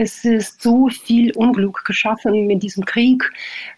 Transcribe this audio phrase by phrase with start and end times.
[0.00, 3.22] es ist so viel Unglück geschaffen mit diesem Krieg.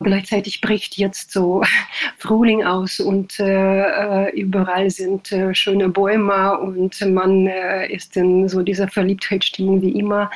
[0.01, 1.63] Gleichzeitig bricht jetzt so
[2.19, 8.49] Frühling aus und äh, äh, überall sind äh, schöne Bäume und man äh, ist in
[8.49, 10.31] so dieser Verliebtheitsstimmung wie immer.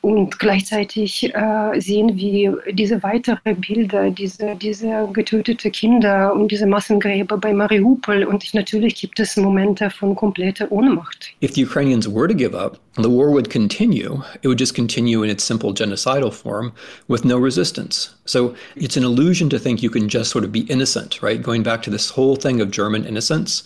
[0.00, 7.36] Und gleichzeitig äh, sehen wir diese weiteren Bilder, diese, diese getötete Kinder und diese Massengräber
[7.36, 8.24] bei Mariupol.
[8.24, 11.34] Und natürlich gibt es Momente von kompletter Ohnmacht.
[11.42, 14.22] If the Ukrainians were to give up, the war would continue.
[14.40, 16.72] It would just continue in its simple genocidal form
[17.08, 18.14] with no resistance.
[18.24, 21.42] So it's an illusion to think you can just sort of be innocent, right?
[21.42, 23.62] Going back to this whole thing of German innocence.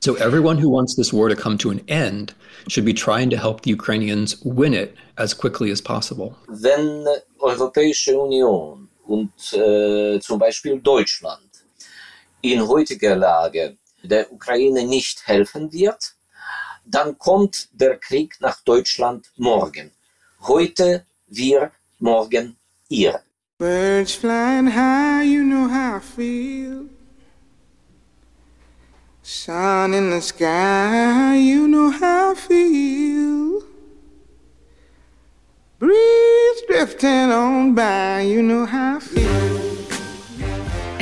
[0.00, 2.34] So everyone who wants this war to come to an end
[2.68, 6.34] should be trying to help the Ukrainians win it as quickly as possible.
[6.48, 7.06] Wenn
[7.38, 11.50] Europäische Union und äh, zum Beispiel Deutschland
[12.40, 16.14] in heutiger Lage der Ukraine nicht helfen wird,
[16.84, 19.92] dann kommt der Krieg nach Deutschland morgen.
[20.44, 21.70] Heute wir,
[22.00, 22.56] morgen
[22.88, 23.20] ihr.
[23.58, 26.88] Birds flying high, you know how I feel.
[29.22, 33.62] Sun in the sky, you know how I feel.
[35.78, 39.71] Breeze drifting on by, you know how I feel.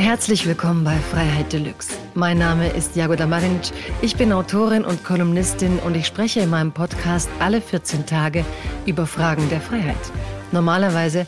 [0.01, 1.93] Herzlich willkommen bei Freiheit Deluxe.
[2.15, 3.71] Mein Name ist Jagoda Marinic.
[4.01, 8.47] Ich bin Autorin und Kolumnistin und ich spreche in meinem Podcast alle 14 Tage
[8.87, 9.99] über Fragen der Freiheit.
[10.53, 11.27] Normalerweise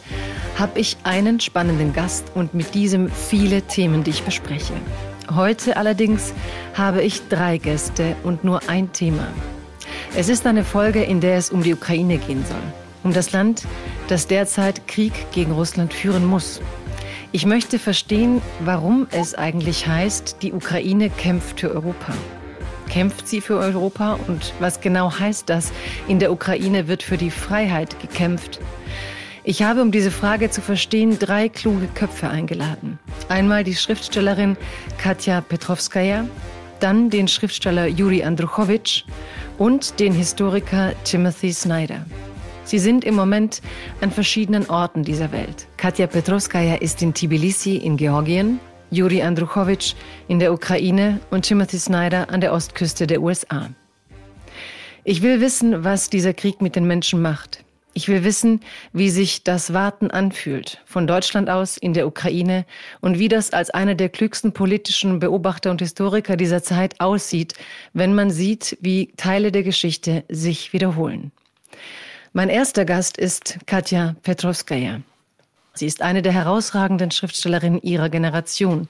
[0.58, 4.72] habe ich einen spannenden Gast und mit diesem viele Themen, die ich bespreche.
[5.30, 6.32] Heute allerdings
[6.72, 9.26] habe ich drei Gäste und nur ein Thema.
[10.16, 12.72] Es ist eine Folge, in der es um die Ukraine gehen soll.
[13.04, 13.64] Um das Land,
[14.08, 16.62] das derzeit Krieg gegen Russland führen muss.
[17.34, 22.12] Ich möchte verstehen, warum es eigentlich heißt, die Ukraine kämpft für Europa.
[22.90, 25.72] Kämpft sie für Europa und was genau heißt das?
[26.08, 28.60] In der Ukraine wird für die Freiheit gekämpft.
[29.44, 32.98] Ich habe, um diese Frage zu verstehen, drei kluge Köpfe eingeladen.
[33.30, 34.58] Einmal die Schriftstellerin
[34.98, 36.28] Katja Petrovskaya,
[36.80, 39.04] dann den Schriftsteller Juri Andruchowitsch
[39.56, 42.04] und den Historiker Timothy Snyder.
[42.72, 43.60] Sie sind im Moment
[44.00, 45.66] an verschiedenen Orten dieser Welt.
[45.76, 48.60] Katja Petrovskaya ist in Tbilisi in Georgien,
[48.90, 49.92] Juri Andruchowitsch
[50.26, 53.68] in der Ukraine und Timothy Snyder an der Ostküste der USA.
[55.04, 57.62] Ich will wissen, was dieser Krieg mit den Menschen macht.
[57.92, 58.60] Ich will wissen,
[58.94, 62.64] wie sich das Warten anfühlt, von Deutschland aus in der Ukraine
[63.02, 67.52] und wie das als einer der klügsten politischen Beobachter und Historiker dieser Zeit aussieht,
[67.92, 71.32] wenn man sieht, wie Teile der Geschichte sich wiederholen.
[72.34, 75.02] Mein erster Gast ist Katja Petrovskaya.
[75.74, 78.88] Sie ist eine der herausragenden Schriftstellerinnen ihrer Generation.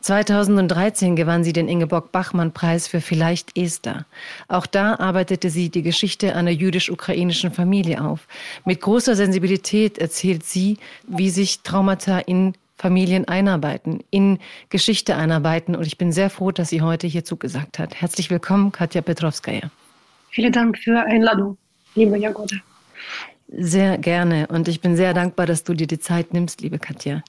[0.00, 4.06] 2013 gewann sie den Ingeborg-Bachmann-Preis für Vielleicht Esther.
[4.48, 8.26] Auch da arbeitete sie die Geschichte einer jüdisch-ukrainischen Familie auf.
[8.64, 14.38] Mit großer Sensibilität erzählt sie, wie sich Traumata in Familien einarbeiten, in
[14.70, 15.76] Geschichte einarbeiten.
[15.76, 18.00] Und ich bin sehr froh, dass sie heute hier zugesagt hat.
[18.00, 19.70] Herzlich willkommen, Katja Petrovskaya.
[20.30, 21.58] Vielen Dank für die Einladung,
[21.94, 22.56] liebe Jagoda.
[23.50, 27.22] Sehr gerne und ich bin sehr dankbar, dass du dir die Zeit nimmst, liebe Katja.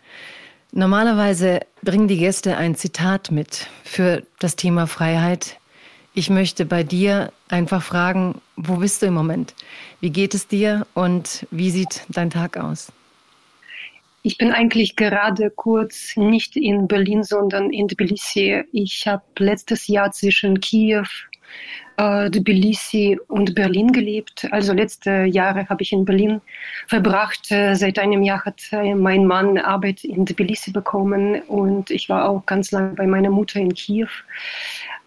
[0.72, 5.58] Normalerweise bringen die Gäste ein Zitat mit für das Thema Freiheit.
[6.14, 9.56] Ich möchte bei dir einfach fragen, wo bist du im Moment?
[10.02, 12.92] Wie geht es dir und wie sieht dein Tag aus?
[14.22, 18.66] Ich bin eigentlich gerade kurz nicht in Berlin, sondern in Tbilisi.
[18.74, 21.06] Ich habe letztes Jahr zwischen Kiew
[22.00, 24.48] äh, Tbilisi und Berlin gelebt.
[24.52, 26.42] Also letzte Jahre habe ich in Berlin
[26.88, 27.52] verbracht.
[27.52, 32.30] Äh, seit einem Jahr hat äh, mein Mann Arbeit in Tbilisi bekommen und ich war
[32.30, 34.08] auch ganz lange bei meiner Mutter in Kiew.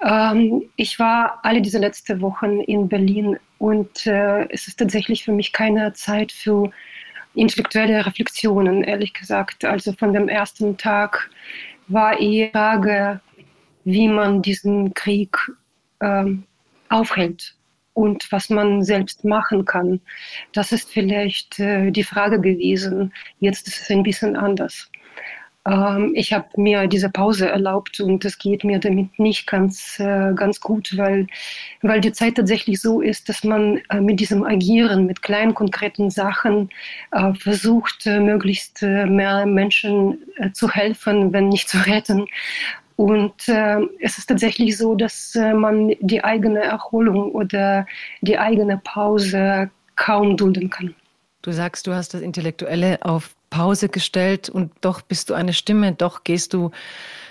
[0.05, 5.33] Ähm, ich war alle diese letzten Wochen in Berlin und äh, es ist tatsächlich für
[5.33, 6.71] mich keine Zeit für
[7.35, 9.65] intellektuelle Reflexionen, ehrlich gesagt.
[9.65, 11.31] Also von dem ersten Tag
[11.89, 13.21] war eher Frage,
[13.85, 15.39] wie man diesen Krieg
[16.01, 16.45] ähm,
[16.93, 17.55] aufhält
[17.95, 20.01] und was man selbst machen kann.
[20.53, 23.13] Das ist vielleicht äh, die Frage gewesen.
[23.41, 24.91] Jetzt ist es ein bisschen anders.
[25.65, 30.33] Ähm, ich habe mir diese Pause erlaubt und es geht mir damit nicht ganz, äh,
[30.35, 31.27] ganz gut, weil,
[31.83, 36.11] weil die Zeit tatsächlich so ist, dass man äh, mit diesem Agieren, mit kleinen konkreten
[36.11, 36.71] Sachen
[37.13, 40.19] äh, versucht, äh, möglichst äh, mehr Menschen
[40.53, 42.27] zu helfen, wenn nicht zu retten.
[42.97, 47.87] Und äh, es ist tatsächlich so, dass äh, man die eigene Erholung oder
[48.21, 50.95] die eigene Pause kaum dulden kann.
[51.43, 55.93] Du sagst, du hast das Intellektuelle auf Pause gestellt und doch bist du eine Stimme,
[55.93, 56.71] doch gehst du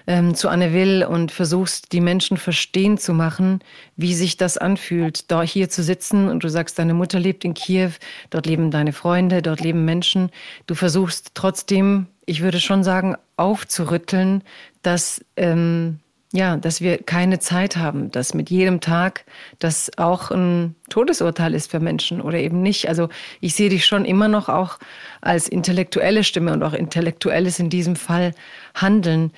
[0.05, 3.59] ähm, zu Anne Will und versuchst, die Menschen verstehen zu machen,
[3.95, 7.53] wie sich das anfühlt, da hier zu sitzen und du sagst, deine Mutter lebt in
[7.53, 7.91] Kiew,
[8.29, 10.29] dort leben deine Freunde, dort leben Menschen.
[10.67, 14.43] Du versuchst trotzdem, ich würde schon sagen, aufzurütteln,
[14.81, 15.99] dass ähm,
[16.33, 19.25] ja, dass wir keine Zeit haben, dass mit jedem Tag
[19.59, 22.87] das auch ein Todesurteil ist für Menschen oder eben nicht.
[22.87, 23.09] Also
[23.41, 24.79] ich sehe dich schon immer noch auch
[25.19, 28.33] als intellektuelle Stimme und auch intellektuelles in diesem Fall
[28.73, 29.31] Handeln.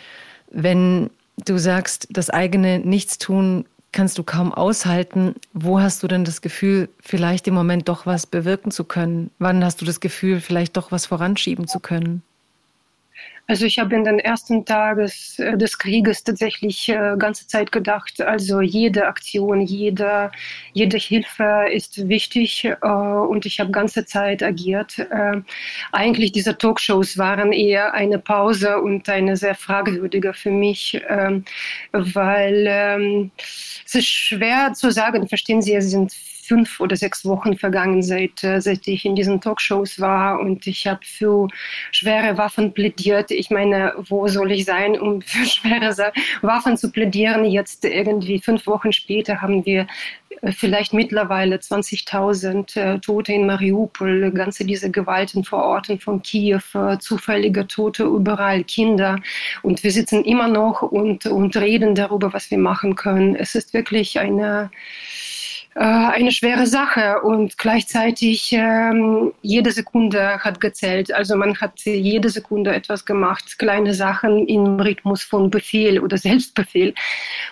[0.51, 1.10] Wenn
[1.45, 6.90] du sagst, das eigene Nichtstun kannst du kaum aushalten, wo hast du denn das Gefühl,
[7.00, 9.31] vielleicht im Moment doch was bewirken zu können?
[9.40, 12.22] Wann hast du das Gefühl, vielleicht doch was voranschieben zu können?
[13.45, 18.22] Also ich habe in den ersten Tagen äh, des Krieges tatsächlich äh, ganze Zeit gedacht,
[18.22, 20.31] also jede Aktion, jede,
[20.72, 24.98] jede Hilfe ist wichtig äh, und ich habe ganze Zeit agiert.
[24.98, 25.42] Äh,
[25.92, 31.44] eigentlich diese Talkshows waren eher eine Pause und eine sehr fragwürdige für mich, ähm,
[31.92, 33.31] weil ähm,
[33.86, 36.13] es ist schwer zu sagen, verstehen Sie, es sind
[36.44, 40.88] fünf oder sechs Wochen vergangen, seit, äh, seit ich in diesen Talkshows war und ich
[40.88, 41.48] habe für
[41.92, 43.31] schwere Waffen plädiert.
[43.31, 47.45] Ich meine, wo soll ich sein, um für schwere Waffen zu plädieren?
[47.45, 49.88] Jetzt irgendwie fünf Wochen später haben wir
[50.42, 56.62] äh, vielleicht mittlerweile 20.000 äh, Tote in Mariupol, ganze diese Gewalten vor Orten von Kiew,
[56.74, 59.19] äh, zufällige Tote überall, Kinder.
[59.62, 63.36] Und wir sitzen immer noch und, und reden darüber, was wir machen können.
[63.36, 64.72] Es ist wirklich eine
[65.79, 71.11] eine schwere Sache und gleichzeitig ähm, jede Sekunde hat gezählt.
[71.11, 76.93] Also man hat jede Sekunde etwas gemacht, kleine Sachen im Rhythmus von Befehl oder Selbstbefehl.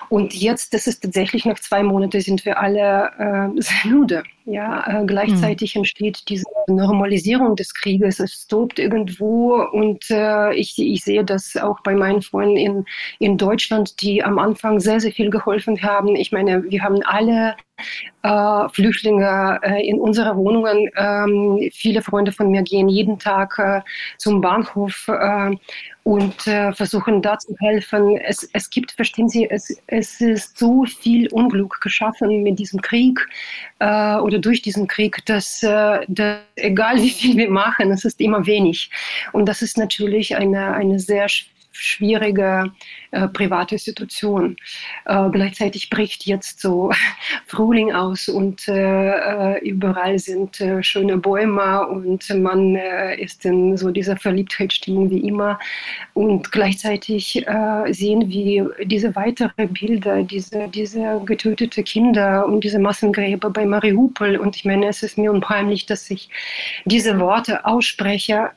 [0.09, 4.23] Und jetzt, das ist tatsächlich nach zwei Monaten, sind wir alle äh, sehr müde.
[4.45, 5.81] Ja, äh, gleichzeitig mhm.
[5.81, 8.19] entsteht diese Normalisierung des Krieges.
[8.19, 12.85] Es tobt irgendwo und äh, ich, ich sehe das auch bei meinen Freunden in,
[13.19, 16.15] in Deutschland, die am Anfang sehr, sehr viel geholfen haben.
[16.15, 17.55] Ich meine, wir haben alle
[18.23, 20.89] äh, Flüchtlinge äh, in unsere Wohnungen.
[20.95, 23.81] Ähm, viele Freunde von mir gehen jeden Tag äh,
[24.17, 25.55] zum Bahnhof äh,
[26.03, 28.17] und äh, versuchen da zu helfen.
[28.17, 33.19] Es, es gibt, verstehen Sie, es, es ist so viel Unglück geschaffen mit diesem Krieg
[33.79, 38.19] äh, oder durch diesen Krieg, dass, äh, dass egal wie viel wir machen, es ist
[38.19, 38.89] immer wenig.
[39.31, 41.27] Und das ist natürlich eine, eine sehr
[41.71, 42.71] schwierige
[43.11, 44.55] äh, private Situation.
[45.05, 46.91] Äh, gleichzeitig bricht jetzt so
[47.45, 52.75] Frühling aus und äh, äh überall sind äh, schöne Bäume und man
[53.17, 55.59] ist in so dieser Verliebtheitsstimmung wie immer.
[56.13, 57.45] Und gleichzeitig
[57.89, 64.37] sehen wir diese weiteren Bilder, diese, diese getötete Kinder und diese Massengräber bei Mariupol.
[64.37, 66.29] Und ich meine, es ist mir unheimlich, dass ich
[66.85, 68.51] diese Worte ausspreche.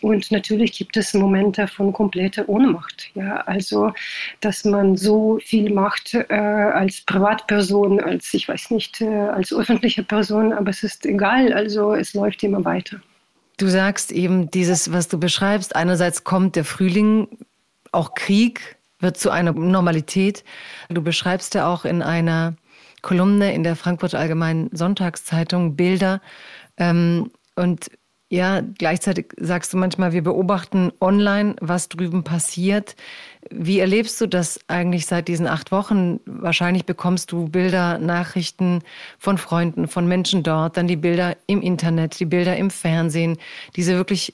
[0.00, 3.10] und natürlich gibt es Momente von kompletter Ohnmacht.
[3.14, 3.92] Ja, also
[4.40, 10.02] dass man so viel macht äh, als Privatperson, als ich weiß nicht, äh, als öffentliche
[10.02, 13.00] Person, aber es ist egal, also es läuft immer weiter.
[13.56, 17.28] Du sagst eben dieses, was du beschreibst, einerseits kommt der Frühling,
[17.92, 20.44] auch Krieg wird zu einer Normalität.
[20.88, 22.54] Du beschreibst ja auch in einer
[23.02, 26.20] Kolumne in der Frankfurter Allgemeinen Sonntagszeitung Bilder
[26.76, 27.90] ähm, und
[28.32, 32.94] ja, gleichzeitig sagst du manchmal, wir beobachten online, was drüben passiert.
[33.50, 36.20] Wie erlebst du das eigentlich seit diesen acht Wochen?
[36.26, 38.82] Wahrscheinlich bekommst du Bilder, Nachrichten
[39.18, 43.36] von Freunden, von Menschen dort, dann die Bilder im Internet, die Bilder im Fernsehen,
[43.74, 44.32] diese wirklich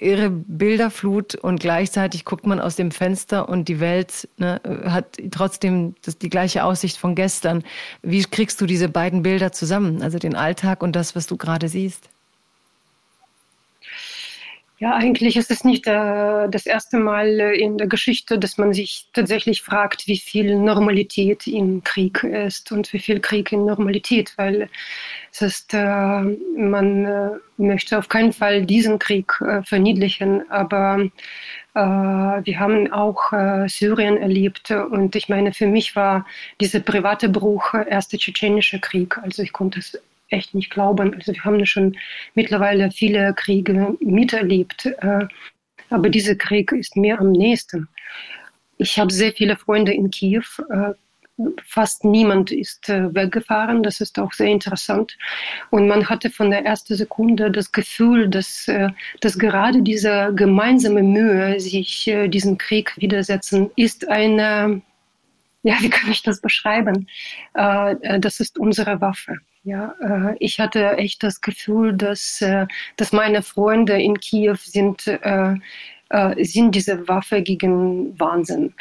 [0.00, 5.94] irre Bilderflut und gleichzeitig guckt man aus dem Fenster und die Welt ne, hat trotzdem
[6.02, 7.62] das, die gleiche Aussicht von gestern.
[8.02, 11.68] Wie kriegst du diese beiden Bilder zusammen, also den Alltag und das, was du gerade
[11.68, 12.10] siehst?
[14.82, 19.08] Ja, eigentlich ist es nicht äh, das erste Mal in der Geschichte, dass man sich
[19.12, 24.70] tatsächlich fragt, wie viel Normalität im Krieg ist und wie viel Krieg in Normalität, weil
[25.32, 26.22] es ist, äh,
[26.56, 31.10] man äh, möchte auf keinen Fall diesen Krieg äh, verniedlichen, aber
[31.74, 36.24] äh, wir haben auch äh, Syrien erlebt und ich meine, für mich war
[36.58, 39.18] dieser private Bruch erste tschetschenische Krieg.
[39.18, 41.14] Also ich konnte es echt nicht glauben.
[41.14, 41.96] Also wir haben schon
[42.34, 45.26] mittlerweile viele Kriege miterlebt, äh,
[45.90, 47.88] aber dieser Krieg ist mir am nächsten.
[48.78, 50.44] Ich habe sehr viele Freunde in Kiew.
[50.70, 50.92] Äh,
[51.66, 53.82] fast niemand ist äh, weggefahren.
[53.82, 55.16] Das ist auch sehr interessant.
[55.70, 58.70] Und man hatte von der ersten Sekunde das Gefühl, dass,
[59.20, 64.82] dass gerade diese gemeinsame Mühe, sich diesem Krieg widersetzen, ist eine,
[65.62, 67.08] ja, wie kann ich das beschreiben?
[67.54, 69.38] Das ist unsere Waffe.
[69.62, 75.06] Ja, äh, ich hatte echt das Gefühl, dass, äh, dass meine Freunde in Kiew sind,
[75.06, 75.54] äh,
[76.08, 78.74] äh, sind diese Waffe gegen Wahnsinn.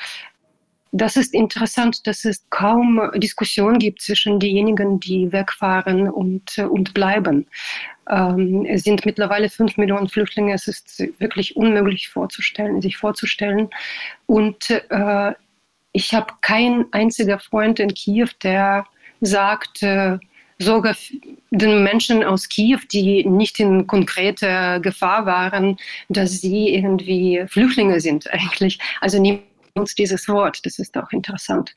[0.91, 7.45] Das ist interessant, dass es kaum Diskussion gibt zwischen denjenigen, die wegfahren und, und bleiben.
[8.09, 10.53] Ähm, es sind mittlerweile fünf Millionen Flüchtlinge.
[10.53, 13.69] Es ist wirklich unmöglich vorzustellen, sich vorzustellen.
[14.25, 15.33] Und äh,
[15.91, 18.86] ich habe keinen einzigen Freund in Kiew, der
[19.21, 20.17] sagt, äh,
[20.60, 20.96] sogar
[21.51, 25.78] den Menschen aus Kiew, die nicht in konkreter Gefahr waren,
[26.10, 28.80] dass sie irgendwie Flüchtlinge sind eigentlich.
[29.01, 30.66] Also niemand nutzt dieses Wort.
[30.66, 31.74] Das ist auch interessant.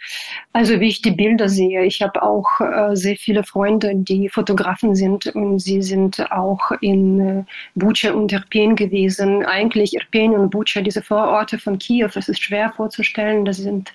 [0.53, 4.95] Also wie ich die Bilder sehe, ich habe auch äh, sehr viele Freunde, die Fotografen
[4.95, 7.45] sind und sie sind auch in äh,
[7.75, 9.45] Bucha und Irpin gewesen.
[9.45, 13.45] Eigentlich Irpin und Bucha, diese Vororte von Kiew, es ist schwer vorzustellen.
[13.45, 13.93] Das sind,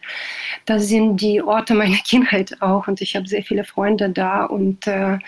[0.66, 4.88] das sind die Orte meiner Kindheit auch und ich habe sehr viele Freunde da und
[4.88, 5.20] äh,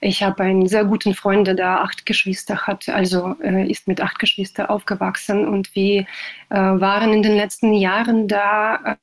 [0.00, 4.00] ich habe einen sehr guten Freund, der da acht Geschwister hat, also äh, ist mit
[4.00, 6.06] acht Geschwistern aufgewachsen und wir
[6.50, 8.98] äh, waren in den letzten Jahren waren da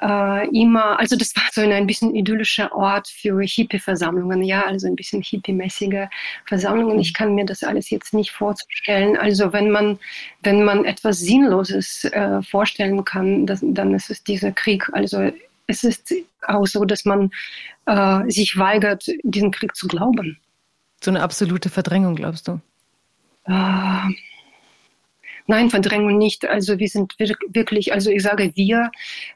[0.00, 4.96] äh, immer, also das war so ein, bisschen idyllischer Ort für Hippie-Versammlungen, ja, also ein
[4.96, 6.08] bisschen hippie-mäßige
[6.46, 6.98] Versammlungen.
[6.98, 9.16] Ich kann mir das alles jetzt nicht vorzustellen.
[9.16, 9.98] Also wenn man,
[10.42, 14.90] wenn man etwas Sinnloses äh, vorstellen kann, das, dann ist es dieser Krieg.
[14.92, 15.30] Also
[15.68, 16.12] es ist
[16.48, 17.30] auch so, dass man
[17.86, 20.38] äh, sich weigert, diesen Krieg zu glauben.
[21.02, 22.60] So eine absolute Verdrängung, glaubst du?
[23.44, 24.08] Äh,
[25.46, 26.46] Nein, Verdrängung nicht.
[26.46, 28.90] Also wir sind wirklich, also ich sage wir,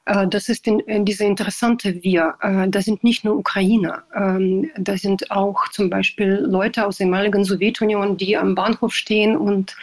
[0.05, 2.35] äh, das ist in, in diese interessante wir.
[2.41, 7.07] Äh, das sind nicht nur Ukrainer, ähm, da sind auch zum Beispiel Leute aus der
[7.07, 9.77] ehemaligen Sowjetunion, die am Bahnhof stehen und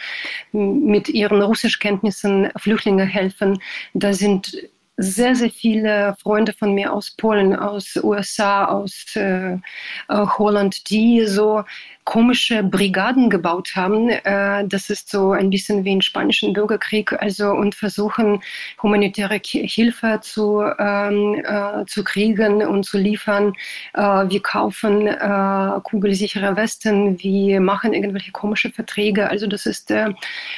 [0.52, 3.58] mit ihren Russischkenntnissen Flüchtlinge helfen.
[3.92, 4.56] Da sind
[4.96, 9.58] sehr, sehr viele Freunde von mir aus Polen, aus USA, aus äh, äh,
[10.08, 11.64] Holland, die so
[12.04, 14.10] komische Brigaden gebaut haben.
[14.10, 18.42] Äh, das ist so ein bisschen wie im spanischen Bürgerkrieg, also und versuchen
[18.82, 23.54] humanitäre Hilfe zu, ähm, äh, zu kriegen und zu liefern.
[23.94, 29.28] Äh, wir kaufen äh, kugelsichere Westen, wir machen irgendwelche komische Verträge.
[29.28, 29.92] Also das ist,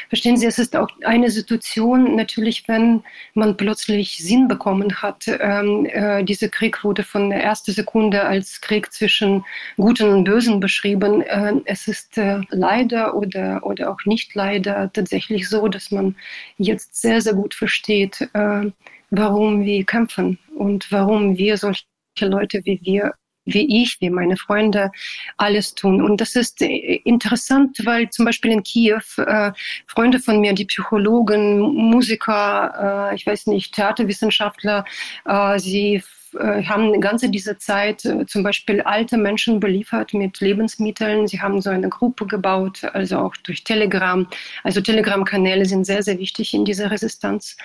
[0.09, 3.03] verstehen Sie, es ist auch eine Situation natürlich, wenn
[3.35, 5.27] man plötzlich Sinn bekommen hat.
[5.29, 9.45] Ähm, äh, dieser Krieg wurde von der ersten Sekunde als Krieg zwischen
[9.77, 15.49] Guten und Bösen beschrieben äh, es ist äh, leider oder, oder auch nicht leider tatsächlich
[15.49, 16.17] so, dass man
[16.59, 18.71] jetzt sehr, sehr gut versteht, äh,
[19.11, 21.85] warum wir kämpfen und warum wir solche
[22.21, 23.15] Leute wie wir
[23.47, 24.91] wie ich, wie meine Freunde
[25.37, 26.03] alles tun.
[26.03, 29.53] Und das ist äh, interessant, weil zum Beispiel in Kiew äh,
[29.87, 34.85] Freunde von mir, die Psychologen, Musiker, äh, ich weiß nicht, Theaterwissenschaftler,
[35.25, 36.03] äh, sie
[36.39, 41.27] äh, haben ganze diese Zeit äh, zum Beispiel alte Menschen beliefert mit Lebensmitteln.
[41.27, 44.27] Sie haben so eine Gruppe gebaut, also auch durch Telegram.
[44.65, 47.57] Also Telegram-Kanäle sind sehr, sehr wichtig in dieser Resistenz.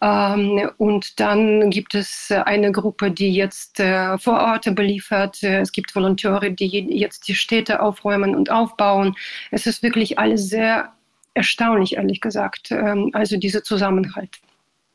[0.00, 5.42] Ähm, und dann gibt es eine Gruppe, die jetzt äh, Vororte beliefert.
[5.42, 9.14] Es gibt Volontäre, die jetzt die Städte aufräumen und aufbauen.
[9.50, 10.92] Es ist wirklich alles sehr
[11.34, 12.70] erstaunlich, ehrlich gesagt.
[12.70, 14.40] Ähm, also dieser Zusammenhalt.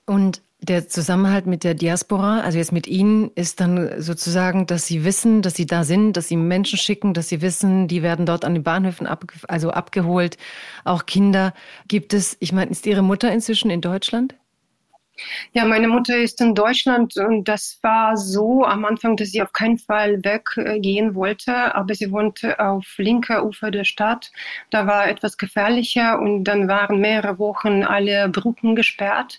[0.05, 5.03] Und der Zusammenhalt mit der Diaspora, also jetzt mit Ihnen, ist dann sozusagen, dass Sie
[5.03, 8.45] wissen, dass Sie da sind, dass Sie Menschen schicken, dass Sie wissen, die werden dort
[8.45, 10.37] an den Bahnhöfen ab, also abgeholt,
[10.83, 11.53] auch Kinder.
[11.87, 14.35] Gibt es, ich meine, ist Ihre Mutter inzwischen in Deutschland?
[15.53, 19.53] Ja, meine Mutter ist in Deutschland und das war so am Anfang, dass sie auf
[19.53, 24.31] keinen Fall weggehen wollte, aber sie wohnte auf linker Ufer der Stadt.
[24.69, 29.37] Da war etwas gefährlicher und dann waren mehrere Wochen alle Brücken gesperrt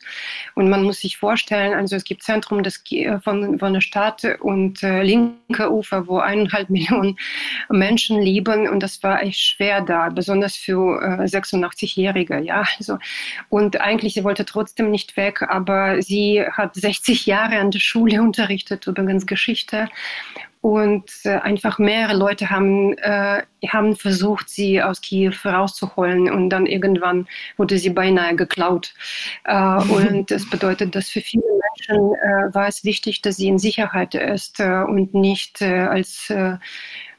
[0.54, 2.82] und man muss sich vorstellen, also es gibt Zentrum des,
[3.22, 7.18] von, von der Stadt und äh, linker Ufer, wo eineinhalb Millionen
[7.68, 12.98] Menschen leben und das war echt schwer da, besonders für äh, 86-Jährige, ja, also
[13.50, 17.80] und eigentlich sie wollte trotzdem nicht weg, aber aber sie hat 60 Jahre an der
[17.80, 19.88] Schule unterrichtet, übrigens Geschichte.
[20.60, 26.30] Und äh, einfach mehrere Leute haben, äh, haben versucht, sie aus Kiew rauszuholen.
[26.30, 28.94] Und dann irgendwann wurde sie beinahe geklaut.
[29.44, 29.54] Äh,
[29.88, 34.14] und das bedeutet, dass für viele Menschen äh, war es wichtig, dass sie in Sicherheit
[34.14, 36.32] ist äh, und nicht äh, als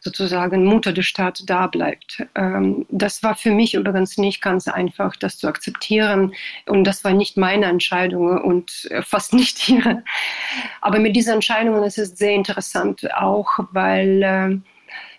[0.08, 2.26] sozusagen Mutter der Stadt da bleibt.
[2.36, 6.34] Ähm, das war für mich übrigens nicht ganz einfach, das zu akzeptieren.
[6.66, 10.04] Und das war nicht meine Entscheidung und fast nicht ihre.
[10.82, 14.58] Aber mit dieser Entscheidung ist es sehr interessant, auch weil äh,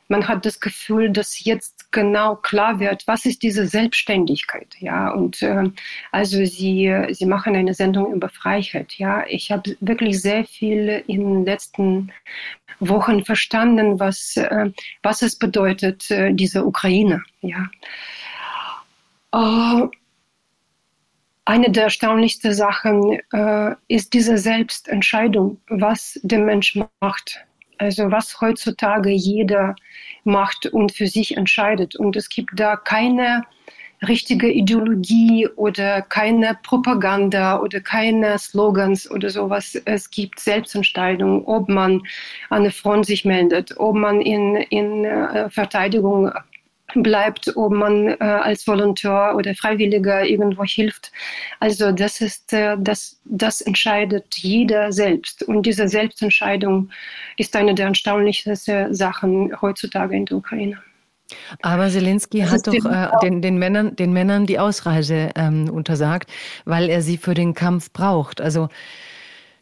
[0.09, 5.11] man hat das Gefühl, dass jetzt genau klar wird, was ist diese Selbstständigkeit, ja.
[5.11, 5.65] Und äh,
[6.13, 9.25] also sie, sie machen eine Sendung über Freiheit, ja.
[9.29, 12.11] Ich habe wirklich sehr viel in den letzten
[12.81, 14.71] Wochen verstanden, was, äh,
[15.03, 17.69] was es bedeutet, äh, diese Ukraine, ja.
[19.35, 19.91] Uh,
[21.45, 27.45] eine der erstaunlichsten Sachen äh, ist diese Selbstentscheidung, was der Mensch macht.
[27.79, 29.77] Also was heutzutage jeder
[30.25, 31.97] macht und für sich entscheidet.
[31.97, 33.45] Und es gibt da keine
[34.07, 39.81] richtige Ideologie oder keine Propaganda oder keine Slogans oder sowas.
[39.87, 42.03] Es gibt Selbstentscheidung, ob man
[42.51, 46.31] an der Front sich meldet, ob man in, in äh, Verteidigung
[46.95, 51.13] bleibt, ob man äh, als Volontär oder Freiwilliger irgendwo hilft.
[51.61, 55.43] Also das ist, äh, das, das entscheidet jeder selbst.
[55.43, 56.91] Und diese Selbstentscheidung
[57.37, 58.57] ist eine der erstaunlichsten
[58.95, 60.79] Sachen heutzutage in der Ukraine.
[61.61, 66.31] Aber Zelensky hat doch äh, den, den, Männern, den Männern die Ausreise ähm, untersagt,
[66.65, 68.41] weil er sie für den Kampf braucht.
[68.41, 68.69] Also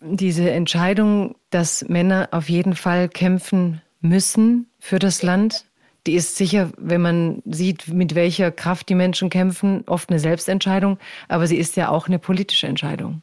[0.00, 5.65] diese Entscheidung, dass Männer auf jeden Fall kämpfen müssen für das Land,
[6.06, 10.98] die ist sicher, wenn man sieht, mit welcher Kraft die Menschen kämpfen, oft eine Selbstentscheidung,
[11.28, 13.22] aber sie ist ja auch eine politische Entscheidung.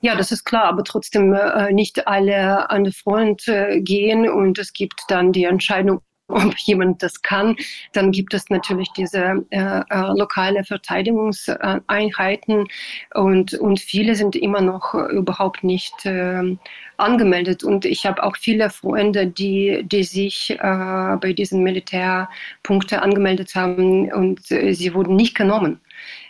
[0.00, 4.58] Ja, das ist klar, aber trotzdem äh, nicht alle an die Front äh, gehen und
[4.58, 7.56] es gibt dann die Entscheidung, ob jemand das kann.
[7.92, 12.68] Dann gibt es natürlich diese äh, äh, lokale Verteidigungseinheiten
[13.14, 16.56] und, und viele sind immer noch überhaupt nicht äh,
[16.98, 17.64] angemeldet.
[17.64, 24.12] Und ich habe auch viele Freunde, die, die sich äh, bei diesen Militärpunkten angemeldet haben
[24.12, 25.80] und äh, sie wurden nicht genommen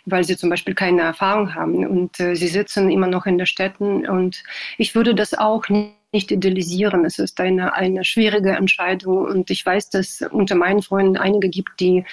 [0.05, 3.45] weil sie zum Beispiel keine Erfahrung haben und äh, sie sitzen immer noch in den
[3.45, 4.43] Städten und
[4.79, 5.65] ich würde das auch
[6.11, 7.05] nicht idealisieren.
[7.05, 11.79] Es ist eine, eine schwierige Entscheidung und ich weiß, dass unter meinen Freunden einige gibt,
[11.79, 12.03] die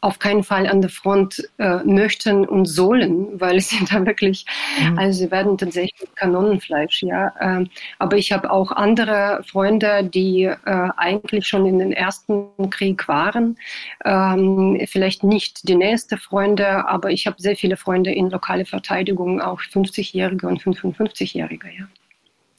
[0.00, 4.46] auf keinen Fall an der Front äh, möchten und sollen, weil sie da wirklich,
[4.80, 4.98] mhm.
[4.98, 7.32] also sie werden tatsächlich Kanonenfleisch, ja.
[7.40, 7.68] Ähm,
[7.98, 13.58] aber ich habe auch andere Freunde, die äh, eigentlich schon in den ersten Krieg waren.
[14.04, 19.40] Ähm, vielleicht nicht die nächste Freunde, aber ich habe sehr viele Freunde in lokale Verteidigung,
[19.40, 21.86] auch 50-Jährige und 55-Jährige, ja.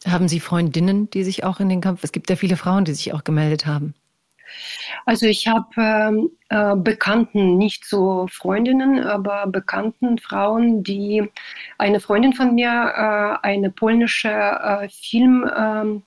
[0.07, 2.03] Haben Sie Freundinnen, die sich auch in den Kampf?
[2.03, 3.93] Es gibt ja viele Frauen, die sich auch gemeldet haben.
[5.05, 11.29] Also ich habe ähm, äh, Bekannten, nicht so Freundinnen, aber Bekannten Frauen, die
[11.77, 16.03] eine Freundin von mir, äh, eine polnische äh, Film, ähm,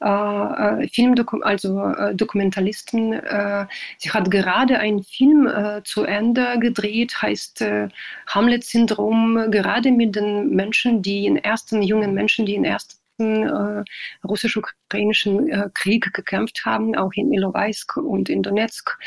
[0.00, 3.12] äh, Filmdokum also äh, Dokumentalisten.
[3.12, 3.66] Äh,
[3.98, 7.88] sie hat gerade einen Film äh, zu Ende gedreht, heißt äh,
[8.26, 13.84] Hamlet-Syndrom, gerade mit den Menschen, die in ersten, jungen Menschen, die in ersten äh,
[14.26, 18.98] russisch-ukrainischen äh, Krieg gekämpft haben, auch in Ilovaisk und in Donetsk.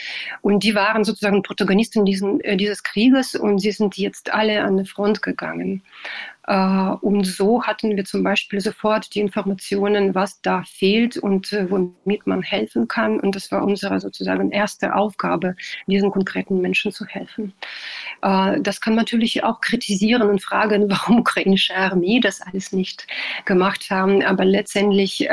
[0.41, 4.77] Und die waren sozusagen Protagonisten diesen, äh, dieses Krieges und sie sind jetzt alle an
[4.77, 5.83] die Front gegangen.
[6.47, 11.69] Äh, und so hatten wir zum Beispiel sofort die Informationen, was da fehlt und äh,
[11.69, 13.19] womit man helfen kann.
[13.19, 15.55] Und das war unsere sozusagen erste Aufgabe,
[15.87, 17.53] diesen konkreten Menschen zu helfen.
[18.21, 23.07] Äh, das kann man natürlich auch kritisieren und fragen, warum ukrainische Armee das alles nicht
[23.45, 24.21] gemacht haben.
[24.23, 25.27] Aber letztendlich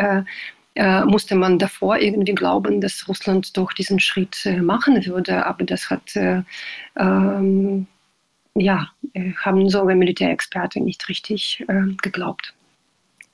[1.05, 5.45] musste man davor irgendwie glauben, dass Russland doch diesen Schritt machen würde.
[5.45, 6.17] Aber das hat
[6.97, 7.87] ähm,
[8.55, 12.55] ja, äh, haben sogar Militärexperten nicht richtig äh, geglaubt.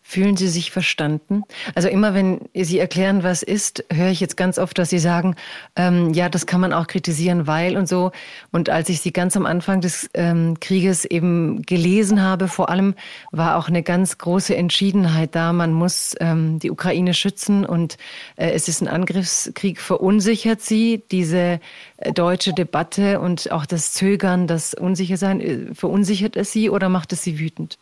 [0.08, 1.42] Fühlen Sie sich verstanden?
[1.74, 5.34] Also immer wenn Sie erklären, was ist, höre ich jetzt ganz oft, dass Sie sagen,
[5.74, 8.12] ähm, ja, das kann man auch kritisieren, weil und so.
[8.52, 12.94] Und als ich Sie ganz am Anfang des ähm, Krieges eben gelesen habe, vor allem
[13.32, 15.52] war auch eine ganz große Entschiedenheit da.
[15.52, 17.96] Man muss ähm, die Ukraine schützen und
[18.36, 19.80] äh, es ist ein Angriffskrieg.
[19.80, 21.58] Verunsichert Sie diese
[21.96, 27.12] äh, deutsche Debatte und auch das Zögern, das Unsichersein, äh, verunsichert es Sie oder macht
[27.12, 27.76] es Sie wütend?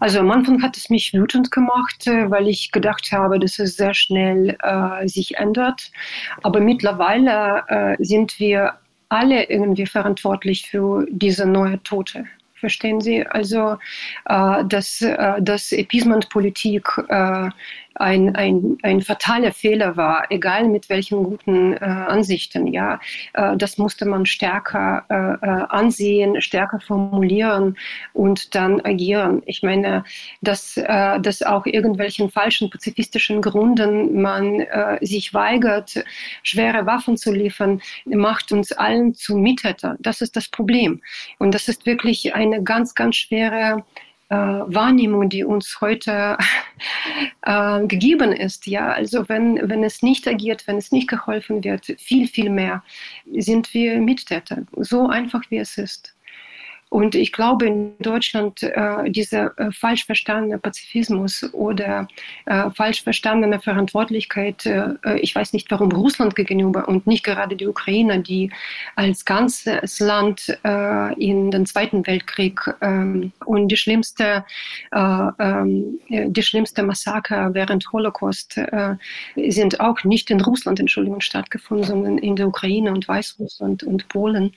[0.00, 3.76] Also am Anfang hat es mich wütend gemacht, äh, weil ich gedacht habe, dass es
[3.76, 5.90] sehr schnell äh, sich ändert.
[6.42, 8.74] Aber mittlerweile äh, sind wir
[9.08, 12.24] alle irgendwie verantwortlich für diese neue Tote.
[12.54, 13.26] Verstehen Sie?
[13.26, 13.76] Also,
[14.24, 17.50] äh, dass, äh, dass Appeasement-Politik äh,
[17.94, 22.66] ein, ein, ein fataler Fehler war, egal mit welchen guten äh, Ansichten.
[22.66, 23.00] Ja,
[23.34, 27.76] äh, das musste man stärker äh, äh, ansehen, stärker formulieren
[28.12, 29.42] und dann agieren.
[29.46, 30.04] Ich meine,
[30.40, 36.04] dass, äh, dass auch irgendwelchen falschen pazifistischen Gründen man äh, sich weigert,
[36.42, 39.96] schwere Waffen zu liefern, macht uns allen zu Mittäter.
[40.00, 41.00] Das ist das Problem.
[41.38, 43.84] Und das ist wirklich eine ganz, ganz schwere
[44.30, 46.36] Wahrnehmung, die uns heute
[47.42, 48.66] äh, gegeben ist.
[48.66, 52.82] Ja, also wenn, wenn es nicht agiert, wenn es nicht geholfen wird, viel, viel mehr
[53.36, 54.62] sind wir Mittäter.
[54.76, 56.14] So einfach wie es ist.
[56.94, 62.06] Und ich glaube, in Deutschland äh, dieser äh, falsch verstandene Pazifismus oder
[62.46, 67.56] äh, falsch verstandene Verantwortlichkeit, äh, äh, ich weiß nicht, warum Russland gegenüber und nicht gerade
[67.56, 68.52] die Ukraine, die
[68.94, 74.44] als ganzes Land äh, in den Zweiten Weltkrieg ähm, und die schlimmste,
[74.94, 78.60] ähm, die schlimmste Massaker während Holocaust
[79.36, 84.52] sind auch nicht in Russland, Entschuldigung, stattgefunden, sondern in der Ukraine und Weißrussland und Polen.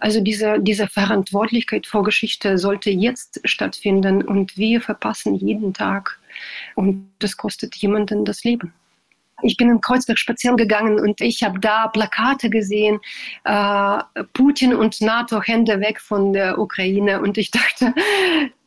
[0.00, 6.18] Also diese, diese Verantwortlichkeit Respekt vor Geschichte sollte jetzt stattfinden und wir verpassen jeden Tag
[6.74, 8.72] und das kostet jemanden das Leben.
[9.42, 12.98] Ich bin in Kreuzberg spazieren gegangen und ich habe da Plakate gesehen,
[13.44, 13.98] äh,
[14.32, 17.20] Putin und NATO Hände weg von der Ukraine.
[17.20, 17.94] Und ich dachte,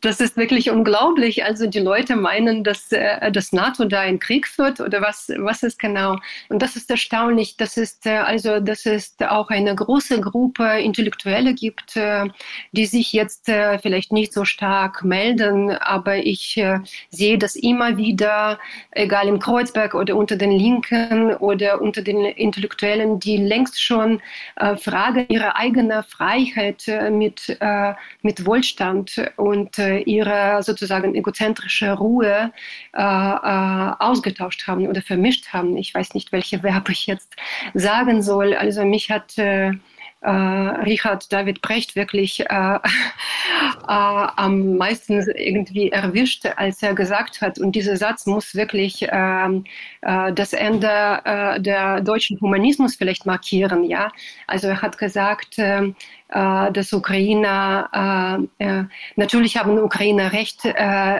[0.01, 1.45] das ist wirklich unglaublich.
[1.45, 5.61] Also die Leute meinen, dass äh, das NATO da einen Krieg führt oder was, was
[5.61, 6.17] ist genau?
[6.49, 7.55] Und das ist erstaunlich.
[7.57, 12.25] Das ist äh, also, dass es auch eine große Gruppe Intellektuelle gibt, äh,
[12.71, 16.79] die sich jetzt äh, vielleicht nicht so stark melden, aber ich äh,
[17.11, 18.59] sehe das immer wieder,
[18.91, 24.19] egal im Kreuzberg oder unter den Linken oder unter den Intellektuellen, die längst schon
[24.55, 31.91] äh, fragen ihre eigene Freiheit äh, mit, äh, mit Wohlstand und äh, ihre sozusagen egozentrische
[31.93, 32.51] Ruhe
[32.93, 35.77] äh, äh, ausgetauscht haben oder vermischt haben.
[35.77, 37.35] Ich weiß nicht, welche Verb ich jetzt
[37.73, 38.53] sagen soll.
[38.53, 39.71] Also mich hat äh,
[40.21, 42.79] äh, Richard David Brecht wirklich äh, äh,
[43.87, 49.49] am meisten irgendwie erwischt, als er gesagt hat, und dieser Satz muss wirklich äh,
[50.01, 53.83] das Ende der deutschen Humanismus vielleicht markieren.
[53.83, 54.11] Ja,
[54.47, 55.57] also er hat gesagt,
[56.31, 58.83] dass Ukrainer, äh, äh,
[59.15, 60.61] natürlich haben Ukrainer Recht,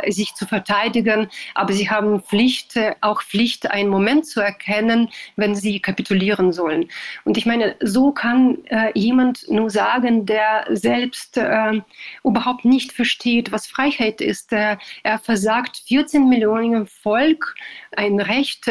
[0.08, 5.80] sich zu verteidigen, aber sie haben Pflicht, auch Pflicht, einen Moment zu erkennen, wenn sie
[5.80, 6.88] kapitulieren sollen.
[7.26, 8.58] Und ich meine, so kann
[8.94, 11.40] jemand nur sagen, der selbst
[12.24, 14.52] überhaupt nicht versteht, was Freiheit ist.
[14.54, 14.80] er
[15.22, 17.56] versagt 14 Millionen Volk
[17.96, 18.68] ein Recht,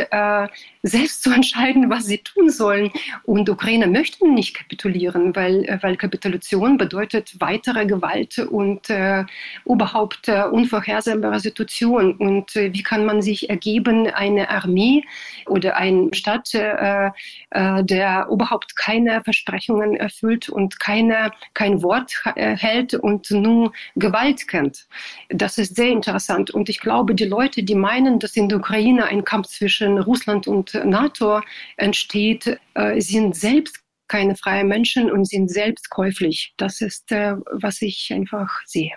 [0.82, 2.90] selbst zu entscheiden, was sie tun sollen.
[3.24, 9.24] Und Ukraine möchten nicht kapitulieren, weil, weil Kapitulation bedeutet weitere Gewalt und äh,
[9.66, 12.14] überhaupt äh, unvorhersehbare Situation.
[12.14, 15.04] Und äh, wie kann man sich ergeben, eine Armee
[15.46, 17.10] oder ein Staat, äh,
[17.50, 24.48] äh, der überhaupt keine Versprechungen erfüllt und keine, kein Wort äh, hält und nur Gewalt
[24.48, 24.86] kennt?
[25.28, 26.50] Das ist sehr interessant.
[26.50, 30.48] Und ich glaube, die Leute, die meinen, dass in der Ukraine ein Kampf zwischen Russland
[30.48, 31.40] und NATO
[31.76, 36.52] entsteht, äh, sind selbst keine freien Menschen und sind selbst käuflich.
[36.56, 38.92] Das ist, äh, was ich einfach sehe.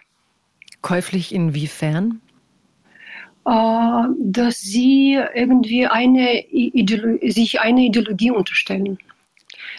[0.81, 2.19] Käuflich inwiefern?
[3.45, 6.45] Äh, dass sie irgendwie eine
[7.21, 8.97] sich eine Ideologie unterstellen.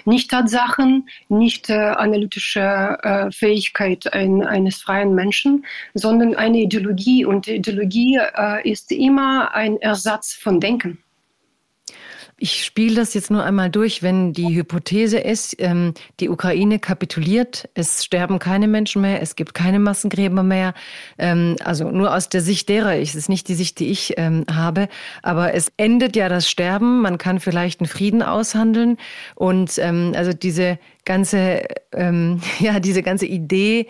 [0.05, 7.25] Nicht Tatsachen, nicht äh, analytische äh, Fähigkeit ein, eines freien Menschen, sondern eine Ideologie.
[7.25, 11.04] Und Ideologie äh, ist immer ein Ersatz von Denken.
[12.37, 17.69] Ich spiele das jetzt nur einmal durch, wenn die Hypothese ist, ähm, die Ukraine kapituliert,
[17.75, 20.75] es sterben keine Menschen mehr, es gibt keine Massengräber mehr.
[21.17, 24.45] Ähm, also nur aus der Sicht derer, es ist nicht die Sicht, die ich ähm,
[24.53, 24.89] habe,
[25.23, 28.99] aber es endet ja das Sterben, man kann vielleicht einen Frieden aushandeln.
[29.37, 33.87] Und ähm, also diese ganze, ähm, ja, diese ganze Idee,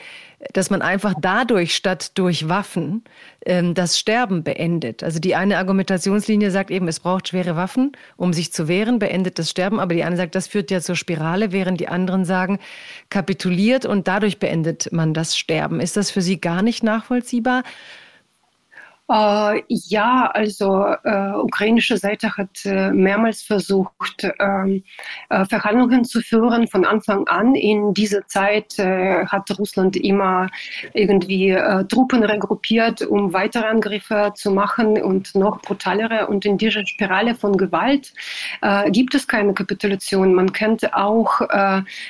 [0.52, 3.04] dass man einfach dadurch statt durch Waffen
[3.46, 5.02] ähm, das Sterben beendet.
[5.02, 9.38] Also die eine Argumentationslinie sagt eben, es braucht schwere Waffen, um sich zu wehren, beendet
[9.38, 9.80] das Sterben.
[9.80, 12.58] Aber die eine sagt, das führt ja zur Spirale, während die anderen sagen,
[13.10, 15.80] kapituliert und dadurch beendet man das Sterben.
[15.80, 17.62] Ist das für Sie gar nicht nachvollziehbar?
[19.10, 24.82] Äh, ja, also äh, ukrainische Seite hat äh, mehrmals versucht, ähm,
[25.28, 27.54] äh, Verhandlungen zu führen von Anfang an.
[27.54, 30.48] In dieser Zeit äh, hat Russland immer
[30.94, 36.26] irgendwie äh, Truppen regruppiert, um weitere Angriffe zu machen und noch brutalere.
[36.28, 38.12] Und in dieser Spirale von Gewalt
[38.88, 40.34] gibt es keine Kapitulation.
[40.34, 41.40] Man kennt auch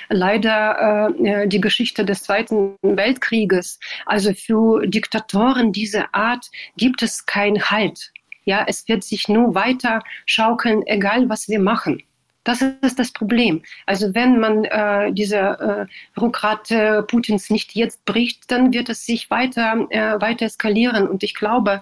[0.09, 1.13] leider
[1.47, 3.79] die Geschichte des Zweiten Weltkrieges.
[4.07, 8.13] Also für Diktatoren dieser Art gibt es keinen Halt.
[8.45, 12.03] Ja, es wird sich nur weiter schaukeln, egal was wir machen.
[12.45, 13.63] Das ist das Problem.
[13.87, 19.07] Also wenn man äh, diese äh, Rückgrat äh, Putins nicht jetzt bricht, dann wird es
[19.07, 21.09] sich weiter, äh, weiter eskalieren.
[21.09, 21.81] Und ich glaube,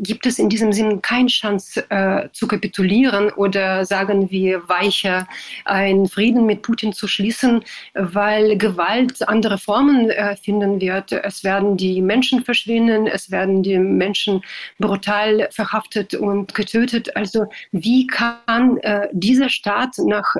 [0.00, 5.26] gibt es in diesem Sinn keine Chance äh, zu kapitulieren oder sagen wir weicher
[5.64, 11.12] einen Frieden mit Putin zu schließen, weil Gewalt andere Formen äh, finden wird.
[11.12, 14.42] Es werden die Menschen verschwinden, es werden die Menschen
[14.78, 17.16] brutal verhaftet und getötet.
[17.16, 20.36] Also wie kann äh, dieser Staat nach,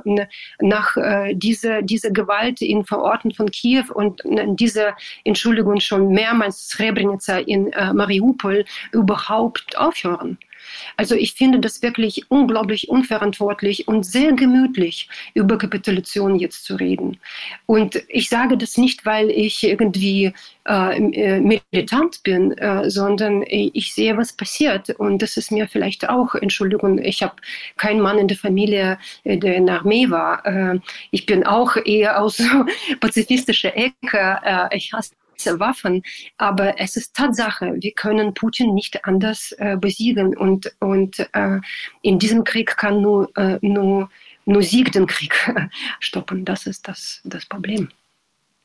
[0.61, 4.95] nach äh, dieser, dieser Gewalt in Verorten von Kiew und äh, diese
[5.25, 10.39] Entschuldigung schon mehrmals Srebrenica in äh, Mariupol überhaupt aufhören?
[10.97, 17.19] Also ich finde das wirklich unglaublich unverantwortlich und sehr gemütlich, über Kapitulation jetzt zu reden.
[17.67, 20.33] Und ich sage das nicht, weil ich irgendwie
[20.69, 24.91] äh, äh militant bin, äh, sondern ich sehe, was passiert.
[24.91, 27.35] Und das ist mir vielleicht auch, Entschuldigung, ich habe
[27.77, 30.45] keinen Mann in der Familie, äh, der in der Armee war.
[30.47, 30.79] Äh,
[31.11, 32.43] ich bin auch eher aus
[33.01, 34.39] pazifistischer Ecke.
[34.45, 35.15] Äh, ich hasse
[35.47, 36.03] Waffen.
[36.39, 40.37] Aber es ist Tatsache, wir können Putin nicht anders äh, besiegen.
[40.37, 41.61] Und, und äh,
[42.03, 44.11] in diesem Krieg kann nur, äh, nur,
[44.45, 45.35] nur Sieg den Krieg
[46.01, 46.45] stoppen.
[46.45, 47.89] Das ist das, das Problem.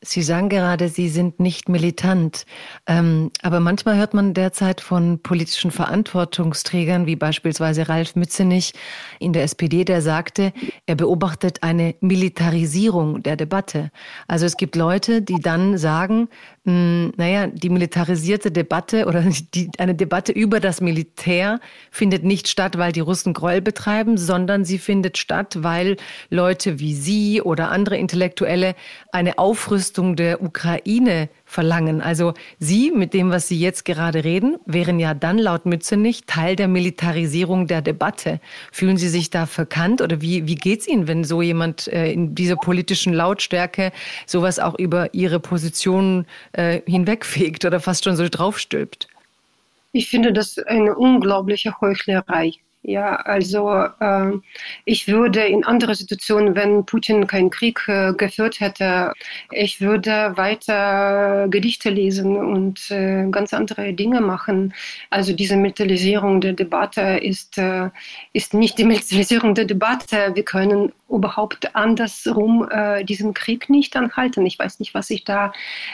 [0.01, 2.45] Sie sagen gerade, Sie sind nicht militant.
[2.85, 8.73] Ähm, aber manchmal hört man derzeit von politischen Verantwortungsträgern, wie beispielsweise Ralf Mützenich
[9.17, 10.53] in der SPD, der sagte,
[10.85, 13.89] er beobachtet eine Militarisierung der Debatte.
[14.27, 16.29] Also es gibt Leute, die dann sagen,
[16.67, 22.77] hm, naja, die militarisierte Debatte oder die, eine Debatte über das Militär findet nicht statt,
[22.77, 25.95] weil die Russen Gräuel betreiben, sondern sie findet statt, weil
[26.29, 28.75] Leute wie Sie oder andere Intellektuelle
[29.13, 32.01] eine Aufrüstung der Ukraine verlangen.
[32.01, 36.55] Also Sie, mit dem, was Sie jetzt gerade reden, wären ja dann laut Mützenich Teil
[36.55, 38.39] der Militarisierung der Debatte.
[38.71, 42.11] Fühlen Sie sich da verkannt oder wie, wie geht es Ihnen, wenn so jemand äh,
[42.11, 43.93] in dieser politischen Lautstärke
[44.25, 49.07] sowas auch über Ihre Position äh, hinwegfegt oder fast schon so draufstülpt?
[49.93, 52.51] Ich finde das eine unglaubliche Heuchlerei.
[52.87, 53.69] Ja, also
[53.99, 54.31] äh,
[54.85, 59.11] ich würde in anderen Situationen, wenn Putin keinen Krieg äh, geführt hätte,
[59.51, 64.73] ich würde weiter Gedichte lesen und äh, ganz andere Dinge machen.
[65.09, 67.89] Also diese Militarisierung der Debatte ist, äh,
[68.31, 70.31] ist nicht die Militarisierung der Debatte.
[70.35, 74.45] Wir können überhaupt andersrum äh, diesen Krieg nicht anhalten.
[74.45, 75.51] Ich weiß nicht, was ich da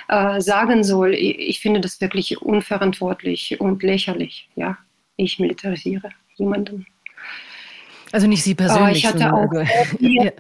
[0.10, 1.16] äh, sagen soll.
[1.16, 4.48] Ich, ich finde das wirklich unverantwortlich und lächerlich.
[4.56, 4.78] Ja,
[5.18, 6.86] ich militarisiere jemanden.
[8.12, 9.06] Also nicht Sie persönlich.
[9.06, 9.52] Aber ich hatte auch.
[10.00, 10.32] ja.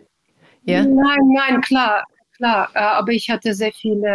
[0.65, 0.83] ja.
[0.85, 2.03] Nein, nein, klar
[2.43, 4.09] klar, äh, aber ich hatte sehr viele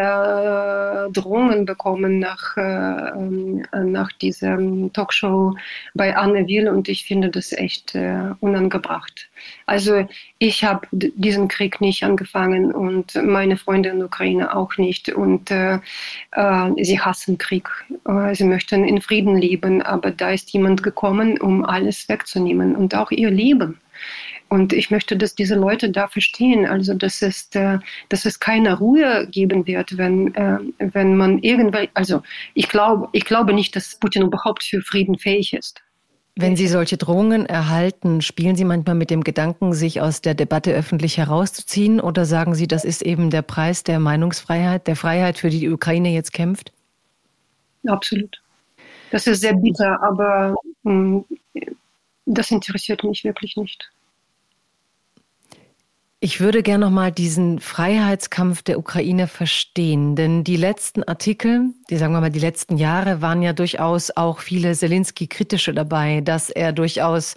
[1.08, 5.54] äh, Drohungen bekommen nach, äh, ähm, nach diesem Talkshow
[5.94, 7.96] bei Anne Will und ich finde das echt
[8.40, 9.28] unangebracht.
[9.66, 10.06] Also
[10.38, 15.50] ich habe diesen Krieg nicht angefangen und meine Freunde in der Ukraine auch nicht und
[15.50, 15.78] äh,
[16.76, 17.68] sie hassen Krieg.
[18.32, 23.10] sie möchten in Frieden leben, aber da ist jemand gekommen, um alles wegzunehmen und auch
[23.10, 23.78] ihr Leben.
[24.48, 28.78] Und ich möchte, dass diese Leute da verstehen, also dass es, äh, dass es keine
[28.78, 32.22] Ruhe geben wird, wenn, äh, wenn man irgendwann, also
[32.54, 35.82] ich glaube, ich glaube nicht, dass Putin überhaupt für Frieden fähig ist.
[36.40, 40.72] Wenn Sie solche Drohungen erhalten, spielen Sie manchmal mit dem Gedanken, sich aus der Debatte
[40.72, 42.00] öffentlich herauszuziehen?
[42.00, 45.68] Oder sagen Sie, das ist eben der Preis der Meinungsfreiheit, der Freiheit, für die die
[45.68, 46.72] Ukraine jetzt kämpft?
[47.88, 48.40] Absolut.
[49.10, 51.74] Das ist sehr bitter, aber mh, hm,
[52.28, 53.90] das interessiert mich wirklich nicht.
[56.20, 61.96] Ich würde gerne noch mal diesen Freiheitskampf der Ukraine verstehen, denn die letzten Artikel, die
[61.96, 66.72] sagen wir mal die letzten Jahre, waren ja durchaus auch viele Zelensky-kritische dabei, dass er
[66.72, 67.34] durchaus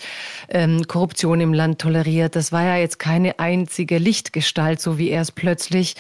[0.50, 2.36] ähm, Korruption im Land toleriert.
[2.36, 5.96] Das war ja jetzt keine einzige Lichtgestalt, so wie er es plötzlich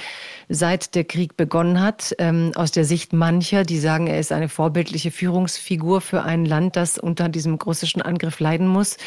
[0.49, 2.13] seit der Krieg begonnen hat.
[2.19, 6.75] Ähm, aus der Sicht mancher, die sagen, er ist eine vorbildliche Führungsfigur für ein Land,
[6.75, 8.97] das unter diesem russischen Angriff leiden muss,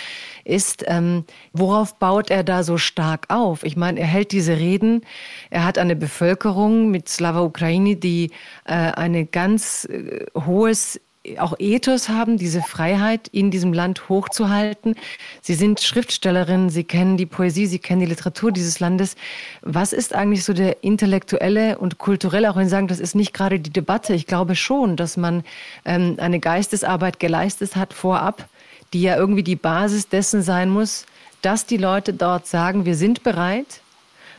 [0.45, 3.63] ist, ähm, worauf baut er da so stark auf?
[3.63, 5.03] Ich meine, er hält diese Reden,
[5.51, 8.31] er hat eine Bevölkerung mit Slava Ukraini, die
[8.65, 11.01] äh, eine ganz äh, hohes
[11.38, 14.94] auch Ethos haben, diese Freiheit in diesem Land hochzuhalten.
[15.40, 19.16] Sie sind Schriftstellerin, Sie kennen die Poesie, Sie kennen die Literatur dieses Landes.
[19.62, 23.33] Was ist eigentlich so der intellektuelle und kulturelle, auch wenn Sie sagen, das ist nicht
[23.33, 24.14] gerade die Debatte.
[24.14, 25.44] Ich glaube schon, dass man
[25.85, 28.47] ähm, eine Geistesarbeit geleistet hat vorab,
[28.92, 31.07] die ja irgendwie die Basis dessen sein muss,
[31.40, 33.81] dass die Leute dort sagen, wir sind bereit.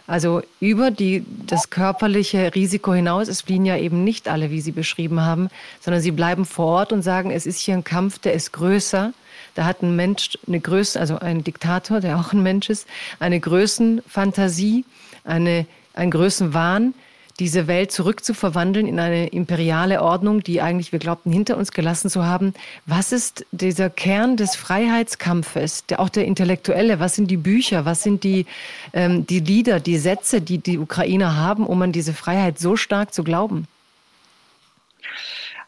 [0.07, 4.71] Also über die, das körperliche Risiko hinaus, es fliehen ja eben nicht alle, wie Sie
[4.71, 5.49] beschrieben haben,
[5.81, 9.13] sondern sie bleiben vor Ort und sagen, es ist hier ein Kampf, der ist größer.
[9.55, 12.87] Da hat ein Mensch eine Größe, also ein Diktator, der auch ein Mensch ist,
[13.19, 14.85] eine Größenfantasie,
[15.23, 16.93] eine, einen Größenwahn,
[17.39, 22.23] diese Welt zurückzuverwandeln in eine imperiale Ordnung, die eigentlich wir glaubten hinter uns gelassen zu
[22.23, 22.53] haben.
[22.85, 26.99] Was ist dieser Kern des Freiheitskampfes, der, auch der intellektuelle?
[26.99, 27.83] Was sind die Bücher?
[27.85, 28.45] Was sind die,
[28.93, 33.13] ähm, die Lieder, die Sätze, die die Ukrainer haben, um an diese Freiheit so stark
[33.13, 33.67] zu glauben?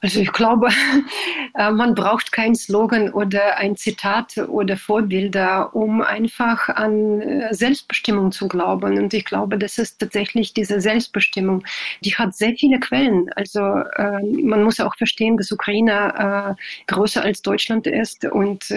[0.01, 0.69] Also ich glaube,
[1.55, 8.31] äh, man braucht kein Slogan oder ein Zitat oder Vorbilder, um einfach an äh, Selbstbestimmung
[8.31, 8.97] zu glauben.
[8.97, 11.63] Und ich glaube, das ist tatsächlich diese Selbstbestimmung.
[12.01, 13.29] Die hat sehr viele Quellen.
[13.35, 16.55] Also äh, man muss auch verstehen, dass Ukraine
[16.87, 18.73] größer als Deutschland ist und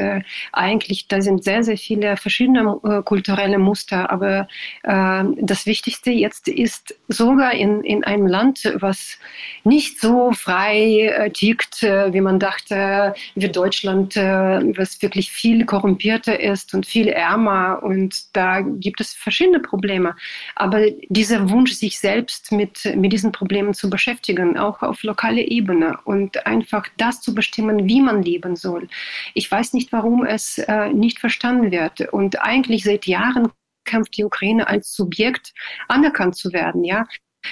[0.52, 4.11] eigentlich da sind sehr, sehr viele verschiedene kulturelle Muster.
[4.11, 4.48] Aber
[4.83, 9.18] das Wichtigste jetzt ist sogar in, in einem Land, was
[9.64, 15.64] nicht so frei äh, tickt, äh, wie man dachte, wie Deutschland, äh, was wirklich viel
[15.64, 17.83] korrumpierter ist und viel ärmer.
[17.83, 20.16] Und da gibt es verschiedene Probleme.
[20.57, 25.99] Aber dieser Wunsch, sich selbst mit, mit diesen Problemen zu beschäftigen, auch auf lokaler Ebene
[26.05, 28.88] und einfach das zu bestimmen, wie man leben soll.
[29.35, 32.12] Ich weiß nicht, warum es äh, nicht verstanden wird.
[32.12, 33.51] Und eigentlich seit Jahren
[33.85, 35.53] kämpft die Ukraine als Subjekt
[35.88, 37.07] anerkannt zu werden, ja.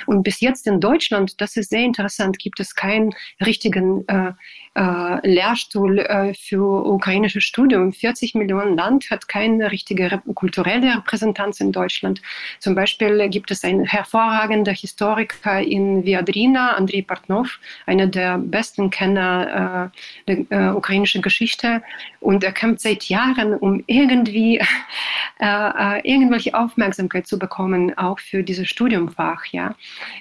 [0.07, 4.33] Und bis jetzt in Deutschland, das ist sehr interessant, gibt es keinen richtigen äh,
[4.79, 7.93] äh, Lehrstuhl äh, für ukrainisches Studium.
[7.93, 12.23] 40 Millionen Land hat keine richtige rep kulturelle Repräsentanz in Deutschland.
[12.61, 19.91] Zum Beispiel gibt es einen hervorragenden Historiker in Viadrina, Andrei Partnov, einer der besten Kenner
[20.29, 21.83] äh, der äh, ukrainischen Geschichte.
[22.21, 24.59] Und er kämpft seit Jahren, um irgendwie
[25.41, 29.47] äh, äh, irgendwelche Aufmerksamkeit zu bekommen, auch für dieses Studiumfach.
[29.47, 29.75] Ja.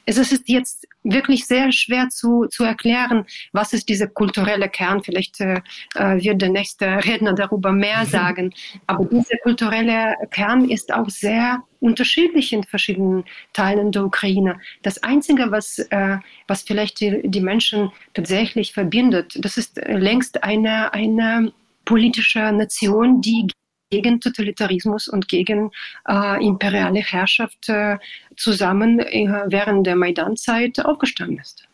[0.05, 5.03] Es ist jetzt wirklich sehr schwer zu, zu erklären, was ist dieser kulturelle Kern.
[5.03, 5.62] Vielleicht äh,
[5.95, 8.53] äh wird der nächste Redner darüber mehr sagen.
[8.88, 14.60] Aber dieser kulturelle Kern ist auch sehr unterschiedlich in verschiedenen Teilen der Ukraine.
[14.83, 20.93] Das Einzige, was, äh, was vielleicht die, die Menschen tatsächlich verbindet, das ist längst eine,
[20.93, 21.53] eine
[21.86, 23.47] politische Nation, die
[23.89, 25.71] gegen Totalitarismus und gegen
[26.08, 27.97] äh, imperiale Herrschaft äh,
[28.36, 31.66] zusammen äh, während der Maidan-Zeit aufgestanden ist.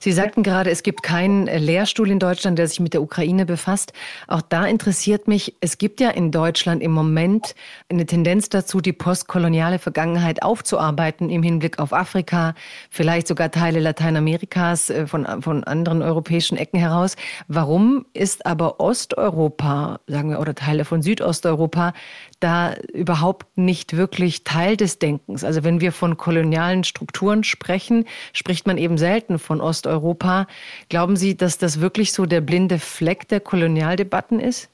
[0.00, 3.92] Sie sagten gerade, es gibt keinen Lehrstuhl in Deutschland, der sich mit der Ukraine befasst.
[4.26, 7.54] Auch da interessiert mich, es gibt ja in Deutschland im Moment
[7.88, 12.54] eine Tendenz dazu, die postkoloniale Vergangenheit aufzuarbeiten im Hinblick auf Afrika,
[12.90, 17.16] vielleicht sogar Teile Lateinamerikas äh, von, von anderen europäischen Ecken heraus.
[17.48, 21.92] Warum ist aber Osteuropa, sagen wir, oder Teile von Südosteuropa
[22.40, 25.44] da überhaupt nicht wirklich Teil des Denkens?
[25.44, 30.46] Also wenn wir von kolonialen Strukturen sprechen, spricht man eben selten von Osteuropa.
[30.88, 34.68] Glauben Sie, dass das wirklich so der blinde Fleck der Kolonialdebatten ist?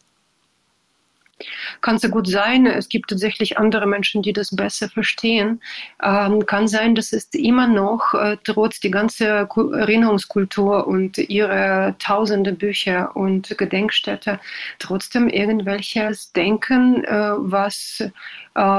[1.80, 2.66] Kann sehr gut sein.
[2.66, 5.60] Es gibt tatsächlich andere Menschen, die das besser verstehen.
[6.02, 12.52] Ähm, kann sein, dass es immer noch, äh, trotz die ganze Erinnerungskultur und ihre tausende
[12.52, 14.38] Bücher und Gedenkstätte,
[14.78, 18.02] trotzdem irgendwelches Denken, äh, was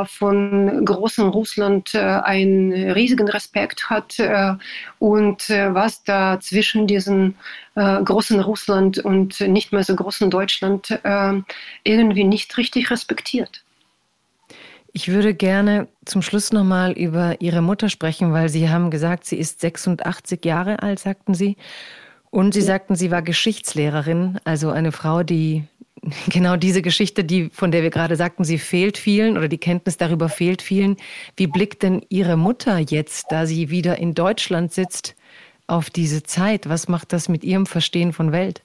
[0.05, 4.53] von großem Russland äh, einen riesigen Respekt hat äh,
[4.99, 7.35] und äh, was da zwischen diesen
[7.77, 10.97] großen Russland und nicht mehr so großen Deutschland
[11.83, 13.65] irgendwie nicht richtig respektiert.
[14.93, 19.35] Ich würde gerne zum Schluss nochmal über Ihre Mutter sprechen, weil Sie haben gesagt, sie
[19.35, 21.57] ist 86 Jahre alt, sagten Sie.
[22.29, 25.65] Und Sie sagten, sie war Geschichtslehrerin, also eine Frau, die
[26.29, 29.97] genau diese Geschichte, die, von der wir gerade sagten, sie fehlt vielen oder die Kenntnis
[29.97, 30.97] darüber fehlt vielen.
[31.35, 35.15] Wie blickt denn Ihre Mutter jetzt, da sie wieder in Deutschland sitzt,
[35.67, 36.69] auf diese Zeit?
[36.69, 38.61] Was macht das mit Ihrem Verstehen von Welt?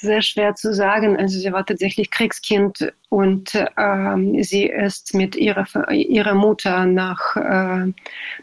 [0.00, 1.16] Sehr schwer zu sagen.
[1.16, 7.92] Also sie war tatsächlich Kriegskind und ähm, sie ist mit ihrer, ihrer Mutter nach, äh,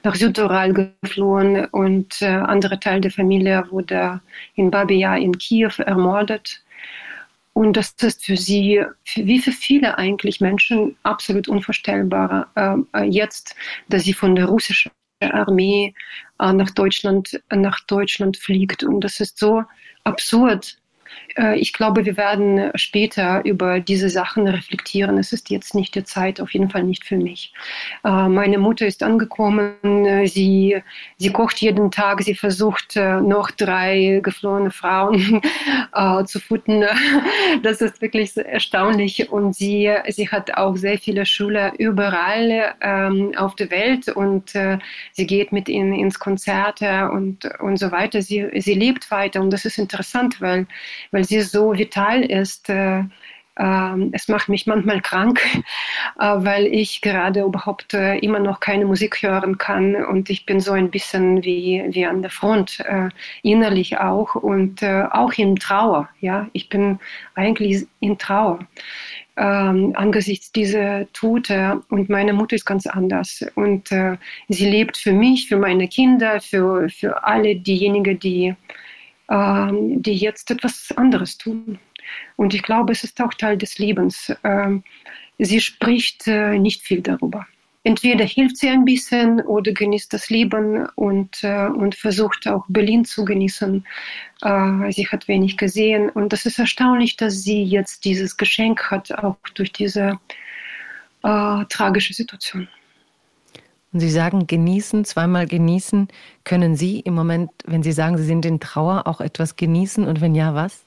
[0.03, 4.21] nach Südural geflohen und äh, andere Teil der Familie wurde
[4.55, 6.63] in Babia in Kiew ermordet.
[7.53, 8.83] Und das ist für sie,
[9.15, 12.47] wie für viele eigentlich Menschen, absolut unvorstellbar.
[12.93, 13.55] Äh, jetzt,
[13.89, 15.93] dass sie von der russischen Armee
[16.39, 18.83] äh, nach Deutschland, nach Deutschland fliegt.
[18.83, 19.63] Und das ist so
[20.03, 20.79] absurd, äh,
[21.55, 25.17] ich glaube, wir werden später über diese Sachen reflektieren.
[25.17, 27.53] Es ist jetzt nicht die Zeit, auf jeden Fall nicht für mich.
[28.03, 29.75] Äh, meine Mutter ist angekommen.
[30.27, 30.81] Sie,
[31.17, 32.21] sie kocht jeden Tag.
[32.21, 35.41] Sie versucht, äh, noch drei geflohene Frauen
[36.25, 36.85] zu futtern.
[37.61, 39.29] Das ist wirklich erstaunlich.
[39.31, 44.53] Und sie, sie hat auch sehr viele Schüler überall ähm, auf der Welt und
[45.11, 48.21] sie geht mit ihnen ins Konzerte und, und so weiter.
[48.21, 50.67] Sie, sie lebt weiter und das ist interessant, weil
[51.11, 52.69] weil sie so vital ist.
[52.69, 53.03] Äh,
[53.55, 55.39] ähm, es macht mich manchmal krank,
[56.19, 60.59] äh, weil ich gerade überhaupt äh, immer noch keine Musik hören kann und ich bin
[60.59, 62.83] so ein bisschen wie, wie an der Front,
[63.43, 66.09] innerlich auch und auch in Trauer.
[66.19, 66.99] Ja, ich bin
[67.35, 68.59] eigentlich in Trauer.
[69.35, 75.11] Ähm, angesichts dieser Tote und meine Mutter ist ganz anders und äh, sie lebt für
[75.11, 78.55] mich, für meine Kinder, für, für alle diejenigen, die,
[79.33, 81.79] die jetzt etwas anderes tun.
[82.35, 84.33] Und ich glaube, es ist auch Teil des Lebens.
[84.43, 84.83] Ähm,
[85.39, 87.45] sie spricht äh, nicht viel darüber.
[87.85, 93.03] Entweder hilft sie ein bisschen oder genießt das Leben und, äh, und versucht auch Berlin
[93.03, 93.85] zu genießen.
[94.41, 99.11] Äh, sie hat wenig gesehen und das ist erstaunlich, dass sie jetzt dieses Geschenk hat,
[99.11, 100.19] auch durch diese
[101.25, 102.67] tragische Situation.
[103.93, 106.07] Und Sie sagen genießen, zweimal genießen.
[106.43, 110.07] Können Sie im Moment, wenn Sie sagen, Sie sind in Trauer, auch etwas genießen?
[110.07, 110.83] Und wenn ja, was?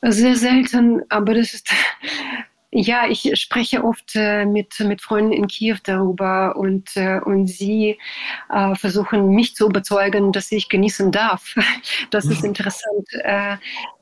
[0.00, 1.70] Sehr selten, aber das ist,
[2.70, 7.98] ja, ich spreche oft äh, mit, mit Freunden in Kiew darüber und, äh, und sie
[8.52, 11.54] äh, versuchen mich zu überzeugen, dass ich genießen darf.
[12.10, 13.56] Das ist interessant, äh,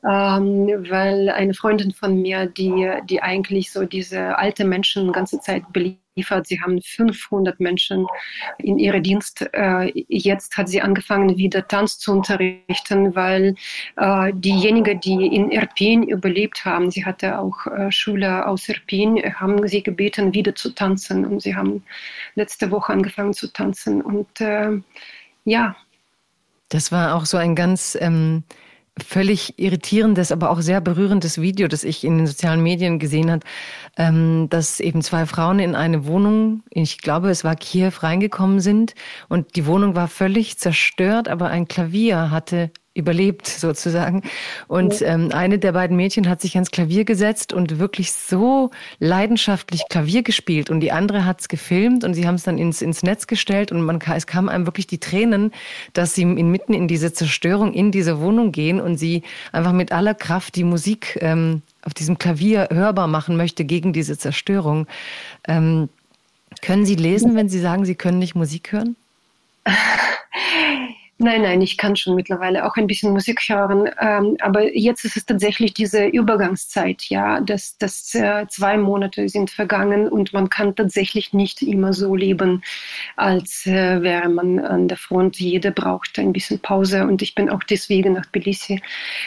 [0.05, 5.73] ähm, weil eine Freundin von mir, die, die eigentlich so diese alte Menschen ganze Zeit
[5.73, 6.47] beliebt, geliefert.
[6.47, 8.07] Sie haben 500 Menschen
[8.59, 9.47] in ihrem Dienst.
[9.53, 13.55] Äh, jetzt hat sie angefangen, wieder Tanz zu unterrichten, weil
[13.97, 19.67] äh, diejenigen, die in Irpin überlebt haben, sie hatte auch äh, Schüler aus Irpin, haben
[19.69, 21.25] sie gebeten, wieder zu tanzen.
[21.25, 21.85] Und sie haben
[22.35, 24.03] letzte Woche angefangen zu tanzen.
[24.03, 24.41] Und
[25.45, 25.77] ja.
[26.69, 28.45] Das war auch so ein ganz ähm,
[29.01, 33.41] völlig irritierendes, aber auch sehr berührendes Video, das ich in den sozialen Medien gesehen habe,
[33.97, 38.95] ähm, dass eben zwei Frauen in eine Wohnung, ich glaube, es war Kiew, reingekommen sind.
[39.29, 44.23] Und die Wohnung war völlig zerstört, aber ein Klavier hatte überlebt sozusagen.
[44.69, 49.85] Und ähm, eine der beiden Mädchen hat sich ans Klavier gesetzt und wirklich so leidenschaftlich
[49.89, 53.03] Klavier gespielt und die andere hat es gefilmt und sie haben es dann ins, ins
[53.03, 55.53] Netz gestellt und man, es kam einem wirklich die Tränen,
[55.95, 59.23] dass sie inmitten in diese Zerstörung in diese Wohnung gehen und sie
[59.53, 64.19] einfach mit aller Kraft die Musik ähm, auf diesem Klavier hörbar machen möchte gegen diese
[64.19, 64.87] Zerstörung.
[65.49, 65.89] Ähm,
[66.61, 68.97] können Sie lesen, wenn Sie sagen, Sie können nicht Musik hören?
[71.23, 73.89] Nein, nein, ich kann schon mittlerweile auch ein bisschen Musik hören.
[74.01, 79.49] Ähm, aber jetzt ist es tatsächlich diese Übergangszeit, ja, dass, dass äh, zwei Monate sind
[79.49, 82.65] vergangen und man kann tatsächlich nicht immer so leben,
[83.15, 85.39] als äh, wäre man an der Front.
[85.39, 88.83] Jeder braucht ein bisschen Pause und ich bin auch deswegen nach Tbilisi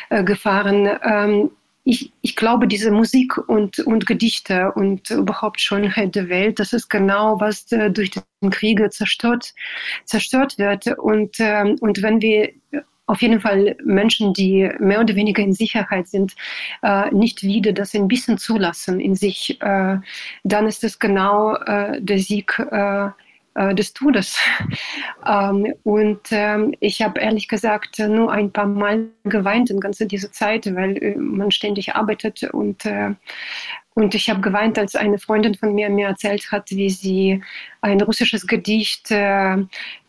[0.10, 0.90] äh, gefahren.
[1.02, 1.52] Ähm,
[1.86, 6.90] ich, ich glaube, diese Musik und, und Gedichte und überhaupt Schönheit der Welt, das ist
[6.90, 9.54] genau, was äh, durch den Kriege zerstört,
[10.04, 10.88] zerstört wird.
[10.98, 12.50] Und, ähm, und wenn wir
[13.06, 16.34] auf jeden Fall Menschen, die mehr oder weniger in Sicherheit sind,
[16.82, 19.98] äh, nicht wieder das ein bisschen zulassen in sich, äh,
[20.44, 23.10] dann ist es genau äh, der Sieg äh,
[23.56, 24.38] des Todes.
[25.26, 30.32] ähm, und ähm, ich habe ehrlich gesagt nur ein paar Mal geweint in ganze diese
[30.32, 33.16] Zeit, weil äh, man ständig arbeitet und äh,
[33.98, 37.42] und ich habe geweint, als eine Freundin von mir mir erzählt hat, wie sie
[37.80, 39.56] ein russisches Gedicht äh,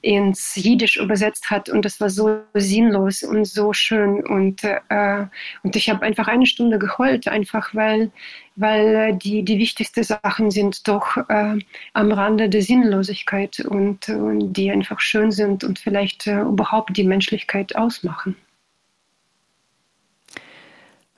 [0.01, 1.69] ins Jiddisch übersetzt hat.
[1.69, 4.27] Und das war so sinnlos und so schön.
[4.27, 5.27] Und, äh,
[5.63, 8.11] und ich habe einfach eine Stunde geheult, einfach weil,
[8.57, 11.59] weil die, die wichtigsten Sachen sind doch äh,
[11.93, 17.05] am Rande der Sinnlosigkeit und, und die einfach schön sind und vielleicht äh, überhaupt die
[17.05, 18.37] Menschlichkeit ausmachen.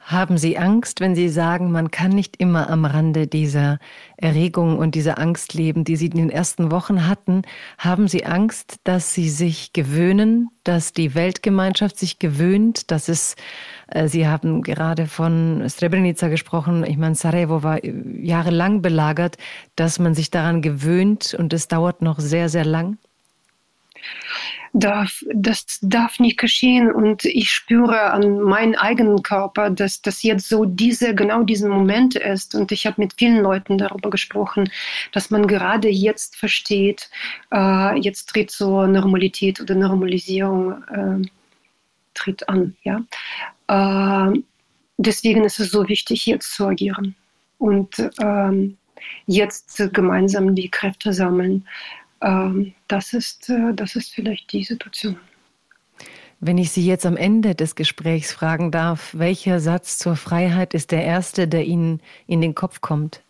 [0.08, 3.78] Haben Sie Angst, wenn Sie sagen, man kann nicht immer am Rande dieser
[4.16, 7.42] Erregung und dieser Angst leben, die Sie in den ersten Wochen hatten?
[7.76, 13.36] Haben Sie Angst, dass Sie sich gewöhnen, dass die Weltgemeinschaft sich gewöhnt, dass es,
[13.88, 19.36] äh, Sie haben gerade von Srebrenica gesprochen, ich meine, Sarajevo war jahrelang belagert,
[19.76, 22.96] dass man sich daran gewöhnt und es dauert noch sehr, sehr lang?
[24.72, 26.90] Darf, das darf nicht geschehen.
[26.92, 32.14] Und ich spüre an meinem eigenen Körper, dass das jetzt so diese, genau diesen Moment
[32.14, 32.54] ist.
[32.54, 34.70] Und ich habe mit vielen Leuten darüber gesprochen,
[35.12, 37.10] dass man gerade jetzt versteht,
[37.52, 41.28] äh, jetzt tritt so Normalität oder Normalisierung äh,
[42.14, 42.76] tritt an.
[42.82, 43.00] Ja?
[43.68, 44.38] Äh,
[44.96, 47.14] deswegen ist es so wichtig, jetzt zu agieren
[47.58, 48.76] und ähm,
[49.26, 51.66] jetzt gemeinsam die Kräfte sammeln
[52.20, 55.18] das, ist, äh, das ist vielleicht die Situation.
[56.40, 60.92] Wenn ich Sie jetzt am Ende des Gesprächs fragen darf, welcher Satz zur Freiheit ist
[60.92, 63.22] der erste, der Ihnen in den Kopf kommt?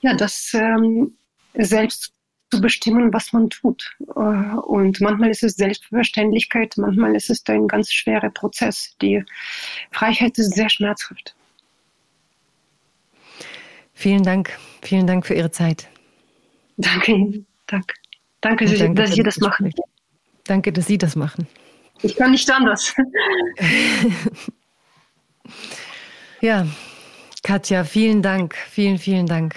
[0.00, 1.16] Ja, dass ähm,
[1.54, 2.12] selbst
[2.50, 3.96] zu bestimmen, was man tut.
[4.14, 8.94] Äh, und manchmal ist es Selbstverständlichkeit, manchmal ist es ein ganz schwerer Prozess.
[9.00, 9.24] Die
[9.90, 11.34] Freiheit ist sehr schmerzhaft.
[13.94, 14.58] Vielen Dank.
[14.82, 15.88] Vielen Dank für Ihre Zeit.
[16.76, 17.46] Danke Ihnen.
[17.66, 17.94] Danke.
[18.40, 19.74] Danke, danke dass Sie das machen.
[20.44, 21.48] Danke, dass Sie das machen.
[22.02, 22.94] Ich kann nicht anders.
[26.40, 26.66] ja,
[27.42, 28.54] Katja, vielen Dank.
[28.54, 29.56] Vielen, vielen Dank.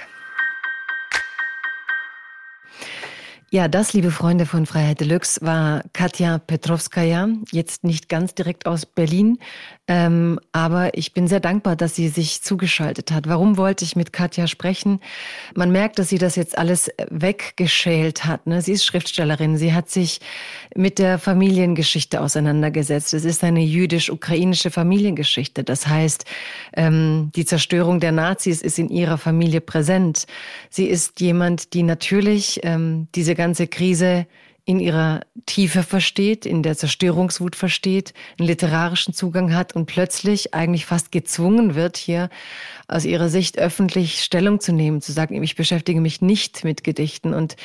[3.52, 8.86] Ja, das, liebe Freunde von Freiheit Deluxe, war Katja Petrovskaya, jetzt nicht ganz direkt aus
[8.86, 9.40] Berlin,
[9.88, 13.28] ähm, aber ich bin sehr dankbar, dass sie sich zugeschaltet hat.
[13.28, 15.00] Warum wollte ich mit Katja sprechen?
[15.56, 18.46] Man merkt, dass sie das jetzt alles weggeschält hat.
[18.46, 18.62] Ne?
[18.62, 20.20] Sie ist Schriftstellerin, sie hat sich
[20.76, 23.16] mit der Familiengeschichte auseinandergesetzt.
[23.16, 25.64] Es ist eine jüdisch-ukrainische Familiengeschichte.
[25.64, 26.26] Das heißt,
[26.74, 30.28] ähm, die Zerstörung der Nazis ist in ihrer Familie präsent.
[30.70, 34.28] Sie ist jemand, die natürlich ähm, diese ganze Krise
[34.66, 40.86] in ihrer Tiefe versteht, in der Zerstörungswut versteht, einen literarischen Zugang hat und plötzlich eigentlich
[40.86, 42.30] fast gezwungen wird, hier
[42.90, 47.34] aus ihrer Sicht öffentlich Stellung zu nehmen, zu sagen, ich beschäftige mich nicht mit Gedichten.
[47.34, 47.56] Und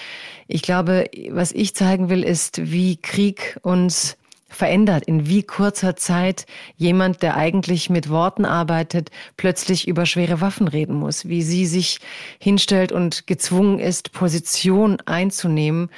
[0.47, 4.17] ich glaube, was ich zeigen will, ist, wie Krieg uns
[4.55, 6.47] verändert, in wie kurzer Zeit
[6.77, 11.99] jemand, der eigentlich mit Worten arbeitet, plötzlich über schwere Waffen reden muss, wie sie sich
[12.39, 15.91] hinstellt und gezwungen ist, Position einzunehmen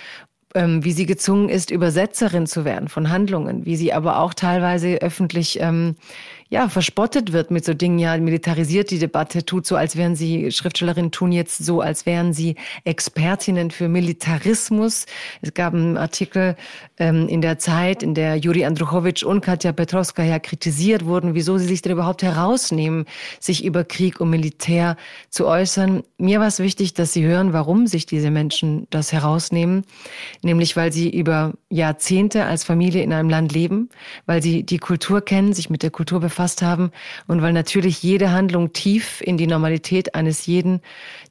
[0.57, 5.03] ähm, wie sie gezwungen ist, Übersetzerin zu werden von Handlungen, wie sie aber auch teilweise
[5.03, 5.97] öffentlich ähm,
[6.49, 10.53] ja, verspottet wird mit so Dingen, ja, militarisiert die Debatte, tut so, als wären sie,
[10.53, 15.07] Schriftstellerinnen tun jetzt so, als wären sie Expertinnen für Militarismus.
[15.43, 16.57] Es gab einen Artikel
[16.99, 21.67] ähm, in der Zeit, in der Juri Andruchowitsch und Katja Petrovskaya kritisiert wurden, wieso sie
[21.67, 23.07] sich denn überhaupt herausnehmen,
[23.41, 24.97] sich über Krieg und Militär
[25.31, 26.05] zu äußern.
[26.17, 29.85] Mir war es wichtig, dass sie hören, warum sich diese Menschen das herausnehmen,
[30.43, 33.89] nämlich weil sie über Jahrzehnte als Familie in einem Land leben,
[34.27, 36.91] weil sie die Kultur kennen, sich mit der Kultur befassen, befasst haben
[37.27, 40.83] und weil natürlich jede Handlung tief in die Normalität eines jeden,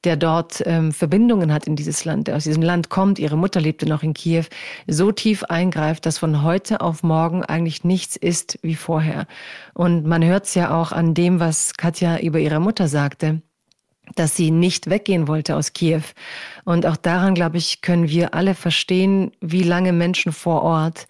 [0.04, 3.62] der dort ähm, Verbindungen hat in dieses Land, der aus diesem Land kommt, ihre Mutter
[3.62, 4.46] lebte noch in Kiew,
[4.88, 9.28] so tief eingreift, dass von heute auf morgen eigentlich nichts ist wie vorher.
[9.76, 13.42] Und man hört es ja auch an dem, was Katja über ihre Mutter sagte
[14.14, 16.04] dass sie nicht weggehen wollte aus Kiew.
[16.64, 21.08] Und auch daran, glaube ich, können wir alle verstehen, wie lange Menschen vor Ort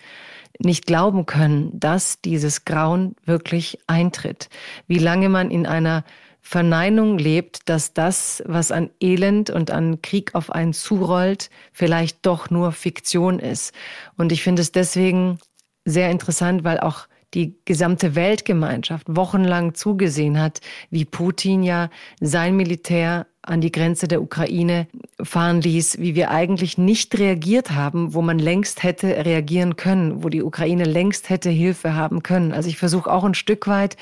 [0.59, 4.49] nicht glauben können, dass dieses Grauen wirklich eintritt.
[4.87, 6.03] Wie lange man in einer
[6.41, 12.51] Verneinung lebt, dass das, was an Elend und an Krieg auf einen zurollt, vielleicht doch
[12.51, 13.73] nur Fiktion ist.
[14.15, 15.39] Und ich finde es deswegen
[15.85, 21.89] sehr interessant, weil auch die gesamte Weltgemeinschaft wochenlang zugesehen hat, wie Putin ja
[22.21, 24.87] sein Militär an die Grenze der Ukraine
[25.21, 30.29] fahren ließ, wie wir eigentlich nicht reagiert haben, wo man längst hätte reagieren können, wo
[30.29, 32.51] die Ukraine längst hätte Hilfe haben können.
[32.51, 33.97] Also ich versuche auch ein Stück weit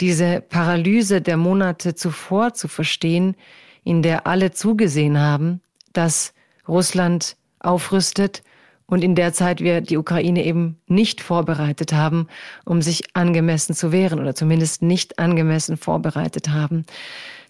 [0.00, 3.36] diese Paralyse der Monate zuvor zu verstehen,
[3.84, 5.60] in der alle zugesehen haben,
[5.92, 6.34] dass
[6.66, 8.42] Russland aufrüstet
[8.86, 12.28] und in der Zeit wir die Ukraine eben nicht vorbereitet haben,
[12.64, 16.84] um sich angemessen zu wehren oder zumindest nicht angemessen vorbereitet haben.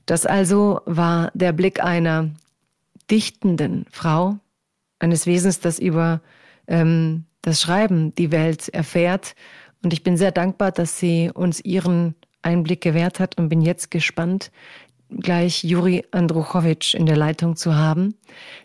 [0.06, 2.30] Das also war der Blick einer
[3.10, 4.38] dichtenden Frau,
[4.98, 6.20] eines Wesens, das über
[6.66, 9.34] ähm, das Schreiben die Welt erfährt.
[9.82, 13.90] Und ich bin sehr dankbar, dass sie uns ihren Einblick gewährt hat und bin jetzt
[13.90, 14.50] gespannt,
[15.10, 18.14] gleich Juri Andruchowitsch in der Leitung zu haben,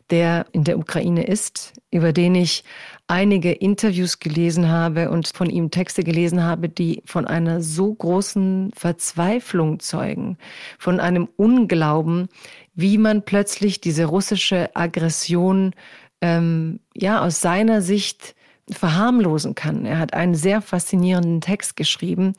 [0.10, 2.64] der in der Ukraine ist, über den ich
[3.10, 8.72] einige Interviews gelesen habe und von ihm Texte gelesen habe, die von einer so großen
[8.76, 10.38] Verzweiflung zeugen,
[10.78, 12.30] von einem Unglauben,
[12.76, 15.74] wie man plötzlich diese russische Aggression
[16.22, 18.36] ähm, ja aus seiner Sicht
[18.70, 19.86] verharmlosen kann.
[19.86, 22.34] Er hat einen sehr faszinierenden Text geschrieben,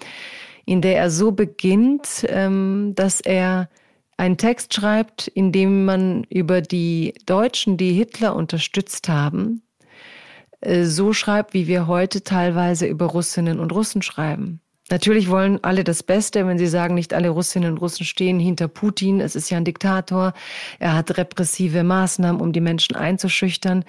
[0.66, 3.68] in der er so beginnt, ähm, dass er
[4.16, 9.62] einen Text schreibt, in dem man über die Deutschen, die Hitler unterstützt haben,
[10.62, 14.60] so schreibt, wie wir heute teilweise über Russinnen und Russen schreiben.
[14.90, 18.66] Natürlich wollen alle das Beste, wenn sie sagen, nicht alle Russinnen und Russen stehen hinter
[18.66, 19.20] Putin.
[19.20, 20.32] Es ist ja ein Diktator.
[20.80, 23.84] Er hat repressive Maßnahmen, um die Menschen einzuschüchtern.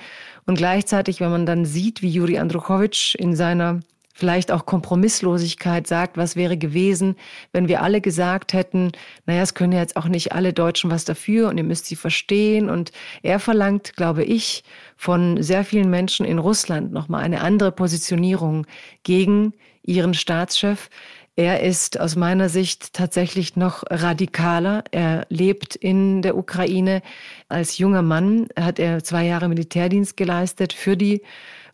[0.45, 3.79] Und gleichzeitig, wenn man dann sieht, wie Juri Andruchowitsch in seiner
[4.21, 7.15] vielleicht auch Kompromisslosigkeit sagt, was wäre gewesen,
[7.53, 8.91] wenn wir alle gesagt hätten,
[9.25, 12.69] naja, es können jetzt auch nicht alle Deutschen was dafür und ihr müsst sie verstehen.
[12.69, 12.91] Und
[13.23, 14.63] er verlangt, glaube ich,
[14.95, 18.67] von sehr vielen Menschen in Russland nochmal eine andere Positionierung
[19.01, 20.91] gegen ihren Staatschef.
[21.35, 24.83] Er ist aus meiner Sicht tatsächlich noch radikaler.
[24.91, 27.01] Er lebt in der Ukraine.
[27.49, 31.23] Als junger Mann hat er zwei Jahre Militärdienst geleistet für die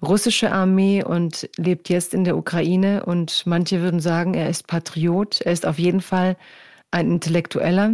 [0.02, 3.06] russische Armee und lebt jetzt in der Ukraine.
[3.06, 5.42] Und manche würden sagen, er ist Patriot.
[5.42, 6.38] Er ist auf jeden Fall
[6.92, 7.94] ein Intellektueller,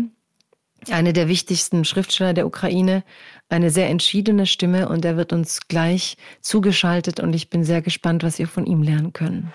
[0.90, 3.04] einer der wichtigsten Schriftsteller der Ukraine,
[3.50, 8.24] eine sehr entschiedene Stimme und er wird uns gleich zugeschaltet und ich bin sehr gespannt,
[8.24, 9.54] was wir von ihm lernen können.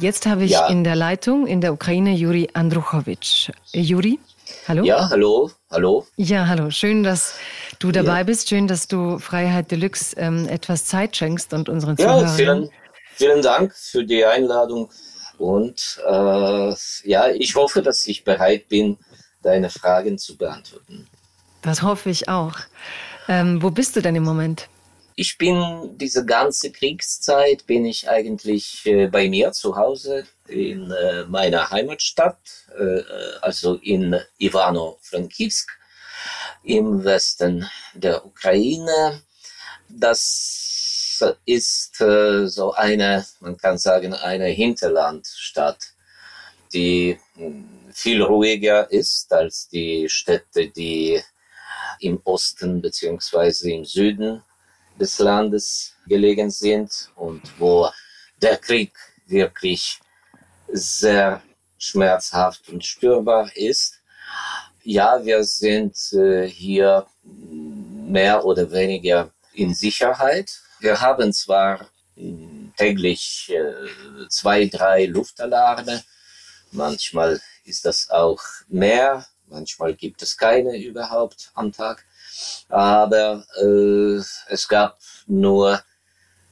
[0.00, 0.68] Jetzt habe ich ja.
[0.68, 3.50] in der Leitung in der Ukraine Juri Andruchowitsch.
[3.72, 4.18] Juri,
[4.68, 4.84] hallo?
[4.84, 6.06] Ja, hallo, hallo.
[6.16, 6.70] Ja, hallo.
[6.70, 7.34] Schön, dass
[7.78, 8.22] du dabei ja.
[8.24, 8.48] bist.
[8.48, 12.22] Schön, dass du Freiheit Deluxe ähm, etwas Zeit schenkst und unseren Zuhörern.
[12.22, 12.70] Ja, vielen,
[13.14, 14.90] vielen Dank für die Einladung.
[15.38, 16.74] Und äh,
[17.04, 18.98] ja, ich hoffe, dass ich bereit bin,
[19.42, 21.06] deine Fragen zu beantworten.
[21.62, 22.56] Das hoffe ich auch.
[23.28, 24.68] Ähm, wo bist du denn im Moment?
[25.14, 31.24] Ich bin diese ganze Kriegszeit bin ich eigentlich äh, bei mir zu Hause in äh,
[31.24, 32.38] meiner Heimatstadt,
[32.78, 33.02] äh,
[33.42, 35.77] also in Ivano-Frankivsk
[36.68, 39.22] im Westen der Ukraine.
[39.88, 45.78] Das ist äh, so eine, man kann sagen, eine Hinterlandstadt,
[46.72, 51.20] die hm, viel ruhiger ist als die Städte, die
[52.00, 54.42] im Osten beziehungsweise im Süden
[55.00, 57.88] des Landes gelegen sind und wo
[58.42, 58.92] der Krieg
[59.26, 59.98] wirklich
[60.68, 61.42] sehr
[61.78, 63.97] schmerzhaft und spürbar ist.
[64.90, 71.90] Ja, wir sind äh, hier mehr oder weniger in Sicherheit, wir haben zwar
[72.74, 76.02] täglich äh, zwei, drei Luftalarme.
[76.70, 82.02] Manchmal ist das auch mehr, manchmal gibt es keine überhaupt am Tag.
[82.70, 85.82] Aber äh, es gab nur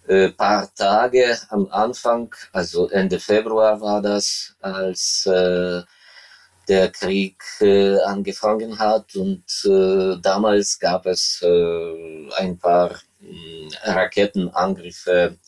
[0.09, 5.81] äh, paar Tage am Anfang, also Ende Februar war das, als äh,
[6.69, 9.15] der Krieg äh, angefangen hat.
[9.17, 12.91] Und äh, damals gab es äh, ein paar
[13.21, 15.39] äh, Raketenangriffe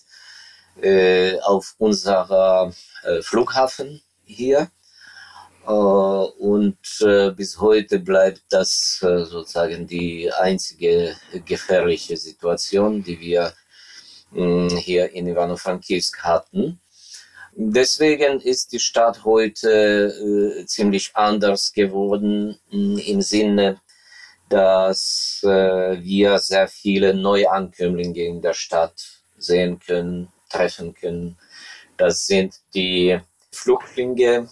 [0.81, 4.71] äh, auf unserer äh, Flughafen hier.
[5.67, 6.79] Äh, und
[7.37, 13.53] bis heute bleibt das sozusagen die einzige gefährliche Situation, die wir
[14.33, 16.81] hier in Ivano-Frankivsk hatten.
[17.61, 23.81] Deswegen ist die Stadt heute ziemlich anders geworden im Sinne
[24.49, 31.37] dass äh, wir sehr viele Neuankömmlinge in der Stadt sehen können, treffen können.
[31.97, 33.19] Das sind die
[33.53, 34.49] Flüchtlinge,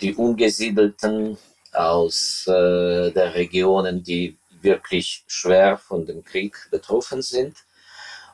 [0.00, 1.36] die Umgesiedelten
[1.72, 7.56] aus äh, der Regionen, die wirklich schwer von dem Krieg betroffen sind.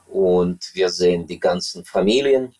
[0.07, 2.55] Und wir sehen die ganzen Familien,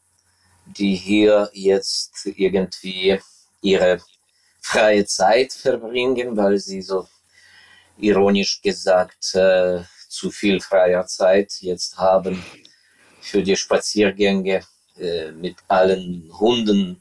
[0.66, 3.18] die hier jetzt irgendwie
[3.62, 4.00] ihre
[4.60, 7.06] freie Zeit verbringen, weil sie so
[7.98, 12.44] ironisch gesagt äh, zu viel freier Zeit jetzt haben
[13.20, 14.62] für die Spaziergänge
[14.98, 17.00] äh, mit allen Hunden.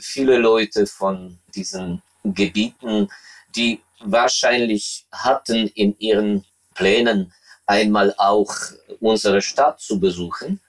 [0.00, 3.08] Viele Leute von diesen Gebieten,
[3.54, 7.32] die wahrscheinlich hatten in ihren Plänen
[7.66, 8.52] einmal auch
[9.00, 10.60] unsere Stadt zu besuchen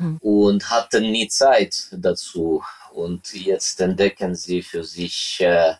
[0.00, 0.16] hm.
[0.20, 2.62] und hatten nie Zeit dazu.
[2.92, 5.74] Und jetzt entdecken sie für sich äh,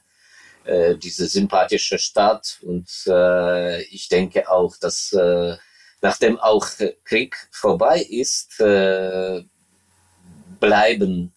[0.64, 2.58] äh, diese sympathische Stadt.
[2.62, 5.56] Und äh, ich denke auch, dass äh,
[6.02, 6.66] nachdem auch
[7.04, 9.42] Krieg vorbei ist, äh,
[10.60, 11.32] bleiben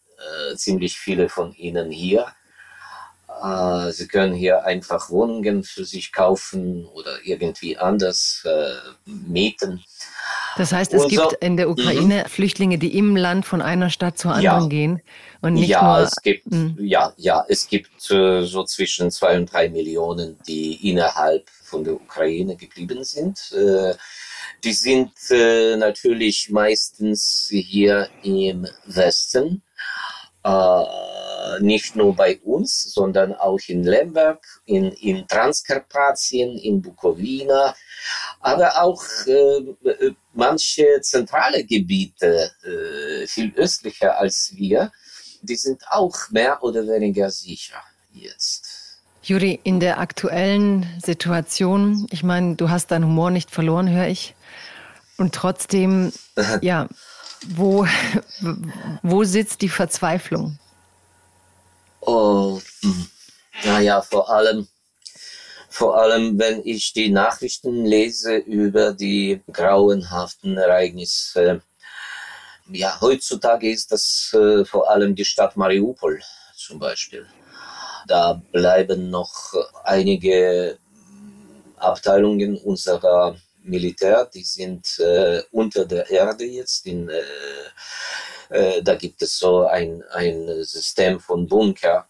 [0.55, 2.27] ziemlich viele von ihnen hier.
[3.91, 8.47] Sie können hier einfach Wohnungen für sich kaufen oder irgendwie anders
[9.05, 9.83] mieten.
[10.57, 12.29] Das heißt, es gibt in der Ukraine mhm.
[12.29, 14.67] Flüchtlinge, die im Land von einer Stadt zur anderen ja.
[14.67, 15.01] gehen
[15.41, 16.05] und nicht ja, nur.
[16.05, 16.75] Es gibt, mh.
[16.79, 21.93] ja, ja, es gibt äh, so zwischen zwei und drei Millionen, die innerhalb von der
[21.95, 23.51] Ukraine geblieben sind.
[23.51, 23.95] Äh,
[24.63, 29.63] die sind äh, natürlich meistens hier im Westen.
[30.43, 30.83] Äh,
[31.59, 37.75] nicht nur bei uns, sondern auch in Lemberg, in, in Transkarpatien, in Bukowina,
[38.39, 44.91] aber auch äh, manche zentrale Gebiete, äh, viel östlicher als wir,
[45.41, 47.81] die sind auch mehr oder weniger sicher
[48.13, 48.83] jetzt.
[49.23, 54.35] Juri, in der aktuellen Situation, ich meine, du hast deinen Humor nicht verloren, höre ich.
[55.17, 56.11] Und trotzdem,
[56.61, 56.87] ja,
[57.47, 57.87] wo,
[59.01, 60.59] wo sitzt die Verzweiflung?
[62.01, 63.07] Oh, hm.
[63.63, 64.67] naja, vor allem,
[65.73, 71.63] vor allem, wenn ich die Nachrichten lese über die grauenhaften Ereignisse
[72.71, 76.21] Ja, heutzutage ist das äh, vor allem die Stadt Mariupol
[76.55, 77.25] zum Beispiel.
[78.07, 79.33] Da bleiben noch
[79.83, 80.77] einige
[81.77, 86.85] Abteilungen unserer Militär, die sind äh, unter der Erde jetzt.
[86.85, 87.23] In, äh,
[88.49, 92.07] äh, da gibt es so ein, ein System von Bunker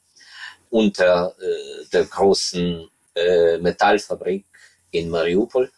[0.70, 4.46] unter äh, der großen äh, Metallfabrik
[4.92, 5.72] in Mariupol.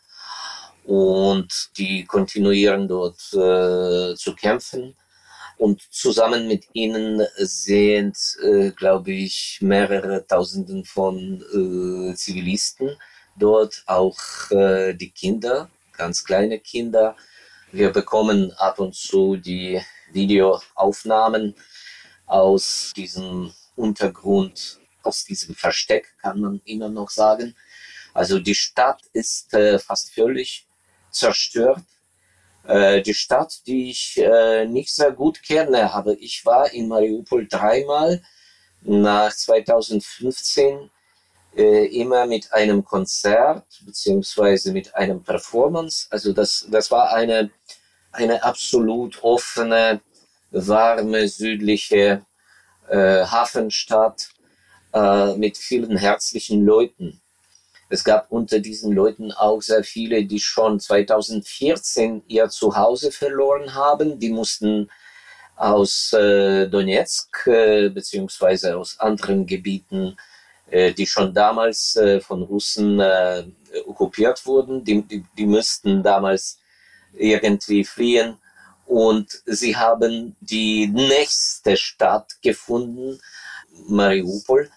[0.86, 4.96] Und die kontinuieren dort äh, zu kämpfen.
[5.58, 8.18] Und zusammen mit ihnen sind,
[8.76, 11.42] glaube ich, mehrere Tausenden von
[12.14, 12.98] Zivilisten
[13.36, 14.18] dort auch
[14.52, 17.16] äh, die Kinder, ganz kleine Kinder.
[17.72, 19.82] Wir bekommen ab und zu die
[20.12, 21.56] Videoaufnahmen
[22.26, 27.56] aus diesem Untergrund, aus diesem Versteck, kann man immer noch sagen.
[28.14, 30.68] Also die Stadt ist äh, fast völlig
[31.12, 31.82] zerstört.
[32.68, 37.48] Äh, die Stadt, die ich äh, nicht sehr gut kenne, aber ich war in Mariupol
[37.48, 38.24] dreimal.
[38.82, 40.90] Nach 2015
[41.56, 46.08] äh, immer mit einem Konzert beziehungsweise mit einem Performance.
[46.10, 47.52] Also das, das war eine,
[48.12, 50.02] eine absolut offene,
[50.52, 52.26] warme, südliche
[52.88, 54.30] Hafenstadt
[54.96, 57.22] äh, mit vielen herzlichen Leuten.
[57.90, 64.20] Es gab unter diesen Leuten auch sehr viele, die schon 2014 ihr Zuhause verloren haben.
[64.20, 64.90] Die mussten
[65.56, 70.18] aus äh, Donetsk äh, beziehungsweise aus anderen Gebieten
[70.72, 73.44] äh, die schon damals äh, von Russen äh,
[73.86, 74.84] okkupiert wurden.
[74.84, 76.60] Die, die, die müssten damals
[77.14, 78.38] irgendwie fliehen.
[78.88, 83.20] Und sie haben die nächste Stadt gefunden,
[83.88, 84.70] Mariupol,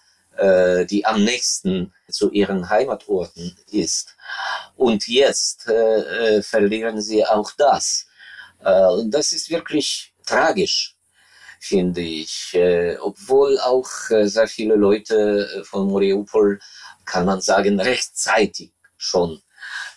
[0.85, 4.15] die am nächsten zu ihren Heimatorten ist.
[4.75, 8.07] Und jetzt äh, verlieren sie auch das.
[8.63, 10.95] Äh, und das ist wirklich tragisch
[11.59, 12.53] finde ich.
[12.53, 16.59] Äh, obwohl auch äh, sehr viele Leute äh, von Mariupol,
[17.05, 19.41] kann man sagen, rechtzeitig schon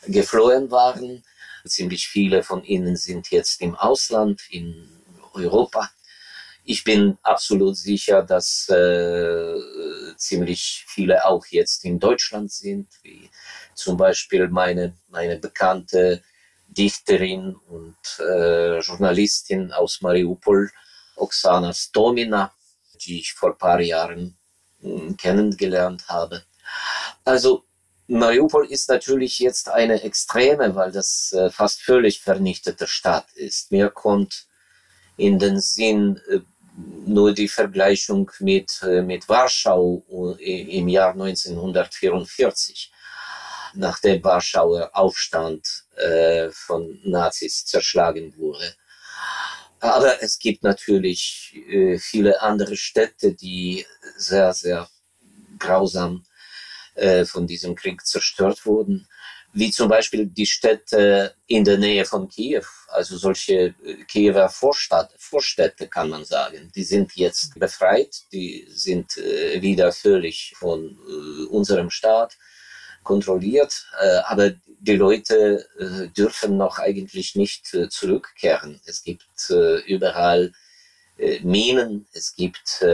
[0.06, 1.24] geflohen waren.
[1.64, 4.88] Ziemlich viele von ihnen sind jetzt im Ausland, in
[5.34, 5.90] Europa.
[6.64, 9.54] Ich bin absolut sicher, dass äh,
[10.22, 13.30] ziemlich viele auch jetzt in Deutschland sind, wie
[13.74, 16.22] zum Beispiel meine, meine bekannte
[16.68, 20.70] Dichterin und äh, Journalistin aus Mariupol,
[21.16, 22.54] Oksana Stomina,
[23.02, 24.38] die ich vor ein paar Jahren
[24.80, 26.44] hm, kennengelernt habe.
[27.24, 27.64] Also
[28.06, 33.70] Mariupol ist natürlich jetzt eine Extreme, weil das äh, fast völlig vernichtete Stadt ist.
[33.70, 34.46] Mir kommt
[35.16, 36.40] in den Sinn äh,
[36.76, 40.04] nur die Vergleichung mit, äh, mit Warschau
[40.38, 42.92] im Jahr 1944,
[43.74, 45.66] nachdem Warschauer Aufstand
[46.50, 48.74] von Nazis zerschlagen wurde.
[49.82, 53.84] Aber es gibt natürlich äh, viele andere Städte, die
[54.16, 54.88] sehr, sehr
[55.58, 56.24] grausam
[56.94, 59.08] äh, von diesem Krieg zerstört wurden,
[59.52, 65.12] wie zum Beispiel die Städte in der Nähe von Kiew, also solche äh, Kiewer Vorstadt,
[65.18, 66.70] Vorstädte kann man sagen.
[66.74, 72.36] Die sind jetzt befreit, die sind äh, wieder völlig von äh, unserem Staat
[73.02, 73.84] kontrolliert,
[74.26, 75.66] aber die Leute
[76.16, 78.80] dürfen noch eigentlich nicht zurückkehren.
[78.86, 79.26] Es gibt
[79.86, 80.52] überall
[81.42, 82.84] Minen, es gibt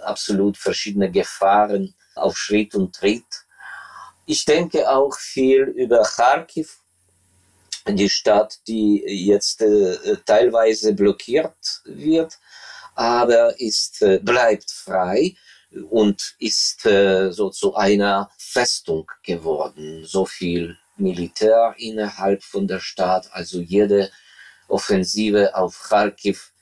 [0.00, 3.43] absolut verschiedene Gefahren auf Schritt und Tritt.
[4.26, 6.78] Ich denke auch viel über Kharkiv,
[7.86, 12.38] die Stadt, die jetzt äh, teilweise blockiert wird,
[12.94, 15.36] aber ist, äh, bleibt frei
[15.90, 20.04] und ist äh, so zu einer Festung geworden.
[20.06, 24.10] So viel Militär innerhalb von der Stadt, also jede
[24.68, 26.53] Offensive auf Kharkiv,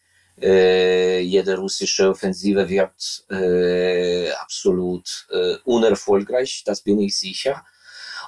[0.49, 7.64] jede russische Offensive wird äh, absolut äh, unerfolgreich, das bin ich sicher.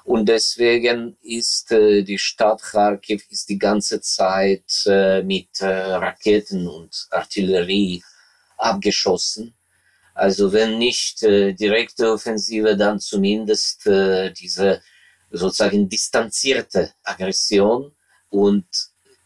[0.05, 6.69] Und deswegen ist äh, die Stadt Kharkiv ist die ganze Zeit äh, mit äh, Raketen
[6.69, 8.03] und Artillerie
[8.59, 9.55] abgeschossen.
[10.15, 14.83] Also wenn nicht äh, direkte Offensive, dann zumindest äh, diese
[15.31, 17.91] sozusagen distanzierte Aggression
[18.29, 18.67] und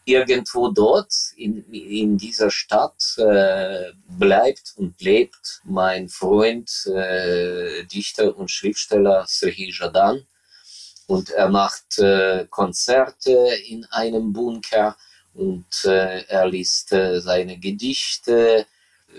[0.09, 8.49] irgendwo dort in, in dieser Stadt äh, bleibt und lebt mein Freund, äh, Dichter und
[8.49, 10.25] Schriftsteller Serhii Jadan.
[11.07, 13.31] Und er macht äh, Konzerte
[13.67, 14.95] in einem Bunker
[15.33, 18.65] und äh, er liest äh, seine Gedichte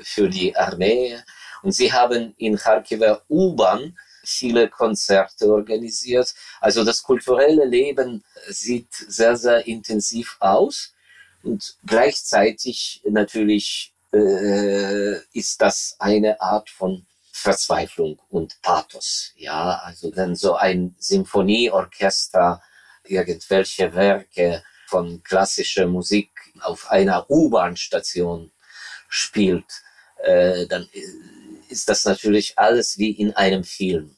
[0.03, 1.19] für die Armee.
[1.63, 3.97] Und sie haben in Kharkiver U-Bahn
[4.31, 6.35] viele Konzerte organisiert.
[6.61, 10.95] Also das kulturelle Leben sieht sehr, sehr intensiv aus.
[11.43, 19.33] Und gleichzeitig natürlich äh, ist das eine Art von Verzweiflung und Pathos.
[19.37, 22.63] Ja, also wenn so ein Symphonieorchester
[23.05, 28.51] irgendwelche Werke von klassischer Musik auf einer U-Bahn-Station
[29.09, 29.65] spielt,
[30.23, 30.89] äh, dann
[31.69, 34.17] ist das natürlich alles wie in einem Film.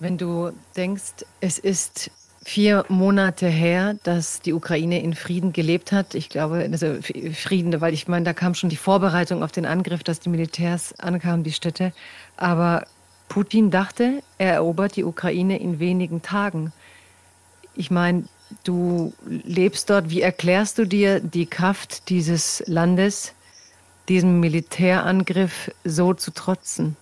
[0.00, 2.10] Wenn du denkst, es ist
[2.42, 6.14] vier Monate her, dass die Ukraine in Frieden gelebt hat.
[6.14, 6.96] Ich glaube, also
[7.34, 10.98] Frieden, weil ich meine, da kam schon die Vorbereitung auf den Angriff, dass die Militärs
[10.98, 11.92] ankamen, die Städte.
[12.38, 12.86] Aber
[13.28, 16.72] Putin dachte, er erobert die Ukraine in wenigen Tagen.
[17.76, 18.24] Ich meine,
[18.64, 20.08] du lebst dort.
[20.08, 23.34] Wie erklärst du dir die Kraft dieses Landes,
[24.08, 26.96] diesem Militärangriff so zu trotzen?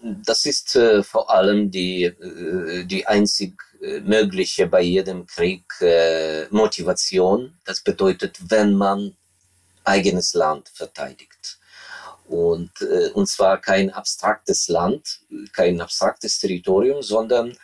[0.00, 6.46] Das ist äh, vor allem die, äh, die einzig äh, mögliche bei jedem Krieg äh,
[6.50, 7.56] Motivation.
[7.64, 9.16] Das bedeutet, wenn man
[9.84, 11.58] eigenes Land verteidigt.
[12.26, 15.20] Und, äh, und zwar kein abstraktes Land,
[15.52, 17.56] kein abstraktes Territorium, sondern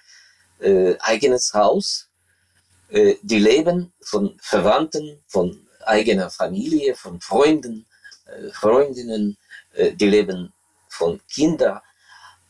[1.01, 2.09] eigenes Haus.
[2.89, 7.85] Die leben von Verwandten, von eigener Familie, von Freunden,
[8.53, 9.37] Freundinnen,
[9.77, 10.55] die leben
[10.89, 11.81] von Kindern.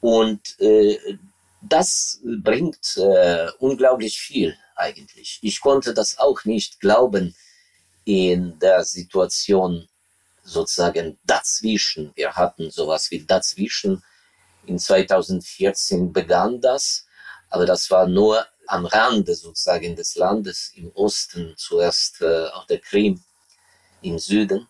[0.04, 0.98] Und äh,
[1.62, 5.38] das bringt äh, unglaublich viel eigentlich.
[5.40, 7.34] Ich konnte das auch nicht glauben
[8.04, 9.88] in der Situation
[10.42, 12.12] sozusagen dazwischen.
[12.16, 14.04] Wir hatten sowas wie dazwischen.
[14.66, 17.06] In 2014 begann das,
[17.48, 22.80] aber das war nur am Rande sozusagen des Landes im Osten, zuerst äh, auf der
[22.80, 23.22] Krim
[24.02, 24.68] im Süden.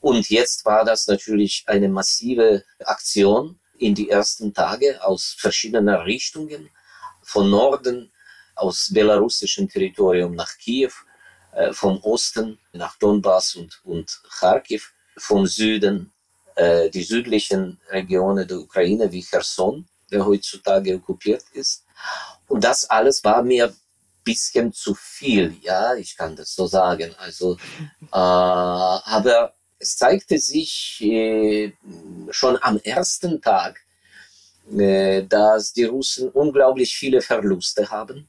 [0.00, 6.70] Und jetzt war das natürlich eine massive Aktion in die ersten Tage aus verschiedenen Richtungen,
[7.22, 8.10] von Norden
[8.54, 10.92] aus belarussischem Territorium nach Kiew,
[11.52, 16.12] äh, vom Osten nach Donbass und, und Kharkiv, vom Süden
[16.54, 21.84] äh, die südlichen Regionen der Ukraine wie Cherson, der heutzutage okkupiert ist.
[22.46, 23.74] Und das alles war mir
[24.24, 27.14] bisschen zu viel, ja, ich kann das so sagen.
[27.18, 27.56] Also,
[28.02, 31.72] äh, aber es zeigte sich äh,
[32.30, 33.80] schon am ersten Tag,
[34.76, 38.28] äh, dass die Russen unglaublich viele Verluste haben.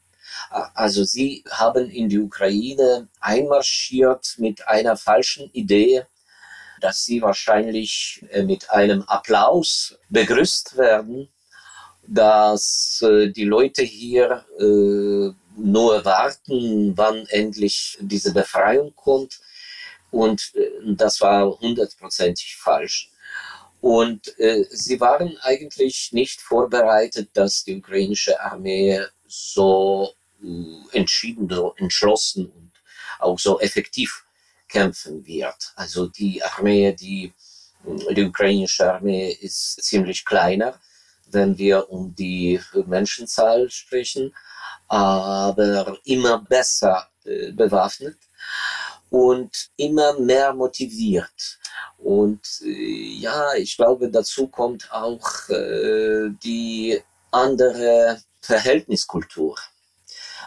[0.50, 6.06] Also sie haben in die Ukraine einmarschiert mit einer falschen Idee,
[6.82, 11.30] dass sie wahrscheinlich äh, mit einem Applaus begrüßt werden,
[12.08, 19.39] dass äh, die Leute hier äh, nur warten, wann endlich diese Befreiung kommt.
[20.12, 23.12] Und äh, das war hundertprozentig falsch.
[23.82, 31.74] Und äh, sie waren eigentlich nicht vorbereitet, dass die ukrainische Armee so äh, entschieden, so
[31.78, 32.72] entschlossen und
[33.20, 34.26] auch so effektiv
[34.68, 35.74] kämpfen wird.
[35.76, 37.34] Also die Armee, die,
[38.12, 40.80] die ukrainische Armee ist ziemlich kleiner,
[41.28, 44.36] wenn wir um die Menschenzahl sprechen,
[44.88, 48.18] aber immer besser äh, bewaffnet
[49.10, 51.60] und immer mehr motiviert.
[51.97, 57.01] Und äh, ja, ich glaube, dazu kommt auch äh, die
[57.32, 59.57] andere Verhältniskultur.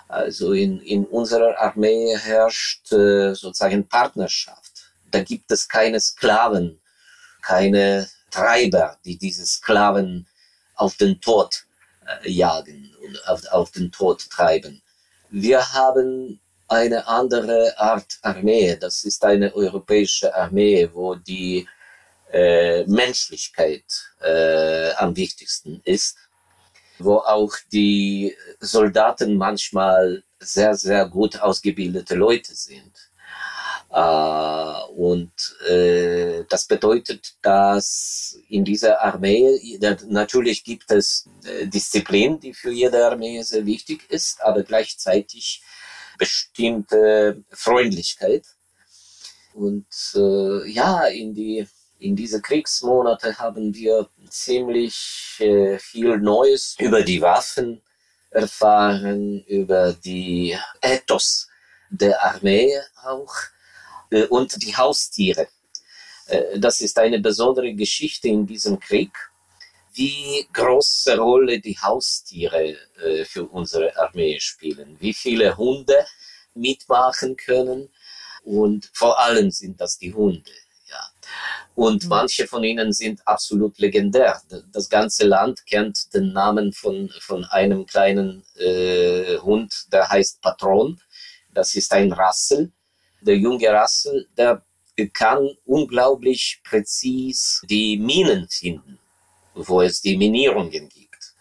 [0.08, 4.92] Also in, in unserer Armee herrscht äh, sozusagen Partnerschaft.
[5.10, 6.80] Da gibt es keine Sklaven,
[7.40, 10.26] keine Treiber, die diese Sklaven
[10.74, 11.64] auf den Tod
[12.06, 14.82] äh, jagen und auf, auf den Tod treiben.
[15.30, 16.41] Wir haben
[16.72, 18.76] eine andere Art Armee.
[18.76, 21.68] Das ist eine europäische Armee, wo die
[22.32, 23.84] äh, Menschlichkeit
[24.22, 26.16] äh, am wichtigsten ist,
[26.98, 32.92] wo auch die Soldaten manchmal sehr, sehr gut ausgebildete Leute sind.
[33.94, 35.32] Uh, und
[35.68, 43.04] äh, das bedeutet, dass in dieser Armee natürlich gibt es äh, Disziplin, die für jede
[43.04, 45.62] Armee sehr wichtig ist, aber gleichzeitig
[46.22, 48.44] bestimmte Freundlichkeit.
[49.54, 51.66] Und äh, ja, in, die,
[51.98, 57.82] in diese Kriegsmonate haben wir ziemlich äh, viel Neues über die Waffen
[58.30, 61.48] erfahren, über die Ethos
[61.90, 63.34] der Armee auch
[64.12, 65.48] äh, und die Haustiere.
[66.26, 69.12] Äh, das ist eine besondere Geschichte in diesem Krieg
[69.94, 76.06] wie große Rolle die Haustiere äh, für unsere Armee spielen, wie viele Hunde
[76.54, 77.88] mitmachen können
[78.44, 80.50] und vor allem sind das die Hunde.
[80.88, 81.10] Ja.
[81.74, 82.08] Und mhm.
[82.08, 84.40] manche von ihnen sind absolut legendär.
[84.72, 91.00] Das ganze Land kennt den Namen von, von einem kleinen äh, Hund, der heißt Patron.
[91.52, 92.72] Das ist ein Rassel.
[93.20, 94.62] Der junge Russell, der
[95.12, 98.98] kann unglaublich präzis die Minen finden,
[99.54, 101.34] wo es die Minierungen gibt.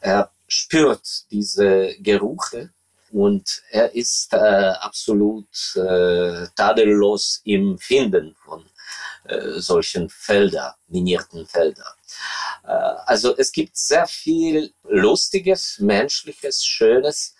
[0.00, 2.70] Er spürt diese Gerüche
[3.10, 8.64] und er ist äh, absolut äh, tadellos im Finden von
[9.24, 11.94] äh, solchen Felder, minierten Felder.
[12.64, 12.68] Äh,
[13.06, 17.34] also es gibt sehr viel Lustiges, Menschliches, Schönes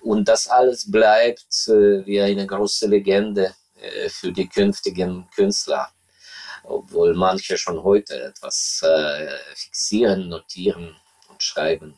[0.00, 5.90] und das alles bleibt äh, wie eine große Legende äh, für die künftigen Künstler
[6.70, 10.96] obwohl manche schon heute etwas äh, fixieren, notieren
[11.28, 11.94] und schreiben.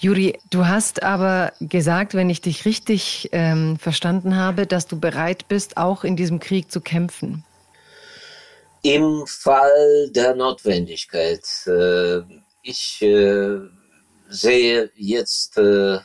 [0.00, 5.46] Juri, du hast aber gesagt, wenn ich dich richtig ähm, verstanden habe, dass du bereit
[5.48, 7.44] bist, auch in diesem Krieg zu kämpfen.
[8.82, 11.44] Im Fall der Notwendigkeit.
[11.66, 12.20] Äh,
[12.62, 13.58] ich äh,
[14.30, 15.98] sehe jetzt äh,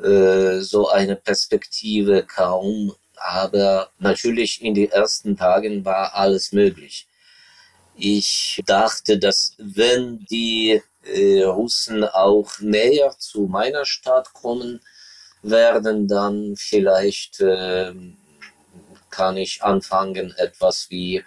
[0.00, 7.08] äh so eine Perspektive kaum, aber natürlich in den ersten Tagen war alles möglich.
[7.96, 14.80] Ich dachte, dass wenn die äh, Russen auch näher zu meiner Stadt kommen
[15.42, 17.92] werden, dann vielleicht äh,
[19.10, 21.24] kann ich anfangen, etwas wie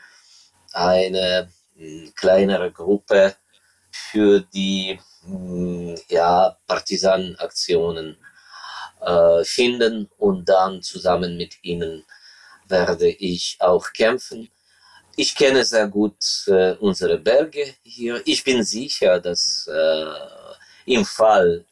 [0.71, 3.35] eine äh, kleinere Gruppe
[3.91, 8.17] für die hm, ja, Partisanenaktionen
[9.01, 12.05] äh, finden und dann zusammen mit ihnen
[12.67, 14.49] werde ich auch kämpfen.
[15.15, 16.15] Ich kenne sehr gut
[16.47, 18.21] äh, unsere Berge hier.
[18.25, 20.05] Ich bin sicher, dass äh,
[20.85, 21.65] im Fall,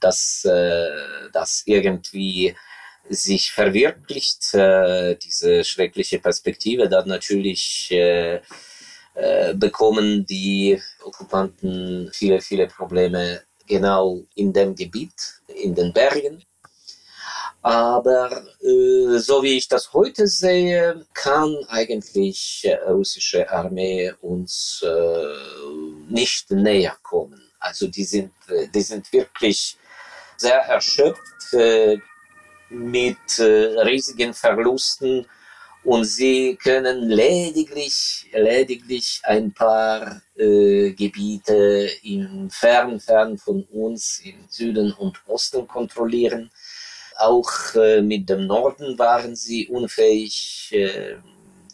[0.00, 0.90] dass äh,
[1.32, 2.54] das irgendwie
[3.08, 8.40] sich verwirklicht, äh, diese schreckliche Perspektive, dann natürlich äh,
[9.14, 16.44] äh, bekommen die Okkupanten viele, viele Probleme genau in dem Gebiet, in den Bergen.
[17.64, 26.12] Aber äh, so wie ich das heute sehe, kann eigentlich äh, russische Armee uns äh,
[26.12, 27.40] nicht näher kommen.
[27.58, 29.78] Also die sind, äh, die sind wirklich
[30.36, 31.96] sehr erschöpft äh,
[32.68, 35.26] mit äh, riesigen Verlusten
[35.84, 44.46] und sie können lediglich, lediglich ein paar äh, Gebiete im fern, fern von uns im
[44.48, 46.50] Süden und Osten kontrollieren.
[47.16, 51.16] Auch äh, mit dem Norden waren sie unfähig, äh,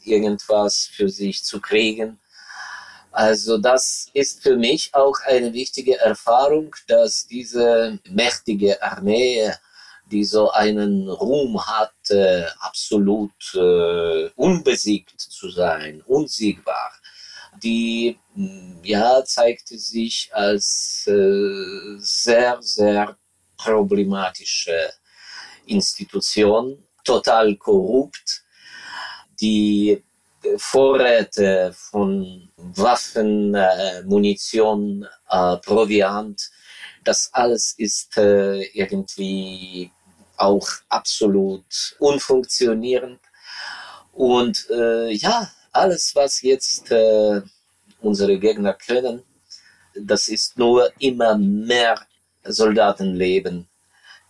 [0.04, 2.18] irgendwas für sich zu kriegen.
[3.12, 9.52] Also das ist für mich auch eine wichtige Erfahrung, dass diese mächtige Armee,
[10.10, 16.92] die so einen Ruhm hat, äh, absolut äh, unbesiegt zu sein, unsiegbar,
[17.62, 18.18] die
[18.82, 23.16] ja zeigte sich als äh, sehr, sehr
[23.56, 24.92] problematische
[25.70, 28.42] Institution, total korrupt.
[29.40, 30.02] Die
[30.56, 36.50] Vorräte von Waffen, äh, Munition, äh, Proviant,
[37.04, 39.90] das alles ist äh, irgendwie
[40.36, 41.64] auch absolut
[41.98, 43.20] unfunktionierend.
[44.12, 46.92] Und ja, alles, was jetzt
[48.00, 49.22] unsere Gegner können,
[49.94, 52.06] das ist nur immer mehr
[52.44, 53.69] Soldatenleben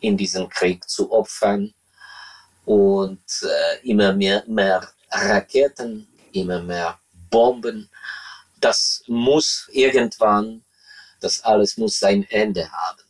[0.01, 1.73] in diesem Krieg zu opfern
[2.65, 6.99] und äh, immer mehr, mehr Raketen, immer mehr
[7.31, 7.89] Bomben.
[8.61, 10.63] Das muss irgendwann,
[11.21, 13.03] das alles muss sein Ende haben.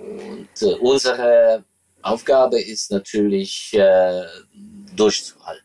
[0.00, 1.64] Und äh, unsere
[2.02, 4.24] Aufgabe ist natürlich äh,
[4.94, 5.64] durchzuhalten.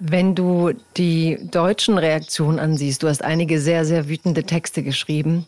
[0.00, 5.46] Wenn du die deutschen Reaktionen ansiehst, du hast einige sehr, sehr wütende Texte geschrieben.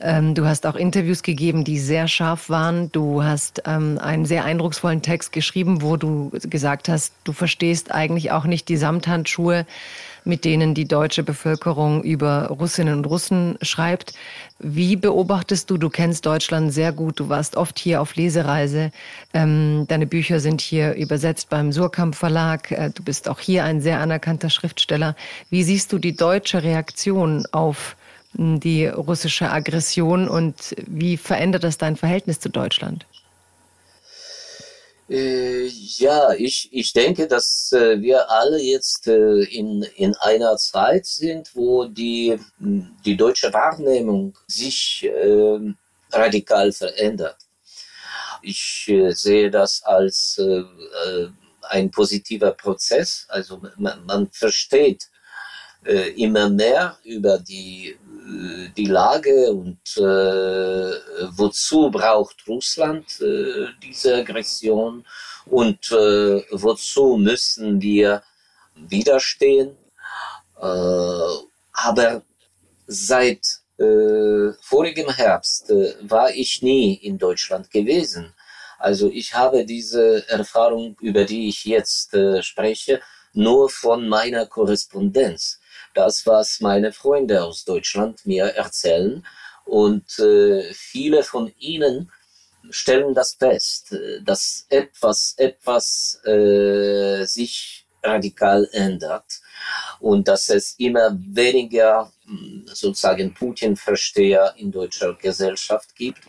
[0.00, 2.92] Ähm, du hast auch Interviews gegeben, die sehr scharf waren.
[2.92, 8.30] Du hast ähm, einen sehr eindrucksvollen Text geschrieben, wo du gesagt hast, du verstehst eigentlich
[8.30, 9.64] auch nicht die Samthandschuhe,
[10.24, 14.12] mit denen die deutsche Bevölkerung über Russinnen und Russen schreibt.
[14.58, 18.90] Wie beobachtest du, du kennst Deutschland sehr gut, du warst oft hier auf Lesereise,
[19.32, 23.80] ähm, deine Bücher sind hier übersetzt beim Surkamp Verlag, äh, du bist auch hier ein
[23.80, 25.16] sehr anerkannter Schriftsteller.
[25.48, 27.96] Wie siehst du die deutsche Reaktion auf
[28.36, 33.06] die russische Aggression und wie verändert das dein Verhältnis zu Deutschland?
[35.08, 41.06] Äh, ja, ich, ich denke, dass äh, wir alle jetzt äh, in, in einer Zeit
[41.06, 45.08] sind, wo die, die deutsche Wahrnehmung sich
[46.10, 47.36] radikal verändert.
[48.42, 50.40] Ich sehe das als
[51.62, 53.26] ein positiver Prozess.
[53.28, 55.08] Also man, man versteht
[56.16, 57.96] immer mehr über die
[58.76, 60.00] die Lage und äh,
[61.36, 65.06] wozu braucht Russland äh, diese Aggression
[65.46, 68.22] und äh, wozu müssen wir
[68.74, 69.76] widerstehen.
[70.58, 72.22] Aber
[72.86, 73.42] seit
[73.78, 75.70] vorigem Herbst
[76.00, 78.32] war ich nie in Deutschland gewesen.
[78.78, 83.02] Also ich habe diese Erfahrung, über die ich jetzt spreche,
[83.34, 85.60] nur von meiner Korrespondenz.
[85.96, 89.26] Das, was meine Freunde aus Deutschland mir erzählen.
[89.64, 92.12] Und äh, viele von ihnen
[92.68, 99.40] stellen das fest, äh, dass etwas, etwas äh, sich radikal ändert
[99.98, 106.20] und dass es immer weniger hm, sozusagen Putin-Versteher in deutscher Gesellschaft gibt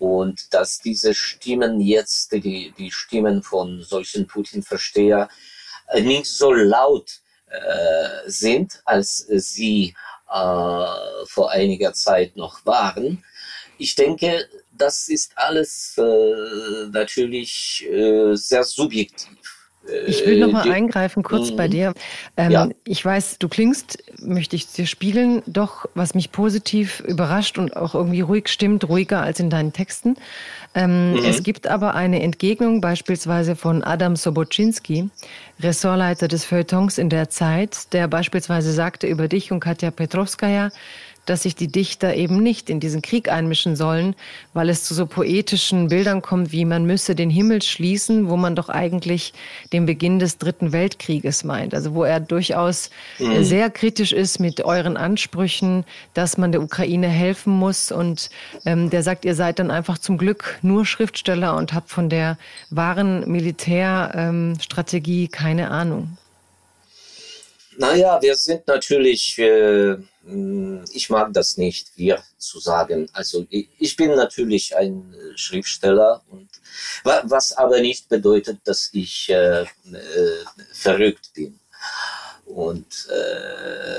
[0.00, 5.28] und dass diese Stimmen jetzt, die, die Stimmen von solchen Putin-Versteher,
[5.86, 7.20] äh, nicht so laut
[7.50, 9.94] äh, sind, als sie
[10.30, 13.24] äh, vor einiger Zeit noch waren.
[13.78, 19.38] Ich denke, das ist alles äh, natürlich äh, sehr subjektiv.
[20.06, 21.70] Ich will noch mal eingreifen, kurz bei mhm.
[21.70, 21.94] dir.
[22.36, 22.68] Ähm, ja.
[22.84, 27.94] Ich weiß, du klingst, möchte ich dir spiegeln, doch was mich positiv überrascht und auch
[27.94, 30.16] irgendwie ruhig stimmt, ruhiger als in deinen Texten.
[30.74, 31.24] Ähm, mhm.
[31.24, 35.10] Es gibt aber eine Entgegnung beispielsweise von Adam Sobocinski,
[35.60, 40.70] Ressortleiter des Feuilletons in der Zeit, der beispielsweise sagte über dich und Katja Petrovskaya,
[41.28, 44.16] dass sich die Dichter eben nicht in diesen Krieg einmischen sollen,
[44.54, 48.56] weil es zu so poetischen Bildern kommt, wie man müsse den Himmel schließen, wo man
[48.56, 49.32] doch eigentlich
[49.72, 51.74] den Beginn des Dritten Weltkrieges meint.
[51.74, 53.44] Also wo er durchaus mhm.
[53.44, 57.92] sehr kritisch ist mit euren Ansprüchen, dass man der Ukraine helfen muss.
[57.92, 58.30] Und
[58.64, 62.38] ähm, der sagt, ihr seid dann einfach zum Glück nur Schriftsteller und habt von der
[62.70, 66.16] wahren Militärstrategie ähm, keine Ahnung.
[67.78, 69.96] Naja, wir sind natürlich, äh,
[70.92, 73.08] ich mag das nicht, wir zu sagen.
[73.12, 76.48] Also ich bin natürlich ein Schriftsteller, und,
[77.02, 79.66] was aber nicht bedeutet, dass ich äh, äh,
[80.72, 81.58] verrückt bin.
[82.44, 83.98] Und äh,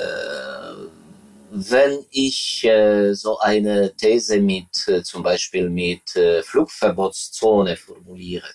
[1.51, 8.47] wenn ich äh, so eine These mit, äh, zum Beispiel mit äh, Flugverbotszone formuliere,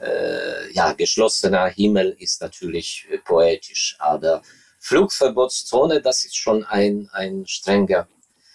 [0.00, 4.42] äh, ja, geschlossener Himmel ist natürlich äh, poetisch, aber
[4.86, 8.06] Flugverbotszone, das ist schon ein, ein strenger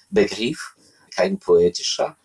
[0.09, 0.75] Begriff,
[1.13, 2.15] kein poetischer.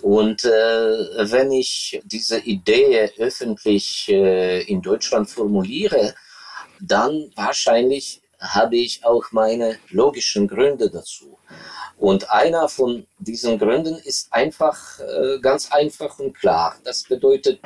[0.00, 6.14] Und äh, wenn ich diese Idee öffentlich äh, in Deutschland formuliere,
[6.80, 11.38] dann wahrscheinlich habe ich auch meine logischen Gründe dazu.
[11.98, 16.74] Und einer von diesen Gründen ist einfach äh, ganz einfach und klar.
[16.84, 17.60] Das bedeutet,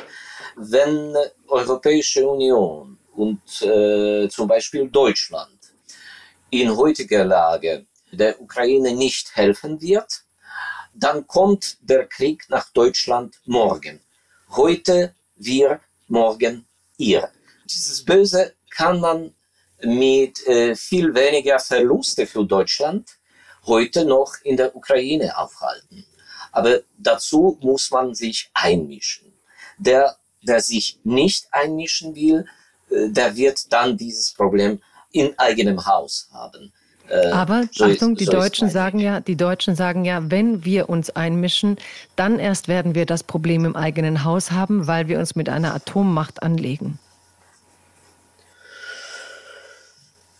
[0.56, 1.14] wenn
[1.46, 5.55] Europäische Union und äh, zum Beispiel Deutschland
[6.50, 10.24] in heutiger Lage der Ukraine nicht helfen wird,
[10.94, 14.00] dann kommt der Krieg nach Deutschland morgen.
[14.50, 16.66] Heute wir, morgen
[16.96, 17.30] ihr.
[17.64, 19.34] Dieses Böse kann man
[19.82, 23.10] mit äh, viel weniger Verluste für Deutschland
[23.66, 26.06] heute noch in der Ukraine aufhalten.
[26.52, 29.32] Aber dazu muss man sich einmischen.
[29.78, 32.46] Der, der sich nicht einmischen will,
[32.90, 34.80] äh, der wird dann dieses Problem
[35.16, 36.72] in eigenem Haus haben.
[37.08, 40.64] Äh, Aber so Achtung, ist, die so Deutschen sagen ja, die Deutschen sagen ja, wenn
[40.64, 41.76] wir uns einmischen,
[42.16, 45.74] dann erst werden wir das Problem im eigenen Haus haben, weil wir uns mit einer
[45.74, 46.98] Atommacht anlegen.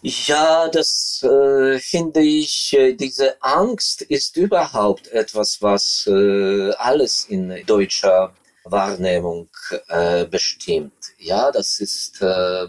[0.03, 7.53] Ja, das äh, finde ich, äh, diese Angst ist überhaupt etwas, was äh, alles in
[7.67, 8.33] deutscher
[8.71, 9.49] Wahrnehmung
[9.89, 11.13] äh, bestimmt.
[11.19, 12.69] Ja, das ist äh,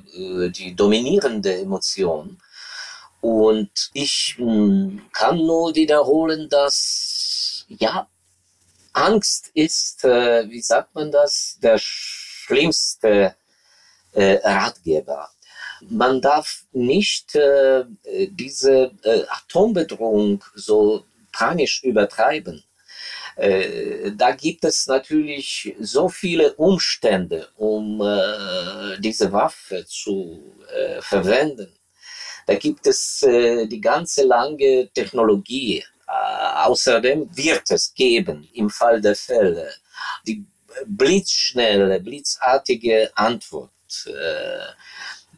[0.49, 2.39] die dominierende Emotion.
[3.21, 8.07] Und ich mh, hm, kann nur wiederholen, dass ja,
[8.93, 13.35] Angst ist, äh, wie sagt man das, der schlimmste
[14.19, 15.29] Ratgeber
[15.81, 17.85] man darf nicht äh,
[18.29, 22.63] diese äh, Atombedrohung so panisch übertreiben.
[23.37, 31.71] Äh, da gibt es natürlich so viele Umstände, um äh, diese Waffe zu äh, verwenden.
[32.47, 35.83] Da gibt es äh, die ganze lange Technologie.
[36.67, 39.69] außerdem wird es geben, im Fall der Fälle,
[40.25, 40.45] die
[40.85, 43.71] blitzschnelle, blitzartige Antwort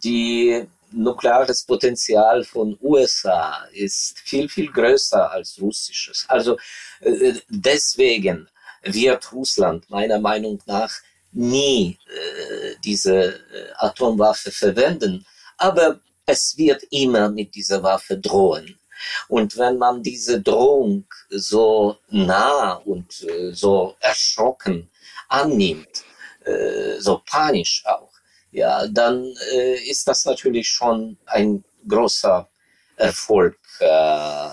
[0.04, 6.26] die nukleares Potenzial von USA ist viel, viel größer als russisches.
[6.28, 6.58] Also
[7.02, 8.50] äh, deswegen
[8.84, 10.92] wird Russland meiner Meinung nach
[11.32, 15.26] nie äh, diese äh, Atomwaffe verwenden,
[15.58, 18.80] aber es wird immer mit dieser Waffe drohen.
[19.28, 24.90] Und wenn man diese Drohung so nah und äh, so erschrocken
[25.30, 26.04] annimmt,
[26.46, 28.09] äh, so panisch auch,
[28.52, 29.24] ja, dann
[29.54, 32.48] äh, ist das natürlich schon ein großer
[32.96, 34.50] Erfolg äh,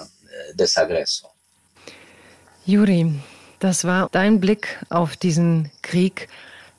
[0.54, 1.30] des Aggressors.
[2.64, 3.14] Juri,
[3.58, 6.28] das war dein Blick auf diesen Krieg.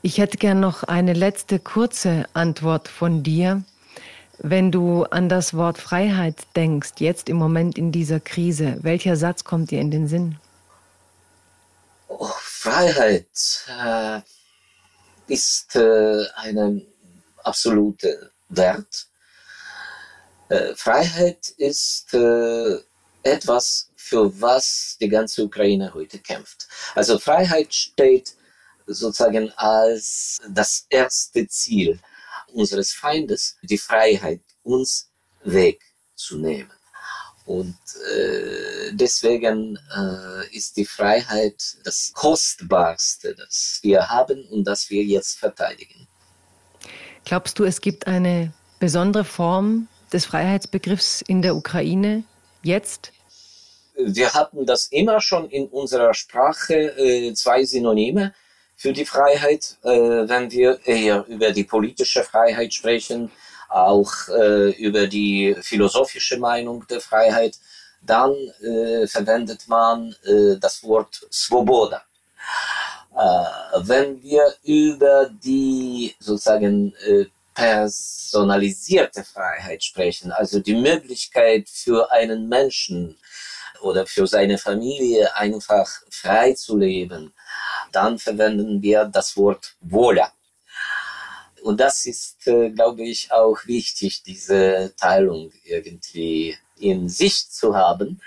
[0.01, 3.63] Ich hätte gern noch eine letzte kurze Antwort von dir.
[4.39, 9.43] Wenn du an das Wort Freiheit denkst, jetzt im Moment in dieser Krise, welcher Satz
[9.43, 10.37] kommt dir in den Sinn?
[12.07, 14.19] Oh, Freiheit äh,
[15.27, 16.81] ist äh, eine
[17.47, 19.07] absolute Wert.
[20.49, 22.77] Äh, Freiheit ist äh,
[23.23, 26.67] etwas, für was die ganze Ukraine heute kämpft.
[26.95, 28.35] Also Freiheit steht
[28.85, 31.99] sozusagen als das erste Ziel
[32.53, 35.09] unseres Feindes, die Freiheit, uns
[35.43, 36.71] wegzunehmen.
[37.45, 37.77] Und
[38.13, 45.39] äh, deswegen äh, ist die Freiheit das Kostbarste, das wir haben und das wir jetzt
[45.39, 46.07] verteidigen.
[47.27, 52.23] Glaubst du, es gibt eine besondere Form des Freiheitsbegriffs in der Ukraine
[52.63, 53.11] jetzt?
[53.97, 58.33] Wir hatten das immer schon in unserer Sprache, äh, zwei Synonyme
[58.77, 63.29] für die Freiheit, äh, wenn wir eher über die politische Freiheit sprechen,
[63.67, 67.57] auch äh, über die philosophische Meinung der Freiheit,
[68.03, 68.31] dann
[68.61, 72.01] äh, verwendet man äh, das Wort Svoboda.
[73.17, 77.25] Äh, wenn wir über die sozusagen äh,
[77.55, 83.17] personalisierte Freiheit sprechen, also die Möglichkeit für einen Menschen
[83.81, 87.33] oder für seine Familie einfach frei zu leben,
[87.91, 90.31] dann verwenden wir das Wort Wohler.
[91.63, 98.21] Und das ist, äh, glaube ich, auch wichtig, diese Teilung irgendwie in Sicht zu haben,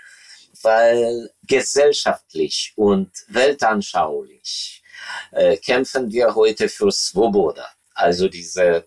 [0.62, 4.79] weil gesellschaftlich und weltanschaulich
[5.32, 8.86] äh, kämpfen wir heute für Svoboda, also diese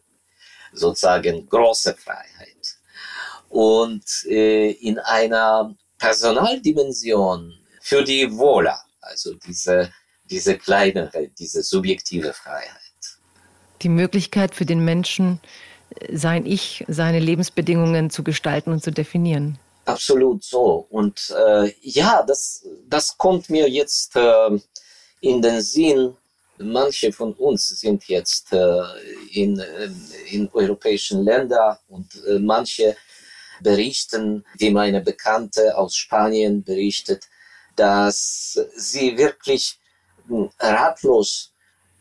[0.74, 2.78] sozusagen große Freiheit.
[3.50, 9.92] Und äh, in einer Personaldimension für die Wohler, also diese
[10.34, 12.70] diese kleinere, diese subjektive Freiheit.
[13.82, 15.40] Die Möglichkeit für den Menschen,
[16.12, 19.60] sein Ich, seine Lebensbedingungen zu gestalten und zu definieren.
[19.86, 20.88] Absolut so.
[20.90, 24.60] Und äh, ja, das, das kommt mir jetzt äh,
[25.24, 26.16] in den Sinn.
[26.58, 28.84] Manche von uns sind jetzt äh,
[29.32, 29.90] in, äh,
[30.30, 32.96] in europäischen Ländern und äh, manche
[33.62, 37.28] berichten, wie meine Bekannte aus Spanien berichtet,
[37.76, 39.80] dass sie wirklich
[40.60, 41.54] ratlos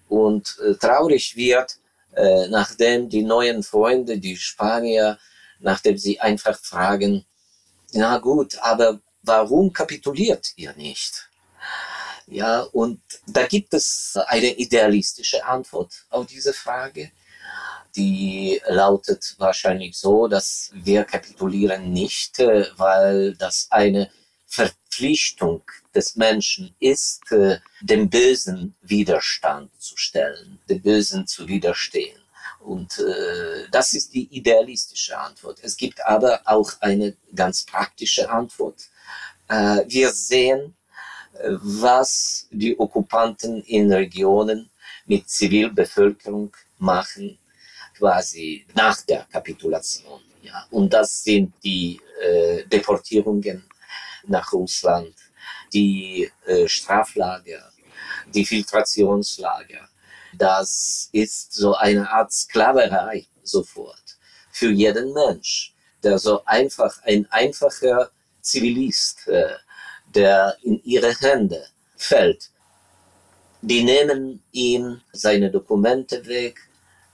[0.08, 1.78] und äh, traurig wird,
[2.14, 5.18] äh, nachdem die neuen Freunde, die Spanier,
[5.60, 7.24] nachdem sie einfach fragen,
[7.92, 11.31] na gut, aber warum kapituliert ihr nicht?
[12.32, 17.12] Ja, und da gibt es eine idealistische Antwort auf diese Frage.
[17.94, 24.10] Die lautet wahrscheinlich so, dass wir kapitulieren nicht, äh, weil das eine
[24.46, 25.62] Verpflichtung
[25.94, 32.18] des Menschen ist, äh, dem Bösen Widerstand zu stellen, dem Bösen zu widerstehen.
[32.60, 35.58] Und äh, das ist die idealistische Antwort.
[35.60, 38.88] Es gibt aber auch eine ganz praktische Antwort.
[39.48, 40.81] Äh, wir sehen, äh,
[41.62, 44.70] was die Okkupanten in Regionen
[45.06, 47.38] mit Zivilbevölkerung machen,
[47.96, 50.20] quasi nach der Kapitulation.
[50.42, 50.66] Ja.
[50.70, 53.64] Und das sind die äh, Deportierungen
[54.26, 55.14] nach Russland,
[55.72, 57.72] die äh, Straflager,
[58.34, 59.88] die Filtrationslager.
[60.34, 64.02] Das ist so eine Art Sklaverei sofort
[64.50, 68.10] für jeden Mensch, der so einfach ein einfacher
[68.40, 69.54] Zivilist, äh,
[70.14, 71.66] der in ihre Hände
[71.96, 72.50] fällt.
[73.60, 76.68] Die nehmen ihm seine Dokumente weg,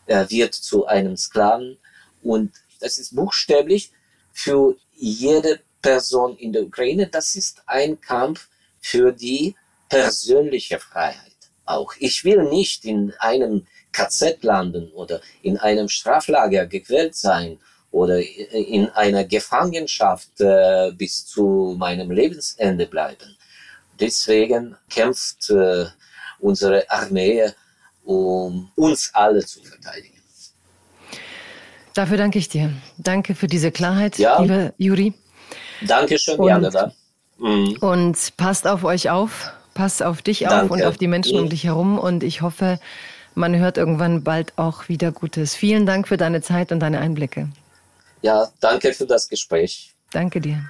[0.06, 1.78] er wird zu einem Sklaven
[2.22, 3.92] und das ist buchstäblich
[4.32, 8.48] für jede Person in der Ukraine, das ist ein Kampf
[8.80, 9.54] für die
[9.88, 11.32] persönliche Freiheit.
[11.64, 17.58] Auch ich will nicht in einem KZ landen oder in einem Straflager gequält sein
[17.98, 18.20] oder
[18.52, 23.36] in einer Gefangenschaft äh, bis zu meinem Lebensende bleiben.
[23.98, 25.86] Deswegen kämpft äh,
[26.38, 27.50] unsere Armee,
[28.04, 30.22] um uns alle zu verteidigen.
[31.94, 32.72] Dafür danke ich dir.
[32.98, 34.40] Danke für diese Klarheit, ja.
[34.40, 35.12] lieber Juri.
[35.80, 36.92] Dankeschön, gerne da.
[37.38, 37.78] Mhm.
[37.80, 40.66] Und passt auf euch auf, passt auf dich Danke.
[40.66, 41.44] auf und auf die Menschen mhm.
[41.44, 41.98] um dich herum.
[41.98, 42.78] Und ich hoffe,
[43.34, 45.56] man hört irgendwann bald auch wieder Gutes.
[45.56, 47.48] Vielen Dank für deine Zeit und deine Einblicke.
[48.22, 49.94] Ja, danke für das Gespräch.
[50.10, 50.62] Danke dir.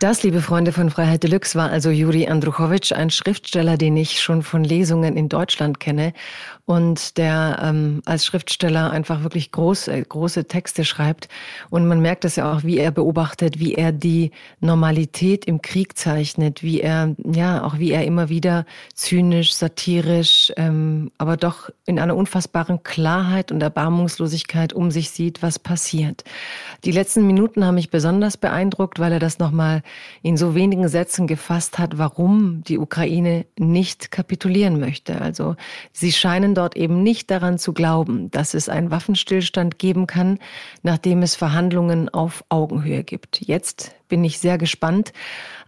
[0.00, 4.42] Das, liebe Freunde von Freiheit Deluxe, war also Juri Andruchowitsch, ein Schriftsteller, den ich schon
[4.42, 6.14] von Lesungen in Deutschland kenne
[6.70, 11.28] und der ähm, als Schriftsteller einfach wirklich große, große Texte schreibt.
[11.68, 14.30] Und man merkt das ja auch, wie er beobachtet, wie er die
[14.60, 21.10] Normalität im Krieg zeichnet, wie er, ja, auch wie er immer wieder zynisch, satirisch, ähm,
[21.18, 26.22] aber doch in einer unfassbaren Klarheit und Erbarmungslosigkeit um sich sieht, was passiert.
[26.84, 29.82] Die letzten Minuten haben mich besonders beeindruckt, weil er das nochmal
[30.22, 35.20] in so wenigen Sätzen gefasst hat, warum die Ukraine nicht kapitulieren möchte.
[35.20, 35.56] Also
[35.92, 40.38] sie scheinen dort eben nicht daran zu glauben, dass es einen Waffenstillstand geben kann,
[40.82, 43.40] nachdem es Verhandlungen auf Augenhöhe gibt.
[43.40, 45.14] Jetzt bin ich sehr gespannt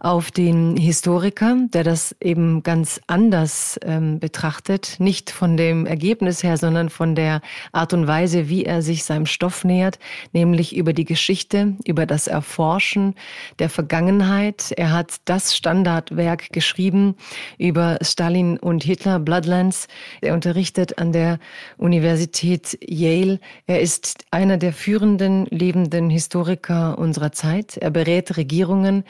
[0.03, 4.97] auf den Historiker, der das eben ganz anders ähm, betrachtet.
[4.99, 7.41] Nicht von dem Ergebnis her, sondern von der
[7.71, 9.97] Art und Weise, wie er sich seinem Stoff nähert,
[10.33, 13.15] nämlich über die Geschichte, über das Erforschen
[13.59, 14.73] der Vergangenheit.
[14.75, 17.15] Er hat das Standardwerk geschrieben
[17.57, 19.87] über Stalin und Hitler, Bloodlands.
[20.19, 21.39] Er unterrichtet an der
[21.77, 23.39] Universität Yale.
[23.67, 27.77] Er ist einer der führenden lebenden Historiker unserer Zeit.
[27.77, 29.03] Er berät Regierungen.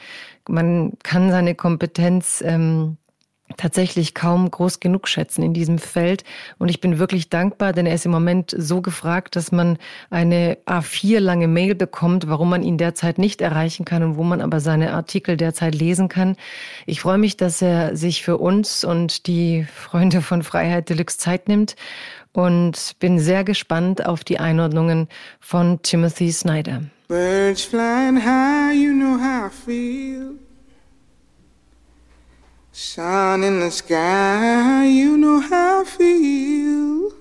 [0.48, 2.96] Man kann seine Kompetenz ähm,
[3.56, 6.24] tatsächlich kaum groß genug schätzen in diesem Feld.
[6.58, 9.78] Und ich bin wirklich dankbar, denn er ist im Moment so gefragt, dass man
[10.10, 14.40] eine A4 lange Mail bekommt, warum man ihn derzeit nicht erreichen kann und wo man
[14.40, 16.36] aber seine Artikel derzeit lesen kann.
[16.86, 21.48] Ich freue mich, dass er sich für uns und die Freunde von Freiheit Deluxe Zeit
[21.48, 21.76] nimmt
[22.32, 26.82] und bin sehr gespannt auf die Einordnungen von Timothy Snyder.
[27.06, 30.36] Birds flying high, you know how I feel.
[32.72, 37.12] Sun in the sky, you know how I feel.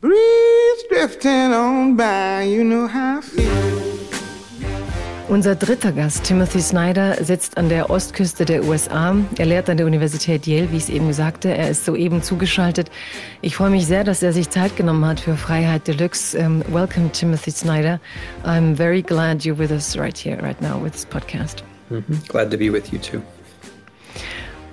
[0.00, 4.05] Breeze drifting on by, you know how I feel.
[5.28, 9.16] Unser dritter Gast, Timothy Snyder, sitzt an der Ostküste der USA.
[9.36, 11.48] Er lehrt an der Universität Yale, wie ich es eben sagte.
[11.48, 12.92] Er ist soeben zugeschaltet.
[13.42, 16.38] Ich freue mich sehr, dass er sich Zeit genommen hat für Freiheit Deluxe.
[16.38, 17.98] Um, welcome, Timothy Snyder.
[18.44, 21.64] I'm very glad you're with us right here, right now, with this podcast.
[21.90, 22.28] Mm -hmm.
[22.28, 23.20] Glad to be with you too.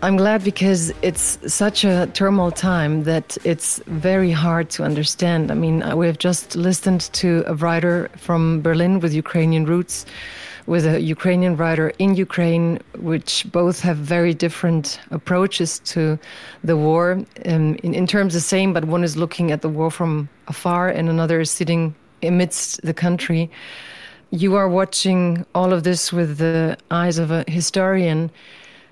[0.03, 5.49] I'm glad because it's such a turmoil time that it's very hard to understand.
[5.49, 10.05] I mean, we've just listened to a writer from Berlin with Ukrainian roots
[10.65, 16.18] with a Ukrainian writer in Ukraine, which both have very different approaches to
[16.64, 17.14] the war.
[17.45, 20.90] Um, in, in terms the same, but one is looking at the war from afar
[20.90, 23.49] and another is sitting amidst the country.
[24.31, 28.31] You are watching all of this with the eyes of a historian.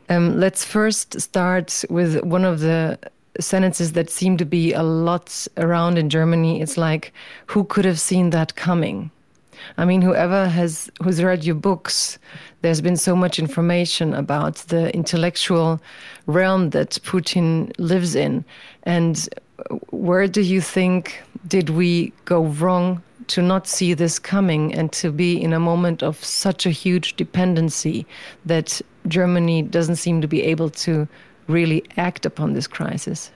[0.10, 2.99] Um, let's first start with one of the
[3.39, 6.61] sentences that seem to be a lot around in Germany.
[6.61, 7.14] It's like,
[7.48, 9.10] who could have seen that coming?
[9.77, 12.17] I mean, whoever has who's read your books,
[12.61, 15.81] there's been so much information about the intellectual
[16.25, 18.45] realm that Putin lives in,
[18.83, 19.29] and
[19.91, 25.11] where do you think did we go wrong to not see this coming and to
[25.11, 28.05] be in a moment of such a huge dependency
[28.45, 31.07] that Germany doesn't seem to be able to
[31.47, 33.31] really act upon this crisis?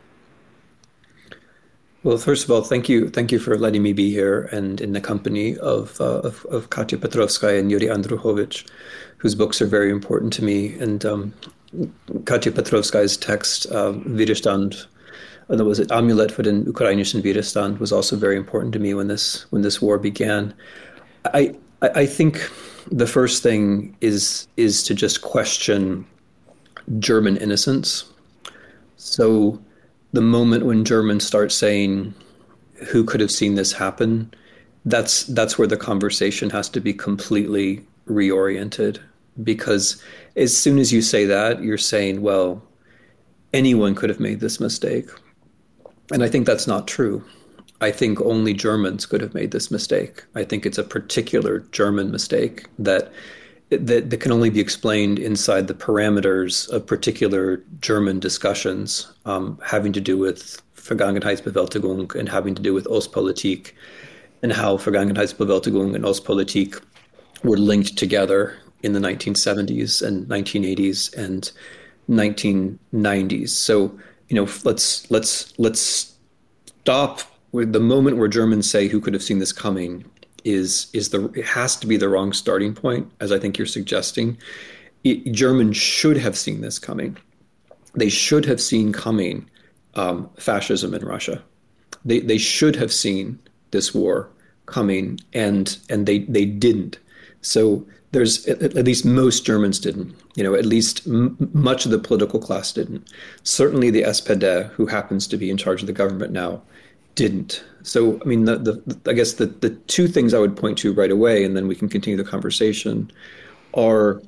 [2.06, 4.94] Well, first of all, thank you, thank you for letting me be here and in
[4.94, 8.64] the company of uh, of, of Katya Petrovskaya and Yuri Andruhovich,
[9.18, 10.78] whose books are very important to me.
[10.78, 11.34] And um,
[12.26, 14.86] Katya Petrovskaya's text, uh, Widerstand,
[15.50, 19.08] uh, was it Amulet for den ukrainischen Widerstand, was also very important to me when
[19.08, 20.54] this when this war began.
[21.34, 22.52] I I think
[22.92, 26.06] the first thing is is to just question
[27.00, 28.06] German innocence.
[28.98, 29.60] So
[30.16, 32.14] the moment when Germans start saying,
[32.92, 34.34] "Who could have seen this happen?"
[34.86, 39.00] That's that's where the conversation has to be completely reoriented
[39.44, 39.98] because
[40.36, 42.64] as soon as you say that, you're saying, "Well,
[43.54, 45.10] anyone could have made this mistake,"
[46.12, 47.24] and I think that's not true.
[47.82, 50.24] I think only Germans could have made this mistake.
[50.34, 53.12] I think it's a particular German mistake that
[53.70, 59.92] that, that can only be explained inside the parameters of particular German discussions um, having
[59.94, 63.72] to do with Vergangenheitsbewältigung and having to do with Ostpolitik
[64.44, 66.82] and how Vergangenheitsbewältigung and Ostpolitik
[67.44, 71.52] were linked together in the 1970s and 1980s and
[72.08, 73.50] 1990s.
[73.50, 73.98] So,
[74.30, 76.14] you know, let's let's let's
[76.82, 77.22] stop
[77.52, 80.06] with the moment where Germans say who could have seen this coming
[80.46, 83.66] is is the it has to be the wrong starting point, as I think you're
[83.66, 84.38] suggesting.
[85.04, 87.18] It, Germans should have seen this coming.
[87.96, 89.50] They should have seen coming
[89.96, 91.44] um, fascism in Russia.
[92.06, 93.40] They they should have seen
[93.72, 94.30] this war
[94.68, 97.00] coming, and and they they didn't.
[97.42, 100.16] So there's at, at least most Germans didn't.
[100.36, 103.10] You know, at least m- much of the political class didn't.
[103.44, 106.62] Certainly the SPD, who happens to be in charge of the government now,
[107.16, 107.64] didn't.
[107.84, 110.94] So I mean, the, the, I guess the the two things I would point to
[110.94, 113.12] right away, and then we can continue the conversation,
[113.74, 114.22] are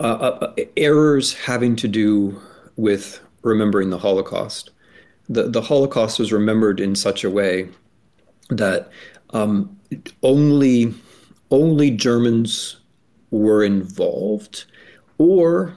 [0.00, 2.40] uh, uh, errors having to do
[2.76, 4.70] with remembering the Holocaust.
[5.28, 7.68] The, the Holocaust was remembered in such a way
[8.48, 8.90] that
[9.30, 9.78] um,
[10.22, 10.94] only
[11.50, 12.76] only Germans
[13.30, 14.64] were involved,
[15.18, 15.76] or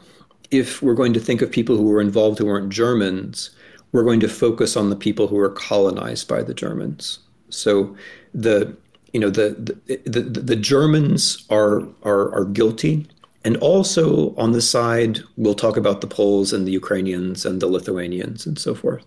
[0.51, 3.51] if we're going to think of people who were involved who weren't Germans,
[3.93, 7.19] we're going to focus on the people who were colonized by the Germans.
[7.49, 7.95] So
[8.33, 8.75] the
[9.13, 9.51] you know the
[9.85, 13.07] the, the, the Germans are, are are guilty
[13.45, 17.67] and also on the side, we'll talk about the Poles and the Ukrainians and the
[17.67, 19.05] Lithuanians and so forth.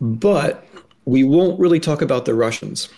[0.00, 0.66] But
[1.04, 2.88] we won't really talk about the Russians.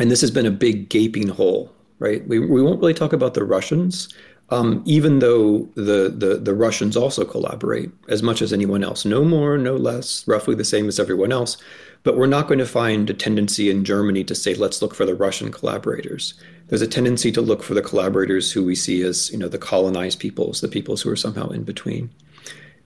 [0.00, 2.26] And this has been a big gaping hole, right?
[2.26, 4.12] We, we won't really talk about the Russians,
[4.50, 9.04] um, even though the, the, the Russians also collaborate as much as anyone else.
[9.04, 11.56] No more, no less, roughly the same as everyone else.
[12.02, 15.04] But we're not going to find a tendency in Germany to say, let's look for
[15.04, 16.34] the Russian collaborators.
[16.68, 19.58] There's a tendency to look for the collaborators who we see as, you know, the
[19.58, 22.10] colonized peoples, the peoples who are somehow in between.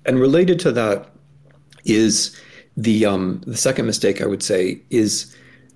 [0.05, 1.11] And related to that
[1.85, 2.39] is
[2.77, 5.35] the um, the second mistake I would say is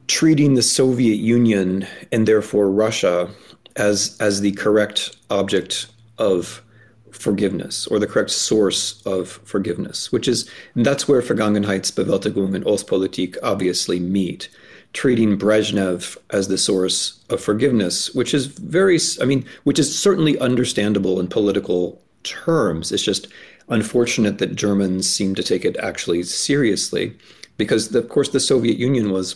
[0.09, 3.31] treating the Soviet Union and therefore Russia
[3.78, 5.86] as as the correct object
[6.18, 6.62] of
[7.10, 13.98] forgiveness or the correct source of forgiveness, which is that's where Vergangenheitsbewältigung and Ostpolitik obviously
[13.98, 14.48] meet.
[14.94, 20.38] Treating Brezhnev as the source of forgiveness, which is very, I mean, which is certainly
[20.38, 22.90] understandable in political terms.
[22.90, 23.28] It's just
[23.68, 27.14] unfortunate that Germans seem to take it actually seriously,
[27.59, 29.34] because the, of course the Soviet Union was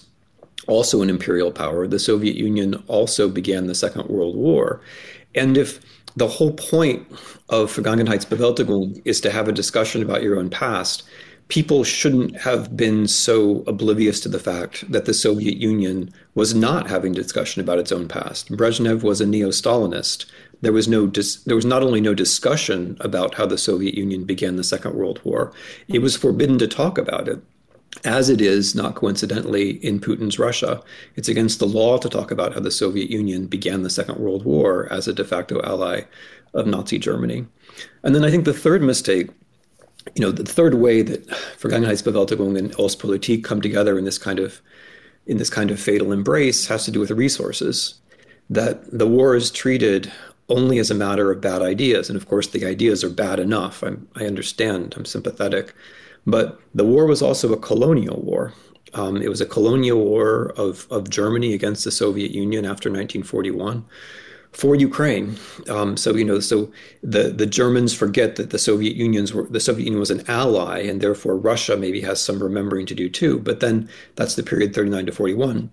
[0.66, 1.86] also an imperial power.
[1.86, 4.80] The Soviet Union also began the Second World War,
[5.34, 5.80] and if
[6.16, 7.06] the whole point
[7.48, 11.04] of Vergangenheitsbewältigung is to have a discussion about your own past.
[11.48, 16.88] People shouldn't have been so oblivious to the fact that the Soviet Union was not
[16.88, 18.50] having discussion about its own past.
[18.50, 20.24] Brezhnev was a neo-Stalinist.
[20.62, 24.24] There was no dis- there was not only no discussion about how the Soviet Union
[24.24, 25.52] began the Second World War,
[25.88, 27.40] it was forbidden to talk about it
[28.04, 30.82] as it is, not coincidentally, in Putin's Russia.
[31.16, 34.44] It's against the law to talk about how the Soviet Union began the Second World
[34.44, 36.02] War as a de facto ally
[36.54, 37.46] of Nazi Germany.
[38.02, 39.30] And then I think the third mistake,
[40.14, 41.26] you know, the third way that
[41.58, 44.60] Vergangenheitsbewältigung and Ostpolitik come together in this kind of
[45.24, 47.94] in this kind of fatal embrace has to do with resources.
[48.50, 50.10] That the war is treated
[50.48, 53.82] only as a matter of bad ideas, and of course the ideas are bad enough.
[53.84, 54.94] I'm, I understand.
[54.96, 55.72] I'm sympathetic
[56.26, 58.52] but the war was also a colonial war.
[58.94, 63.84] Um, it was a colonial war of, of Germany against the Soviet Union after 1941
[64.52, 65.36] for Ukraine.
[65.68, 66.70] Um, so you know, so
[67.02, 70.80] the the Germans forget that the Soviet Unions were the Soviet Union was an ally,
[70.80, 73.38] and therefore Russia maybe has some remembering to do too.
[73.38, 75.70] But then that's the period 39 to 41.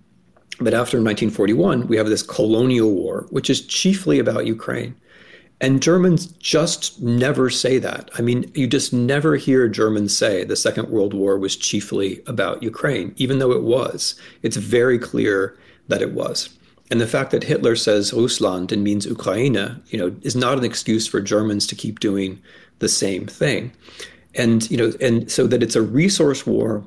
[0.62, 4.96] But after 1941, we have this colonial war, which is chiefly about Ukraine.
[5.62, 8.10] And Germans just never say that.
[8.18, 12.64] I mean, you just never hear Germans say the Second World War was chiefly about
[12.64, 14.16] Ukraine, even though it was.
[14.42, 15.58] It's very clear
[15.90, 16.50] that it was.
[16.92, 19.56] And the fact that Hitler says Russland and means Ukraine,
[19.90, 22.42] you know, is not an excuse for Germans to keep doing
[22.80, 23.72] the same thing.
[24.36, 26.84] And, you know, and so that it's a resource war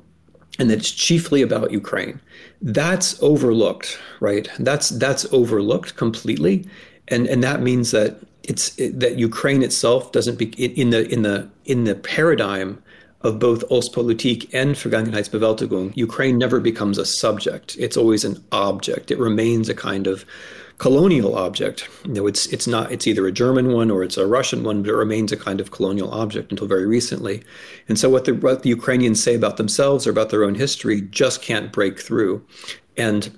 [0.58, 2.20] and that it's chiefly about Ukraine.
[2.62, 4.48] That's overlooked, right?
[4.58, 6.66] That's that's overlooked completely.
[7.08, 11.22] And and that means that it's it, that Ukraine itself doesn't be in the in
[11.22, 12.82] the in the paradigm
[13.22, 17.76] of both Ostpolitik and Vergangenheitsbewältigung, Ukraine never becomes a subject.
[17.78, 19.10] It's always an object.
[19.10, 20.24] It remains a kind of
[20.78, 21.88] colonial object.
[22.04, 24.82] You know, it's it's not it's either a German one or it's a Russian one,
[24.82, 27.42] but it remains a kind of colonial object until very recently.
[27.88, 31.02] And so what the what the Ukrainians say about themselves or about their own history
[31.02, 32.44] just can't break through.
[32.96, 33.30] And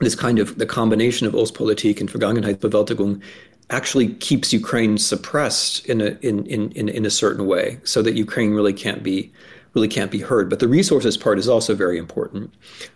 [0.00, 3.22] this kind of the combination of Ostpolitik and Vergangenheitsbewältigung
[3.70, 8.14] actually keeps Ukraine suppressed in a in, in, in, in a certain way so that
[8.14, 9.32] Ukraine really can't be
[9.74, 10.50] really can't be heard.
[10.50, 12.52] But the resources part is also very important.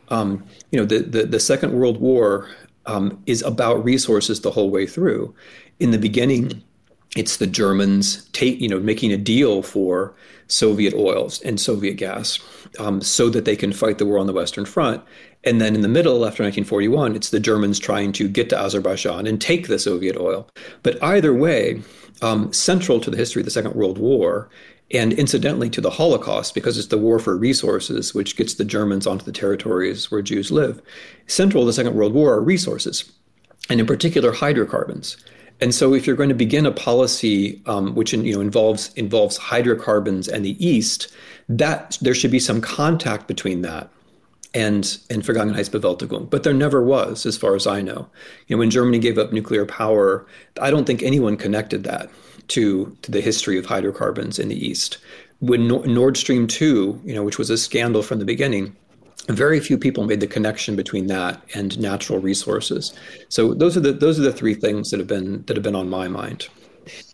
[0.09, 2.49] Um, you know, the, the, the Second World War
[2.87, 5.33] um, is about resources the whole way through.
[5.79, 6.63] In the beginning,
[7.17, 10.15] it's the Germans take you know making a deal for
[10.49, 12.39] Soviet oils and Soviet gas
[12.79, 15.03] um, so that they can fight the war on the Western Front.
[15.45, 19.27] And then in the middle, after 1941, it's the Germans trying to get to Azerbaijan
[19.27, 20.49] and take the Soviet oil.
[20.83, 21.83] But either way,
[22.23, 24.49] um, central to the history of the Second World War,
[24.91, 29.07] and incidentally to the Holocaust, because it's the war for resources which gets the Germans
[29.07, 30.81] onto the territories where Jews live,
[31.27, 33.11] central to the Second World War are resources,
[33.69, 35.17] and in particular hydrocarbons.
[35.61, 39.37] And so, if you're going to begin a policy um, which you know involves involves
[39.37, 41.13] hydrocarbons and the East,
[41.49, 43.89] that there should be some contact between that
[44.55, 46.31] and and Vergangenheitsbewältigung.
[46.31, 48.09] But there never was, as far as I know.
[48.47, 50.27] You know, when Germany gave up nuclear power,
[50.61, 52.11] I don't think anyone connected that
[52.49, 54.99] to to the history of hydrocarbons in the East.
[55.41, 58.75] When Nord Stream two, you know, which was a scandal from the beginning,
[59.29, 62.93] very few people made the connection between that and natural resources.
[63.29, 65.75] So those are the those are the three things that have been that have been
[65.75, 66.49] on my mind.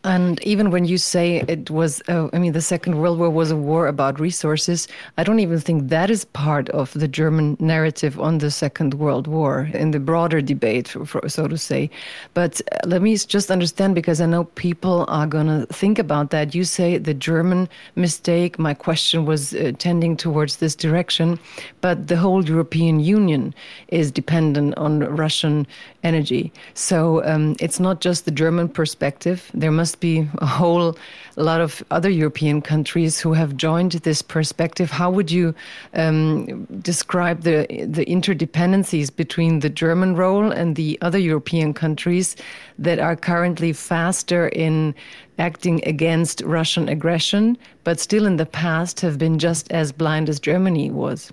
[0.02, 3.50] And even when you say it was, uh, I mean, the Second World War was
[3.50, 8.18] a war about resources, I don't even think that is part of the German narrative
[8.18, 11.90] on the Second World War in the broader debate, for, for, so to say.
[12.32, 16.30] But uh, let me just understand because I know people are going to think about
[16.30, 16.54] that.
[16.54, 21.38] You say the German mistake, my question was uh, tending towards this direction,
[21.82, 23.54] but the whole European Union
[23.88, 25.66] is dependent on Russian
[26.02, 26.50] energy.
[26.72, 30.96] So um, it's not just the German perspective there must be a whole
[31.36, 34.90] lot of other European countries who have joined this perspective.
[34.90, 35.54] How would you
[35.94, 42.36] um, describe the the interdependencies between the German role and the other European countries
[42.78, 44.94] that are currently faster in
[45.38, 50.38] acting against Russian aggression, but still in the past have been just as blind as
[50.38, 51.32] Germany was?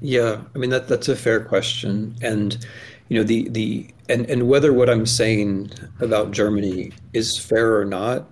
[0.00, 2.58] Yeah, I mean that that's a fair question, and
[3.08, 5.70] you know the the and and whether what I'm saying
[6.00, 8.30] about Germany is fair or not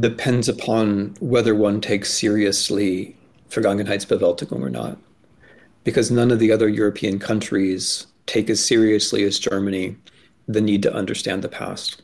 [0.00, 3.16] depends upon whether one takes seriously
[3.50, 4.98] Vergangenheitsbewältigung or not,
[5.84, 9.96] because none of the other European countries take as seriously as Germany
[10.48, 12.02] the need to understand the past.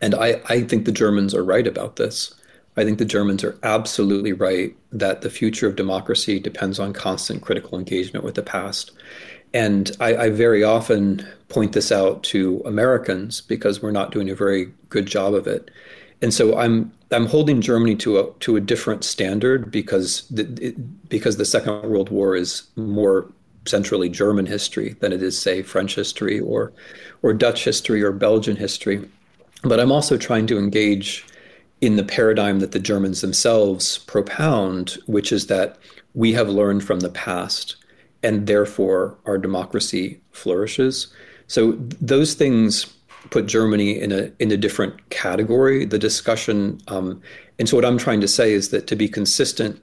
[0.00, 2.34] And I, I think the Germans are right about this.
[2.76, 7.42] I think the Germans are absolutely right that the future of democracy depends on constant
[7.42, 8.92] critical engagement with the past.
[9.52, 14.34] And I, I, very often point this out to Americans because we're not doing a
[14.34, 15.70] very good job of it.
[16.22, 20.74] And so I'm I'm holding Germany to a to a different standard because the,
[21.08, 23.30] because the Second World War is more
[23.66, 26.72] centrally German history than it is, say, French history or
[27.22, 29.06] or Dutch history or Belgian history.
[29.62, 31.26] But I'm also trying to engage
[31.80, 35.78] in the paradigm that the Germans themselves propound, which is that
[36.14, 37.76] we have learned from the past
[38.22, 41.12] and therefore our democracy flourishes.
[41.52, 42.86] So those things
[43.28, 45.84] put Germany in a in a different category.
[45.84, 47.20] The discussion, um,
[47.58, 49.78] and so what I'm trying to say is that to be consistent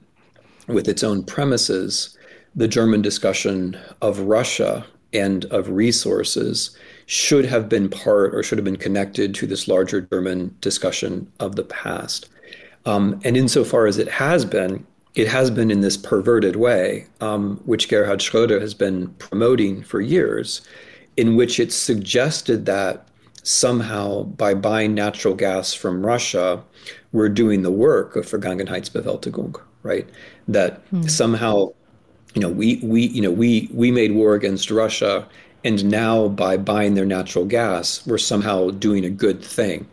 [0.66, 2.18] with its own premises,
[2.56, 4.84] the German discussion of Russia
[5.14, 6.76] and of resources
[7.06, 11.56] should have been part or should have been connected to this larger German discussion of
[11.56, 12.30] the past.
[12.88, 17.58] Um, and insofar as it has been, it has been in this perverted way, um,
[17.66, 20.62] which Gerhard Schroeder has been promoting for years,
[21.20, 23.06] in which it suggested that
[23.44, 26.64] somehow by buying natural gas from Russia,
[27.12, 30.08] we're doing the work of Vergangenheitsbewältigung, right?
[30.48, 31.10] That mm.
[31.10, 31.74] somehow,
[32.36, 35.28] you know, we we you know we we made war against Russia,
[35.66, 39.86] and now by buying their natural gas, we're somehow doing a good thing.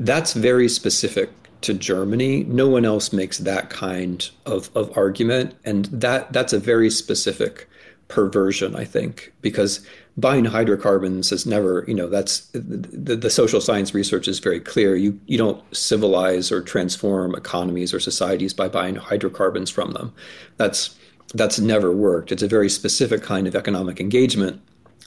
[0.00, 1.30] That's very specific
[1.60, 2.44] to Germany.
[2.44, 5.54] No one else makes that kind of, of argument.
[5.64, 7.68] And that that's a very specific
[8.08, 9.86] perversion, I think, because
[10.16, 14.96] buying hydrocarbons is never, you know, that's the, the social science research is very clear.
[14.96, 20.12] You you don't civilize or transform economies or societies by buying hydrocarbons from them.
[20.56, 20.96] That's
[21.34, 22.30] that's never worked.
[22.30, 24.60] It's a very specific kind of economic engagement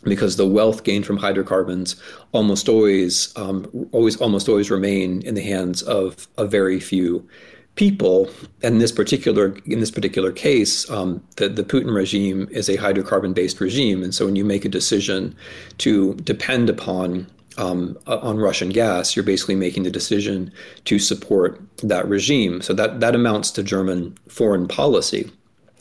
[0.03, 1.95] because the wealth gained from hydrocarbons
[2.31, 7.27] almost always, um, always, almost always remain in the hands of a very few
[7.77, 8.29] people.
[8.61, 13.61] And this particular, in this particular case, um, the, the Putin regime is a hydrocarbon-based
[13.61, 15.33] regime, and so when you make a decision
[15.77, 17.27] to depend upon
[17.57, 20.51] um, on Russian gas, you're basically making the decision
[20.85, 22.61] to support that regime.
[22.61, 25.31] So that that amounts to German foreign policy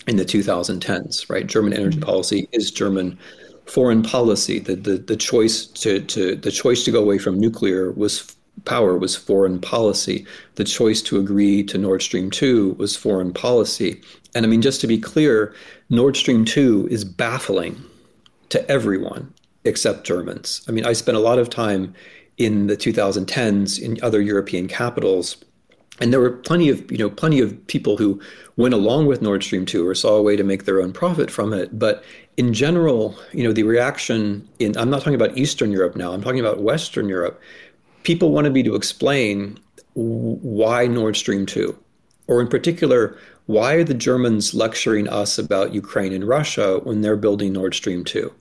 [0.06, 1.47] in the 2010s, right?
[1.47, 2.06] German energy mm-hmm.
[2.06, 3.18] policy is German
[3.66, 4.59] foreign policy.
[4.59, 8.97] The, the, the choice to, to the choice to go away from nuclear was power
[8.97, 10.27] was foreign policy.
[10.55, 14.01] The choice to agree to Nord Stream 2 was foreign policy.
[14.35, 15.55] And I mean, just to be clear,
[15.91, 17.81] Nord Stream 2 is baffling
[18.49, 19.33] to everyone
[19.65, 20.62] except Germans.
[20.69, 21.95] I mean, I spent a lot of time
[22.39, 25.37] in the 2010s in other European capitals
[26.01, 28.20] and there were plenty of you know plenty of people who
[28.57, 31.31] went along with Nord Stream 2 or saw a way to make their own profit
[31.31, 32.05] from it but
[32.37, 36.23] in general you know the reaction in I'm not talking about Eastern Europe now I'm
[36.23, 37.41] talking about Western Europe
[38.07, 39.59] people wanted me to explain
[39.95, 41.77] why Nord Stream 2
[42.28, 47.16] or in particular why are the Germans lecturing us about Ukraine and Russia when they're
[47.16, 48.33] building Nord Stream 2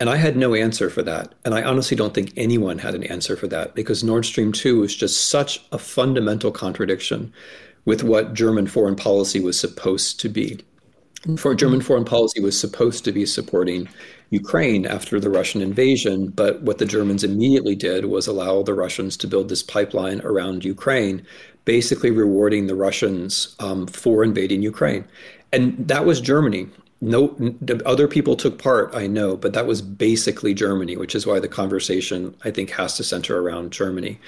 [0.00, 1.34] And I had no answer for that.
[1.46, 4.80] And I honestly don't think anyone had an answer for that because Nord Stream 2
[4.80, 7.32] was just such a fundamental contradiction
[7.86, 10.58] with what German foreign policy was supposed to be.
[11.36, 13.88] For German foreign policy was supposed to be supporting
[14.30, 19.16] Ukraine after the Russian invasion, but what the Germans immediately did was allow the Russians
[19.18, 21.26] to build this pipeline around Ukraine,
[21.64, 25.04] basically rewarding the Russians um, for invading Ukraine.
[25.52, 26.68] And that was Germany
[27.02, 27.54] no
[27.84, 31.48] other people took part i know but that was basically germany which is why the
[31.48, 34.18] conversation i think has to center around germany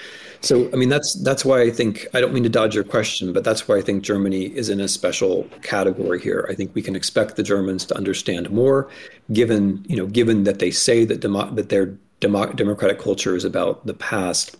[0.41, 3.33] so i mean that's that's why i think i don't mean to dodge your question
[3.33, 6.81] but that's why i think germany is in a special category here i think we
[6.81, 8.87] can expect the germans to understand more
[9.33, 11.87] given you know given that they say that demo, that their
[12.19, 14.57] demo, democratic culture is about the past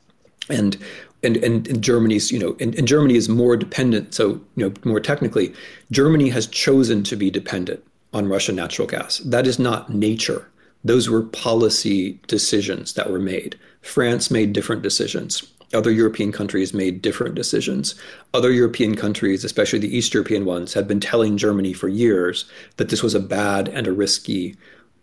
[0.49, 0.77] and
[1.21, 4.13] and, and, and Germany's, you know, and, and Germany is more dependent.
[4.13, 5.53] So, you know, more technically,
[5.91, 7.83] Germany has chosen to be dependent
[8.13, 9.19] on Russian natural gas.
[9.19, 10.49] That is not nature.
[10.83, 13.59] Those were policy decisions that were made.
[13.81, 15.43] France made different decisions.
[15.73, 17.93] Other European countries made different decisions.
[18.33, 22.45] Other European countries, especially the East European ones, had been telling Germany for years
[22.77, 24.55] that this was a bad and a risky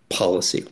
[0.09, 0.65] policy.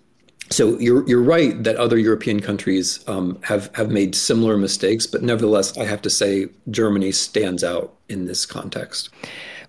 [0.51, 5.23] So you're you're right that other European countries um, have have made similar mistakes, but
[5.23, 9.09] nevertheless, I have to say Germany stands out in this context.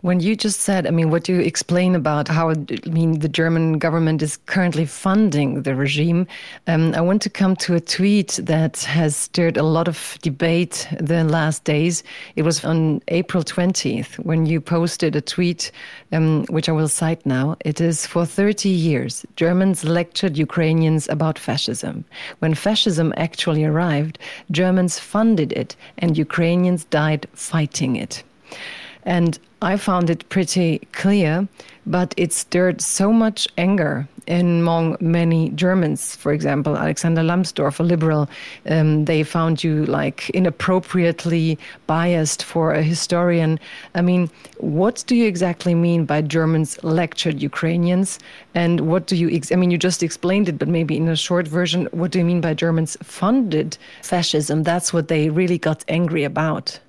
[0.06, 2.56] When you just said, I mean, what do you explain about how, I
[2.86, 6.28] mean, the German government is currently funding the regime?
[6.68, 10.88] Um, I want to come to a tweet that has stirred a lot of debate
[11.00, 12.04] the last days.
[12.36, 15.72] It was on April 20th when you posted a tweet,
[16.12, 17.58] um, which I will cite now.
[17.66, 22.06] It is for 30 years, Germans lectured Ukrainians about fascism.
[22.38, 24.20] When fascism actually arrived,
[24.52, 28.22] Germans funded it and Ukrainians died fighting it.
[29.02, 31.48] And I found it pretty clear,
[31.88, 36.16] but it stirred so much anger among many Germans.
[36.16, 38.30] For example, Alexander Lambsdorff, a liberal,
[38.70, 43.60] um, they found you like inappropriately biased for a historian.
[43.96, 44.30] I mean,
[44.60, 48.20] what do you exactly mean by Germans lectured Ukrainians?
[48.54, 51.48] And what do you, I mean, you just explained it, but maybe in a short
[51.48, 54.62] version, what do you mean by Germans funded fascism?
[54.62, 56.80] That's what they really got angry about.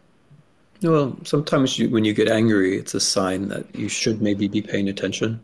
[0.82, 4.60] Well, sometimes you, when you get angry, it's a sign that you should maybe be
[4.60, 5.42] paying attention.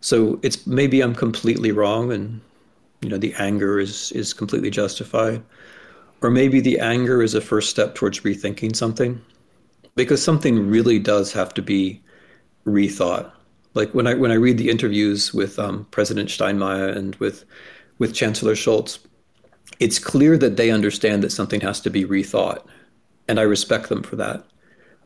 [0.00, 2.40] So it's maybe I'm completely wrong, and
[3.00, 5.42] you know the anger is is completely justified,
[6.20, 9.20] or maybe the anger is a first step towards rethinking something,
[9.96, 12.00] because something really does have to be
[12.66, 13.32] rethought.
[13.74, 17.44] Like when I when I read the interviews with um, President Steinmeier and with
[17.98, 18.98] with Chancellor Scholz,
[19.80, 22.64] it's clear that they understand that something has to be rethought,
[23.28, 24.44] and I respect them for that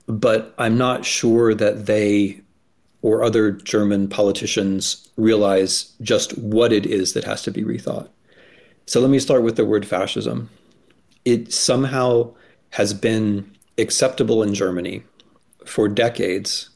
[0.07, 2.41] but I'm not sure that they
[3.03, 8.09] or other German politicians realize just what it is that has to be rethought.
[8.87, 10.51] So let me start with the word fascism.
[11.25, 12.35] It somehow
[12.71, 15.03] has been acceptable in Germany
[15.65, 16.71] for decades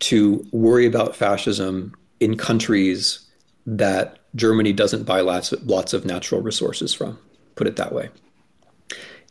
[0.00, 3.26] to worry about fascism in countries
[3.66, 7.18] that Germany doesn't buy lots, lots of natural resources from,
[7.56, 8.08] put it that way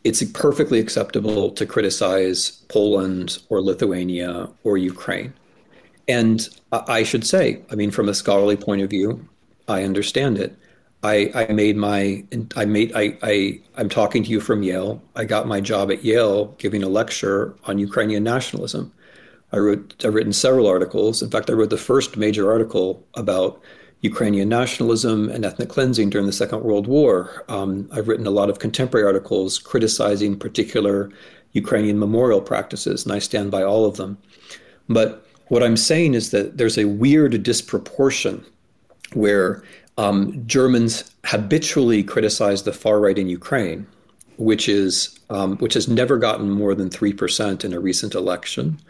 [0.04, 5.32] it's perfectly acceptable to criticize Poland or Lithuania or Ukraine.
[6.08, 9.28] And I should say, I mean, from a scholarly point of view,
[9.68, 10.56] I understand it.
[11.02, 12.24] I, I made my
[12.56, 15.02] I made I, I I'm talking to you from Yale.
[15.16, 18.92] I got my job at Yale giving a lecture on Ukrainian nationalism.
[19.52, 21.22] I wrote I've written several articles.
[21.22, 23.62] In fact, I wrote the first major article about
[24.02, 27.44] Ukrainian nationalism and ethnic cleansing during the Second World War.
[27.48, 31.10] Um, I've written a lot of contemporary articles criticizing particular
[31.52, 34.16] Ukrainian memorial practices, and I stand by all of them.
[34.88, 38.44] But what I'm saying is that there's a weird disproportion
[39.12, 39.62] where
[39.98, 43.86] um, Germans habitually criticize the far right in Ukraine,
[44.36, 48.80] which is um, which has never gotten more than three percent in a recent election,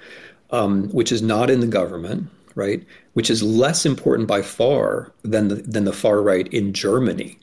[0.50, 2.86] um, which is not in the government, right?
[3.14, 7.38] Which is less important by far than the, than the far right in Germany,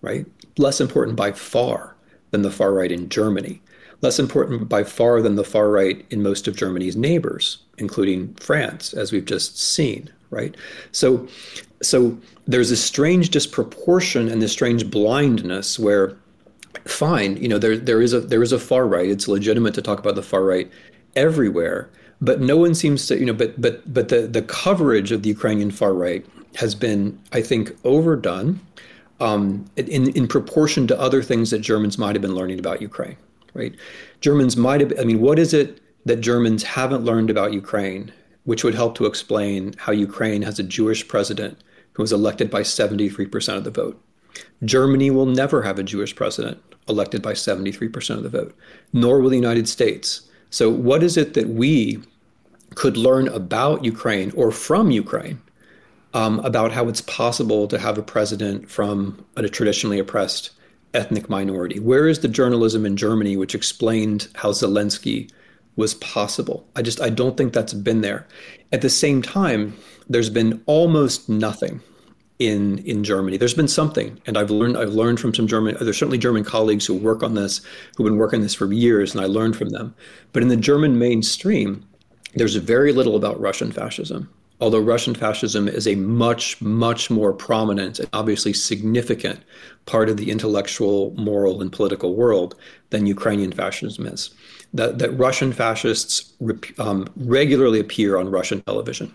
[0.00, 0.26] right?
[0.58, 1.96] Less important by far
[2.32, 3.62] than the far right in Germany.
[4.00, 8.92] Less important by far than the far right in most of Germany's neighbors, including France,
[8.92, 10.56] as we've just seen, right?
[10.90, 11.28] So,
[11.82, 12.18] so
[12.48, 16.16] there's a strange disproportion and this strange blindness where,
[16.84, 19.08] fine, you know, there there is a there is a far right.
[19.08, 20.68] It's legitimate to talk about the far right
[21.14, 21.88] everywhere,
[22.22, 25.28] but no one seems to, you know, but but but the the coverage of the
[25.28, 26.24] Ukrainian far right
[26.54, 28.60] has been, I think, overdone
[29.20, 33.16] um, in in proportion to other things that Germans might have been learning about Ukraine.
[33.54, 33.74] Right?
[34.20, 34.92] Germans might have.
[34.98, 38.12] I mean, what is it that Germans haven't learned about Ukraine,
[38.44, 41.58] which would help to explain how Ukraine has a Jewish president
[41.94, 44.02] who was elected by 73% of the vote?
[44.64, 48.56] Germany will never have a Jewish president elected by 73% of the vote,
[48.92, 50.22] nor will the United States.
[50.50, 52.02] So, what is it that we
[52.74, 55.40] could learn about Ukraine or from Ukraine
[56.14, 60.50] um, about how it's possible to have a president from a traditionally oppressed
[60.94, 61.78] ethnic minority?
[61.78, 65.30] Where is the journalism in Germany which explained how Zelensky
[65.76, 66.66] was possible?
[66.76, 68.26] I just I don't think that's been there.
[68.72, 69.76] At the same time,
[70.08, 71.80] there's been almost nothing
[72.38, 73.36] in in Germany.
[73.36, 75.76] There's been something, and I've learned I've learned from some German.
[75.80, 77.60] There's certainly German colleagues who work on this,
[77.96, 79.94] who've been working this for years, and I learned from them.
[80.32, 81.86] But in the German mainstream,
[82.34, 84.28] there's very little about Russian fascism.
[84.60, 89.40] Although Russian fascism is a much, much more prominent and obviously significant
[89.86, 92.54] part of the intellectual, moral, and political world
[92.90, 94.30] than Ukrainian fascism is.
[94.72, 96.32] That, that Russian fascists
[96.78, 99.12] um, regularly appear on Russian television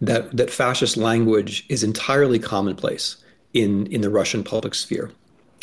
[0.00, 3.16] that that fascist language is entirely commonplace
[3.52, 5.10] in in the Russian public sphere.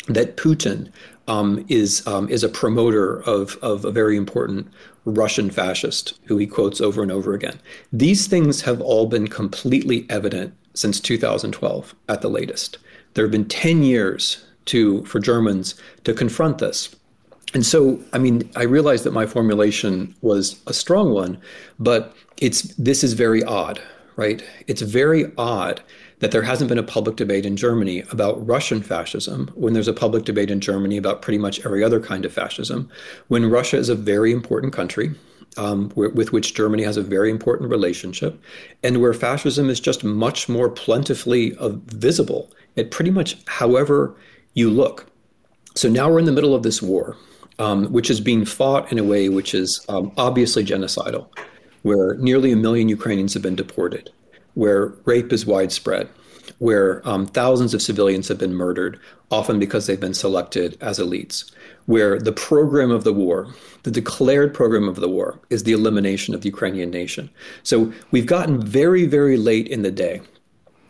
[0.08, 0.90] That Putin
[1.28, 4.68] um, is um, is a promoter of of a very important
[5.04, 7.60] Russian fascist who he quotes over and over again.
[7.92, 12.78] These things have all been completely evident since 2012 at the latest.
[13.14, 15.74] There have been 10 years to for Germans
[16.04, 16.94] to confront this.
[17.52, 21.38] And so, I mean, I realize that my formulation was a strong one,
[21.78, 23.80] but it's this is very odd
[24.16, 24.44] right?
[24.66, 25.82] It's very odd
[26.24, 29.92] that there hasn't been a public debate in Germany about Russian fascism when there's a
[29.92, 32.88] public debate in Germany about pretty much every other kind of fascism,
[33.28, 35.10] when Russia is a very important country.
[35.58, 38.42] Um, with which Germany has a very important relationship,
[38.82, 44.16] and where fascism is just much more plentifully uh, visible at pretty much however
[44.54, 45.06] you look.
[45.76, 47.16] So now we're in the middle of this war,
[47.60, 51.28] um, which is being fought in a way which is um, obviously genocidal
[51.84, 54.10] where nearly a million Ukrainians have been deported,
[54.54, 56.08] where rape is widespread,
[56.58, 58.98] where um, thousands of civilians have been murdered,
[59.30, 61.50] often because they've been selected as elites,
[61.86, 63.48] where the program of the war,
[63.82, 67.28] the declared program of the war, is the elimination of the Ukrainian nation.
[67.62, 70.20] So we've gotten very, very late in the day.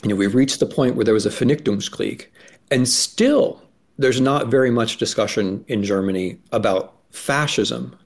[0.02, 2.26] You know, we've reached the point where there was a Vernichtungskrieg,
[2.70, 3.62] and still
[3.98, 7.96] there's not very much discussion in Germany about fascism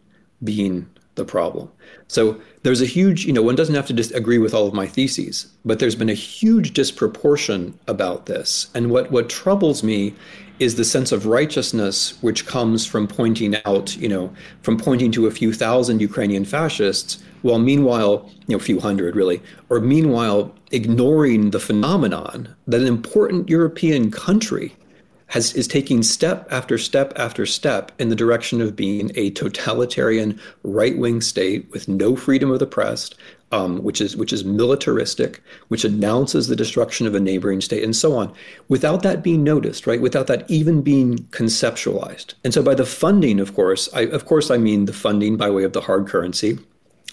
[0.44, 0.88] being
[1.18, 1.70] the problem.
[2.06, 4.72] So there's a huge, you know, one doesn't have to just agree with all of
[4.72, 8.68] my theses, but there's been a huge disproportion about this.
[8.74, 10.14] And what, what troubles me
[10.58, 14.32] is the sense of righteousness which comes from pointing out, you know,
[14.62, 19.14] from pointing to a few thousand Ukrainian fascists, while meanwhile, you know, a few hundred
[19.14, 24.74] really, or meanwhile ignoring the phenomenon that an important European country
[25.28, 30.38] has is taking step after step after step in the direction of being a totalitarian
[30.62, 33.10] right-wing state with no freedom of the press,
[33.52, 37.94] um, which is which is militaristic, which announces the destruction of a neighboring state, and
[37.94, 38.32] so on,
[38.68, 40.00] without that being noticed, right?
[40.00, 42.34] Without that even being conceptualized.
[42.44, 45.50] And so, by the funding, of course, I, of course, I mean the funding by
[45.50, 46.58] way of the hard currency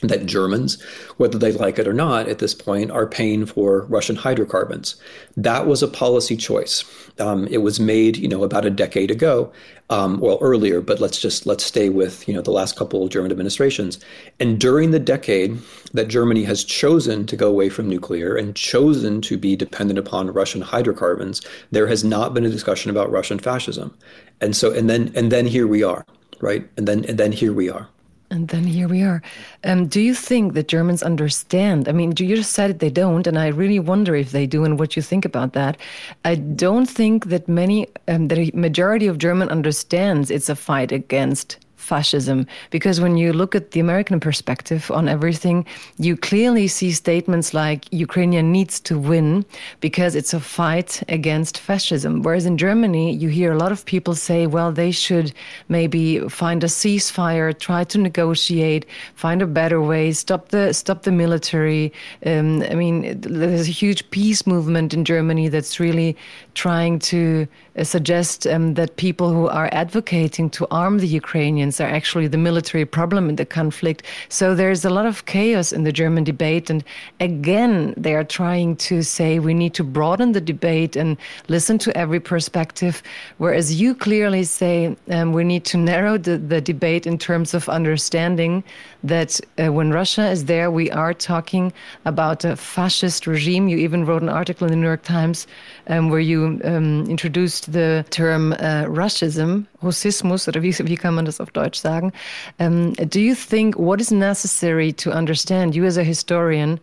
[0.02, 0.82] that Germans,
[1.18, 4.96] whether they like it or not at this point, are paying for Russian hydrocarbons.
[5.38, 6.84] That was a policy choice.
[7.20, 9.52] Um, it was made, you know, about a decade ago,
[9.90, 13.10] um, well earlier, but let's just let's stay with you know the last couple of
[13.10, 14.00] German administrations.
[14.40, 15.60] And during the decade
[15.94, 20.34] that Germany has chosen to go away from nuclear and chosen to be dependent upon
[20.34, 21.42] Russian hydrocarbons,
[21.72, 23.96] there has not been a discussion about Russian fascism.
[24.42, 26.06] And so, and then and then here we are,
[26.42, 26.68] right?
[26.78, 27.88] And then and then here we are.
[28.36, 29.22] And then here we are.
[29.64, 31.88] Um, do you think that Germans understand?
[31.88, 34.66] I mean, do you just said they don't, and I really wonder if they do
[34.66, 35.78] and what you think about that.
[36.26, 41.65] I don't think that many, um, the majority of German understands it's a fight against
[41.86, 42.48] fascism.
[42.72, 45.66] Because when you look at the American perspective on everything,
[45.98, 49.46] you clearly see statements like Ukraine needs to win
[49.80, 52.24] because it's a fight against fascism.
[52.24, 55.32] Whereas in Germany, you hear a lot of people say, well, they should
[55.70, 58.86] maybe find a ceasefire, try to negotiate,
[59.16, 61.94] find a better way, stop the stop the military.
[62.26, 66.18] Um, I mean, there's a huge peace movement in Germany that's really
[66.56, 71.88] trying to uh, suggest um, that people who are advocating to arm the Ukrainians are
[71.88, 74.04] actually the military problem in the conflict.
[74.30, 76.70] So there's a lot of chaos in the German debate.
[76.70, 76.84] And
[77.20, 81.18] again, they are trying to say we need to broaden the debate and
[81.50, 83.04] listen to every perspective.
[83.38, 87.68] Whereas you clearly say um, we need to narrow the, the debate in terms of
[87.70, 88.64] understanding
[89.08, 91.72] that uh, when Russia is there, we are talking
[92.06, 93.68] about a fascist regime.
[93.68, 95.48] You even wrote an article in the New York Times
[95.88, 101.26] um, where you um, introduced the term uh, Russism, Russismus, oder wie, wie kann man
[101.26, 102.12] das auf Deutsch sagen?
[102.60, 106.80] Um, do you think what is necessary to understand, you as a historian,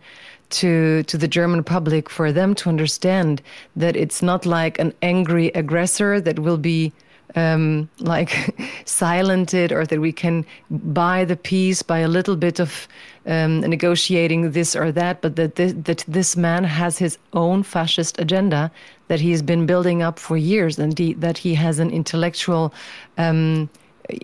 [0.49, 3.41] to to the German public for them to understand
[3.75, 6.93] that it's not like an angry aggressor that will be
[7.35, 8.55] um, like
[8.85, 12.87] silented or that we can buy the peace by a little bit of
[13.25, 18.19] um, negotiating this or that, but that this, that this man has his own fascist
[18.19, 18.71] agenda
[19.07, 22.73] that he's been building up for years, and he, that he has an intellectual.
[23.17, 23.69] Um,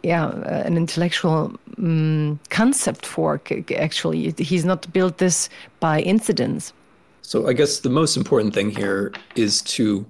[0.03, 3.39] yeah, uh, an intellectual um, concept for
[3.77, 4.33] actually.
[4.37, 5.49] He's not built this
[5.79, 6.73] by incidents.
[7.21, 10.05] So I guess the most important thing here is to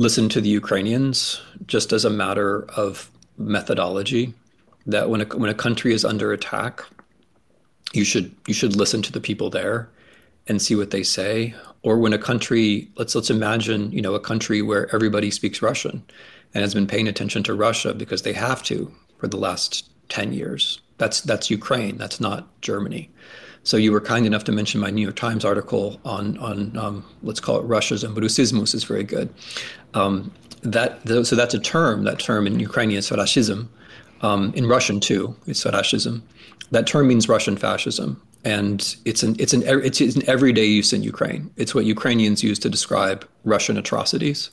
[0.00, 4.32] listen to the Ukrainians just as a matter of methodology.
[4.86, 6.82] That when a, when a country is under attack,
[7.92, 9.90] you should you should listen to the people there
[10.48, 11.54] and see what they say.
[11.82, 16.02] Or when a country, let's let's imagine, you know, a country where everybody speaks Russian
[16.54, 20.32] and has been paying attention to Russia because they have to for the last 10
[20.32, 20.80] years.
[20.96, 21.98] That's that's Ukraine.
[21.98, 23.10] That's not Germany.
[23.62, 27.04] So you were kind enough to mention my New York Times article on on um,
[27.22, 29.28] let's call it Russia's and Rusismus is very good.
[29.94, 30.32] Um,
[30.62, 32.04] that so that's a term.
[32.04, 33.68] That term in Ukrainian is.
[34.22, 36.22] Um, in Russian too, it's fascism.
[36.70, 41.02] That term means Russian fascism, and it's an it's an it's an everyday use in
[41.02, 41.50] Ukraine.
[41.56, 44.50] It's what Ukrainians use to describe Russian atrocities.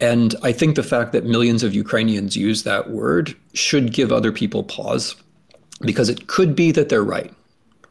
[0.00, 4.32] And I think the fact that millions of Ukrainians use that word should give other
[4.32, 5.16] people pause,
[5.80, 7.32] because it could be that they're right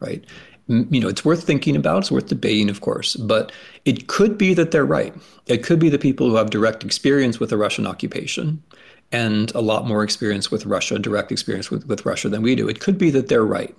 [0.06, 0.24] right?
[0.68, 3.52] You know, it's worth thinking about, it's worth debating, of course, but
[3.86, 5.14] it could be that they're right.
[5.46, 8.64] It could be the people who have direct experience with the Russian occupation
[9.12, 12.68] and a lot more experience with Russia, direct experience with, with Russia than we do.
[12.68, 13.76] It could be that they're right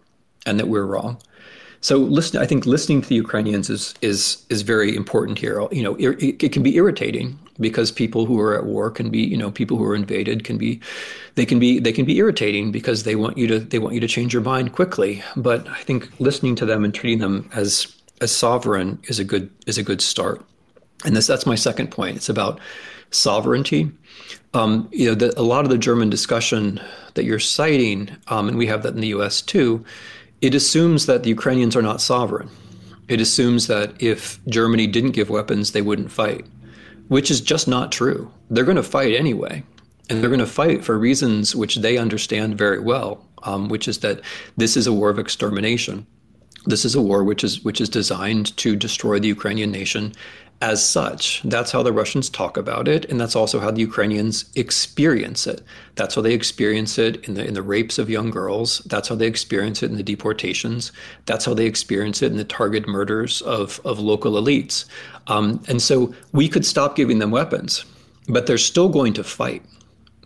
[0.47, 1.19] and that we're wrong.
[1.81, 5.67] So listen, I think listening to the Ukrainians is is is very important here.
[5.71, 9.21] You know, it, it, can be irritating because people who are at war can be,
[9.21, 10.81] you know, people who are invaded can be,
[11.35, 14.01] they can be they can be irritating because they want you to they want you
[14.01, 15.23] to change your mind quickly.
[15.37, 19.51] But I think listening to them and treating them as as sovereign is a good
[19.67, 20.45] is a good start.
[21.05, 22.17] And this that's my second point.
[22.17, 22.59] It's about
[23.11, 23.93] sovereignty.
[24.55, 26.81] Um, you know, the, a lot of the German discussion
[27.15, 29.43] that you're citing, um, and we have that in the U.S.
[29.43, 29.85] too
[30.41, 32.51] it assumes that the Ukrainians are not sovereign.
[33.09, 36.45] It assumes that if Germany didn't give weapons, they wouldn't fight,
[37.09, 38.31] which is just not true.
[38.51, 39.63] They're going to fight anyway.
[40.09, 43.99] And they're going to fight for reasons which they understand very well, um, which is
[43.99, 44.21] that
[44.57, 46.07] this is a war of extermination.
[46.65, 50.13] This is a war which is which is designed to destroy the Ukrainian nation
[50.63, 51.43] as such.
[51.45, 55.63] That's how the Russians talk about it, and that's also how the Ukrainians experience it.
[55.97, 58.79] That's how they experience it in the in the rapes of young girls.
[58.87, 60.93] That's how they experience it in the deportations.
[61.27, 64.87] That's how they experience it in the targeted murders of of local elites.
[65.27, 67.85] Um, and so we could stop giving them weapons,
[68.29, 69.63] but they're still going to fight.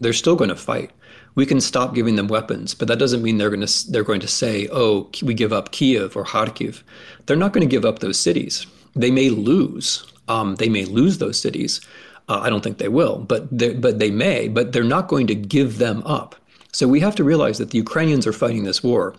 [0.00, 0.90] They're still going to fight.
[1.34, 4.20] We can stop giving them weapons, but that doesn't mean they're going to they're going
[4.20, 6.82] to say, "Oh, we give up Kiev or Kharkiv."
[7.26, 8.66] They're not going to give up those cities.
[8.96, 11.80] They may lose, um, they may lose those cities.
[12.28, 14.46] Uh, I don't think they will, but they, but they may.
[14.48, 16.36] But they're not going to give them up.
[16.72, 19.16] So we have to realize that the Ukrainians are fighting this war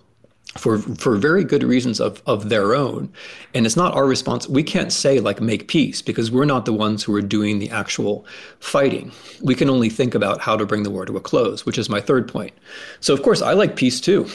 [0.57, 3.09] for for very good reasons of of their own
[3.53, 6.73] and it's not our response we can't say like make peace because we're not the
[6.73, 8.25] ones who are doing the actual
[8.59, 11.77] fighting we can only think about how to bring the war to a close which
[11.77, 12.53] is my third point
[12.99, 14.27] so of course i like peace too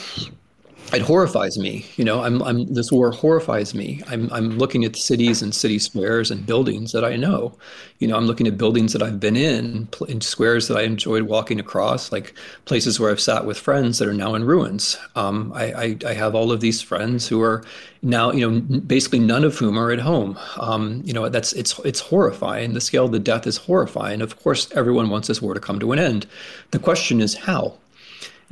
[0.93, 1.85] it horrifies me.
[1.97, 4.01] You know, I'm, I'm, this war horrifies me.
[4.07, 7.57] I'm, I'm looking at cities and city squares and buildings that I know.
[7.99, 11.23] You know, I'm looking at buildings that I've been in, in squares that I enjoyed
[11.23, 12.33] walking across, like
[12.63, 14.97] places where I've sat with friends that are now in ruins.
[15.15, 17.65] Um, I, I, I, have all of these friends who are
[18.01, 20.39] now, you know, basically none of whom are at home.
[20.57, 22.73] Um, you know, that's it's it's horrifying.
[22.73, 24.21] The scale of the death is horrifying.
[24.21, 26.27] Of course, everyone wants this war to come to an end.
[26.71, 27.77] The question is how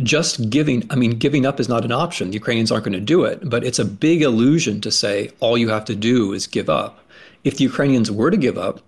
[0.04, 2.30] just giving, I mean, giving up is not an option.
[2.30, 5.58] The Ukrainians aren't going to do it, but it's a big illusion to say all
[5.58, 7.00] you have to do is give up.
[7.44, 8.82] If the Ukrainians were to give up,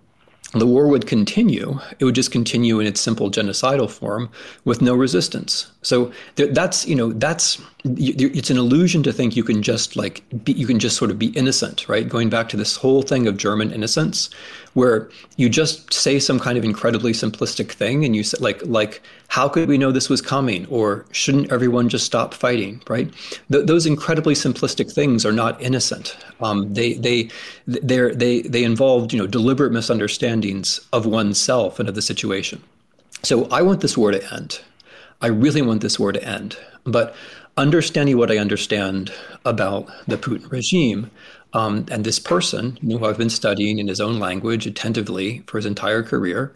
[0.52, 1.78] the war would continue.
[1.98, 4.30] It would just continue in its simple genocidal form
[4.64, 5.70] with no resistance.
[5.88, 10.52] So that's you know that's it's an illusion to think you can just like be,
[10.52, 12.06] you can just sort of be innocent, right?
[12.06, 14.28] Going back to this whole thing of German innocence,
[14.74, 15.08] where
[15.38, 19.48] you just say some kind of incredibly simplistic thing, and you say like like how
[19.48, 23.10] could we know this was coming, or shouldn't everyone just stop fighting, right?
[23.50, 26.18] Th- those incredibly simplistic things are not innocent.
[26.42, 27.30] Um, they they
[27.66, 32.62] they they they involved you know deliberate misunderstandings of oneself and of the situation.
[33.22, 34.60] So I want this war to end.
[35.20, 36.56] I really want this war to end.
[36.84, 37.14] But
[37.56, 39.12] understanding what I understand
[39.44, 41.10] about the Putin regime
[41.52, 45.66] um, and this person who I've been studying in his own language attentively for his
[45.66, 46.52] entire career,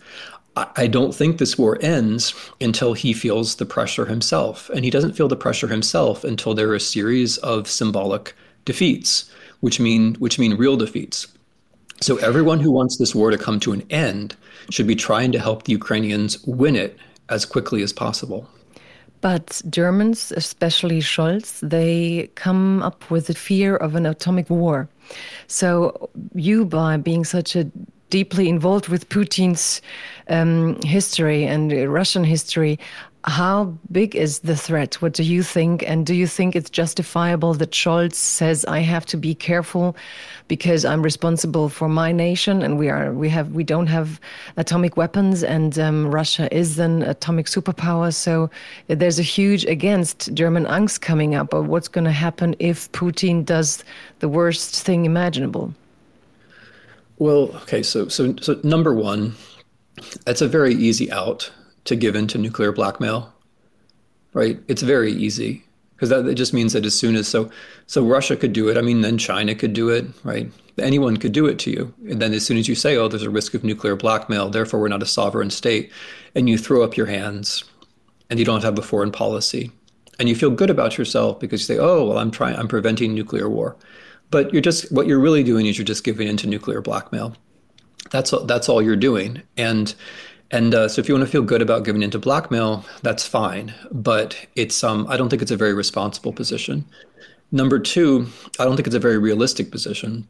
[0.57, 4.71] I, I don't think this war ends until he feels the pressure himself.
[4.71, 8.35] And he doesn't feel the pressure himself until there are a series of symbolic
[8.65, 9.31] defeats
[9.63, 11.29] which mean which mean real defeats.
[12.01, 14.37] So everyone who wants this war to come to an end
[14.71, 16.99] should be trying to help the Ukrainians win it
[17.33, 18.47] as quickly as possible.
[19.23, 24.89] But Germans, especially Scholz, they come up with the fear of an atomic war.
[25.47, 27.71] So you, by being such a
[28.11, 29.81] deeply involved with Putin's
[30.29, 32.79] um, history and Russian history,
[33.25, 35.01] how big is the threat?
[35.01, 35.89] What do you think?
[35.89, 39.95] And do you think it's justifiable that Scholz says I have to be careful
[40.49, 44.21] because I'm responsible for my nation and we are we have we don't have
[44.57, 48.13] atomic weapons and um, Russia is an atomic superpower.
[48.13, 48.51] So
[48.89, 53.45] there's a huge against German angst coming up But what's going to happen if Putin
[53.45, 53.85] does
[54.19, 55.73] the worst thing imaginable.
[57.19, 59.37] Well, okay, so so so number one,
[60.25, 61.53] that's a very easy out
[61.85, 63.33] to give in to nuclear blackmail,
[64.33, 64.61] right?
[64.69, 65.65] It's very easy
[66.03, 67.49] because that it just means that as soon as so
[67.87, 70.51] so Russia could do it, I mean, then China could do it, right?
[70.79, 73.23] Anyone could do it to you, and then as soon as you say, "Oh, there's
[73.23, 75.93] a risk of nuclear blackmail, therefore we're not a sovereign state,"
[76.35, 77.63] and you throw up your hands,
[78.31, 79.71] and you don't have a foreign policy,
[80.19, 83.15] and you feel good about yourself because you say, "Oh, well, I'm trying, I'm preventing
[83.15, 83.77] nuclear war,"
[84.33, 87.37] but you're just what you're really doing is you're just giving in to nuclear blackmail.
[88.11, 89.95] That's that's all you're doing, and
[90.53, 93.75] and uh, so if you want to feel good about giving into blackmail, that's fine.
[93.91, 96.85] But it's um, I don't think it's a very responsible position.
[97.51, 100.29] Number two, I don't think it's a very realistic position.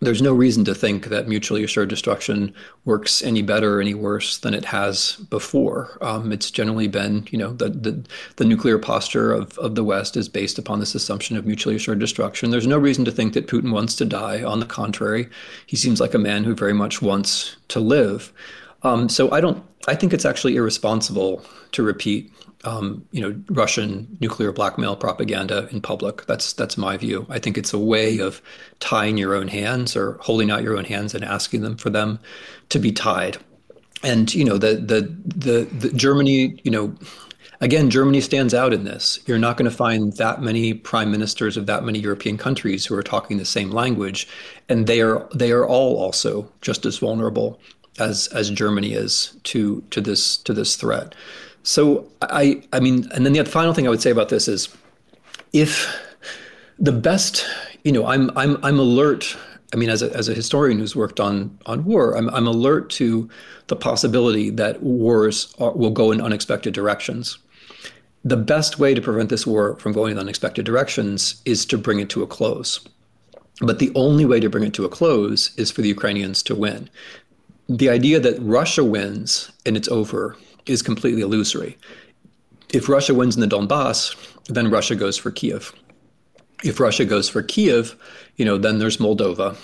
[0.00, 2.52] There's no reason to think that mutually assured destruction
[2.84, 5.96] works any better or any worse than it has before.
[6.02, 8.04] Um, it's generally been, you know, the, the,
[8.36, 11.98] the nuclear posture of, of the West is based upon this assumption of mutually assured
[11.98, 12.50] destruction.
[12.50, 14.42] There's no reason to think that Putin wants to die.
[14.42, 15.30] On the contrary,
[15.66, 18.34] he seems like a man who very much wants to live.
[18.86, 19.64] Um, so I don't.
[19.88, 22.32] I think it's actually irresponsible to repeat,
[22.64, 26.26] um, you know, Russian nuclear blackmail propaganda in public.
[26.26, 27.26] That's that's my view.
[27.28, 28.40] I think it's a way of
[28.78, 32.20] tying your own hands or holding out your own hands and asking them for them
[32.68, 33.38] to be tied.
[34.04, 36.94] And you know, the the the, the Germany, you know.
[37.62, 39.18] Again, Germany stands out in this.
[39.24, 42.94] You're not going to find that many prime ministers of that many European countries who
[42.94, 44.28] are talking the same language,
[44.68, 47.58] and they are they are all also just as vulnerable
[47.98, 51.14] as as Germany is to to this to this threat.
[51.62, 54.68] So I I mean, and then the final thing I would say about this is,
[55.52, 55.94] if
[56.78, 57.46] the best,
[57.84, 59.36] you know, I'm I'm I'm alert.
[59.74, 62.90] I mean, as a, as a historian who's worked on on war, I'm I'm alert
[62.90, 63.28] to
[63.66, 67.38] the possibility that wars are, will go in unexpected directions.
[68.24, 72.00] The best way to prevent this war from going in unexpected directions is to bring
[72.00, 72.80] it to a close.
[73.60, 76.54] But the only way to bring it to a close is for the Ukrainians to
[76.54, 76.90] win
[77.68, 80.36] the idea that Russia wins and it's over
[80.66, 81.76] is completely illusory.
[82.72, 84.14] If Russia wins in the Donbass,
[84.46, 85.72] then Russia goes for Kiev.
[86.64, 87.96] If Russia goes for Kiev,
[88.36, 89.56] you know, then there's Moldova,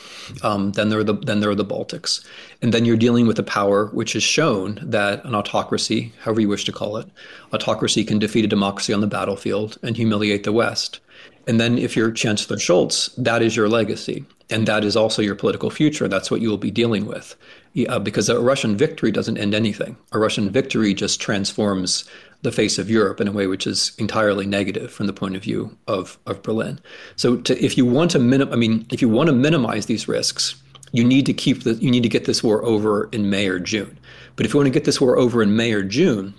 [0.44, 2.24] um, then there are the then there are the Baltics,
[2.60, 6.48] and then you're dealing with a power which has shown that an autocracy, however you
[6.48, 7.08] wish to call it,
[7.52, 11.00] autocracy can defeat a democracy on the battlefield and humiliate the West.
[11.46, 14.24] And then if you're Chancellor Scholz, that is your legacy.
[14.50, 16.08] And that is also your political future.
[16.08, 17.34] That's what you will be dealing with.
[17.74, 19.96] Yeah, because a Russian victory doesn't end anything.
[20.12, 22.08] A Russian victory just transforms
[22.42, 25.42] the face of Europe in a way which is entirely negative from the point of
[25.42, 26.80] view of, of Berlin.
[27.16, 30.08] So to, if you want to minim- I mean, if you want to minimize these
[30.08, 30.56] risks,
[30.92, 33.58] you need to keep the, you need to get this war over in May or
[33.58, 33.98] June.
[34.36, 36.34] But if you want to get this war over in May or June,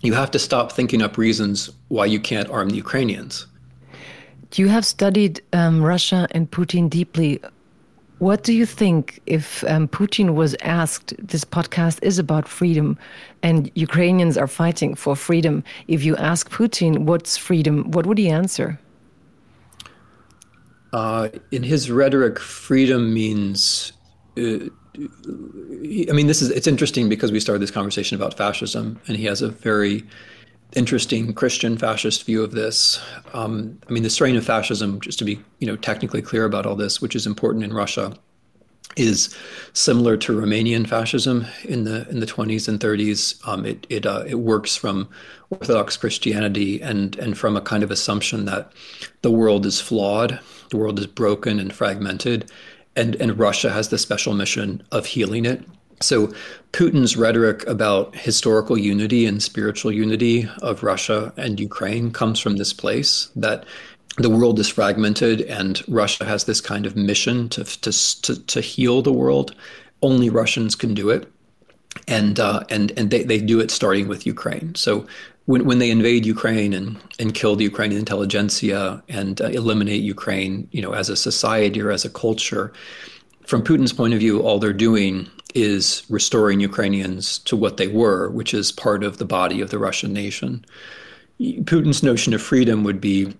[0.00, 3.46] you have to stop thinking up reasons why you can't arm the Ukrainians.
[4.54, 7.40] You have studied um, Russia and Putin deeply.
[8.22, 12.96] What do you think if um, Putin was asked, this podcast is about freedom
[13.42, 15.64] and Ukrainians are fighting for freedom?
[15.88, 18.78] If you ask Putin, what's freedom, what would he answer?
[20.92, 23.92] Uh, in his rhetoric, freedom means.
[24.38, 24.70] Uh,
[26.08, 29.24] I mean, this is it's interesting because we started this conversation about fascism, and he
[29.24, 30.04] has a very
[30.74, 33.00] interesting Christian fascist view of this.
[33.32, 36.66] Um, I mean, the strain of fascism, just to be you know technically clear about
[36.66, 38.16] all this, which is important in Russia,
[38.96, 39.34] is
[39.72, 43.46] similar to Romanian fascism in the in the 20s and 30s.
[43.46, 45.08] Um, it it uh, it works from
[45.50, 48.72] Orthodox Christianity and and from a kind of assumption that
[49.22, 50.40] the world is flawed,
[50.70, 52.50] the world is broken and fragmented,
[52.96, 55.62] and and Russia has the special mission of healing it
[56.02, 56.32] so
[56.72, 62.72] Putin's rhetoric about historical unity and spiritual unity of Russia and Ukraine comes from this
[62.72, 63.64] place that
[64.18, 68.60] the world is fragmented and Russia has this kind of mission to, to, to, to
[68.60, 69.54] heal the world.
[70.02, 71.30] Only Russians can do it.
[72.08, 74.74] And uh, and and they, they do it starting with Ukraine.
[74.74, 75.06] So
[75.44, 80.68] when, when they invade Ukraine and, and kill the Ukrainian intelligentsia and uh, eliminate Ukraine,
[80.70, 82.72] you know, as a society or as a culture,
[83.46, 88.30] from Putin's point of view, all they're doing is restoring Ukrainians to what they were,
[88.30, 90.64] which is part of the body of the Russian nation.
[91.40, 93.34] Putin's notion of freedom would be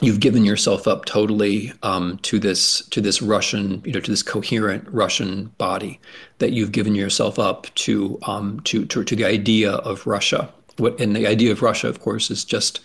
[0.00, 4.22] you've given yourself up totally um, to this to this Russian, you know, to this
[4.22, 6.00] coherent Russian body
[6.38, 11.00] that you've given yourself up to um, to, to to the idea of Russia what,
[11.00, 12.80] and the idea of Russia, of course, is just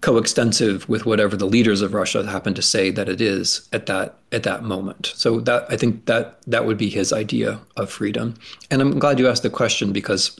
[0.00, 4.16] coextensive with whatever the leaders of Russia happen to say that it is at that
[4.32, 5.12] at that moment.
[5.14, 8.34] So that I think that that would be his idea of freedom.
[8.70, 10.38] And I'm glad you asked the question because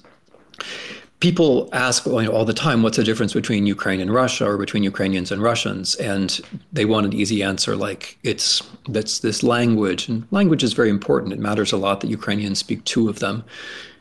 [1.20, 5.32] people ask all the time what's the difference between Ukraine and Russia or between Ukrainians
[5.32, 6.40] and Russians and
[6.72, 11.32] they want an easy answer like it's that's this language and language is very important
[11.32, 13.44] it matters a lot that Ukrainians speak two of them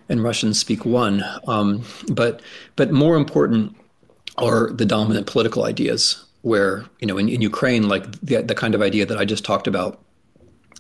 [0.10, 1.24] and Russians speak one.
[1.48, 2.42] Um, but
[2.76, 3.76] but more important
[4.38, 6.22] are the dominant political ideas.
[6.42, 9.44] Where you know in, in Ukraine, like the, the kind of idea that I just
[9.44, 10.00] talked about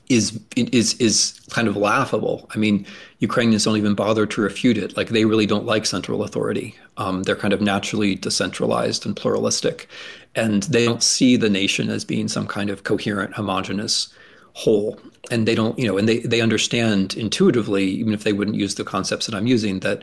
[0.09, 2.47] is is is kind of laughable.
[2.53, 2.85] I mean,
[3.19, 4.95] Ukrainians don't even bother to refute it.
[4.95, 6.75] Like they really don't like central authority.
[6.97, 9.87] Um, they're kind of naturally decentralized and pluralistic,
[10.35, 14.13] and they don't see the nation as being some kind of coherent, homogenous
[14.55, 14.97] whole
[15.31, 18.75] and they don't you know and they they understand intuitively even if they wouldn't use
[18.75, 20.01] the concepts that i'm using that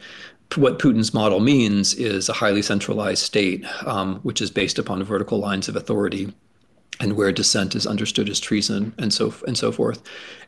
[0.56, 5.38] what putin's model means is a highly centralized state um, which is based upon vertical
[5.38, 6.32] lines of authority
[7.00, 10.02] and where dissent is understood as treason and so and so forth.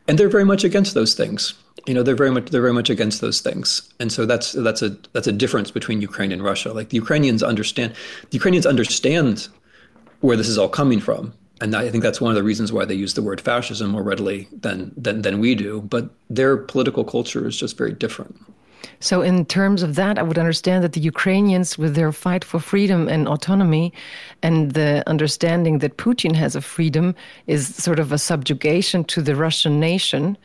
[0.07, 1.53] And they're very much against those things.
[1.85, 3.93] You know they're very much they're very much against those things.
[3.99, 6.73] And so that's that's a that's a difference between ukraine and russia.
[6.73, 7.93] Like the ukrainians understand
[8.29, 9.47] the ukrainians understand
[10.21, 11.33] where this is all coming from.
[11.61, 14.03] And I think that's one of the reasons why they use the word fascism more
[14.03, 15.81] readily than, than than we do.
[15.81, 18.35] But their political culture is just very different.
[18.99, 22.59] So, in terms of that, I would understand that the Ukrainians, with their fight for
[22.59, 23.93] freedom and autonomy,
[24.41, 27.15] and the understanding that Putin has a freedom,
[27.47, 30.37] is sort of a subjugation to the Russian nation.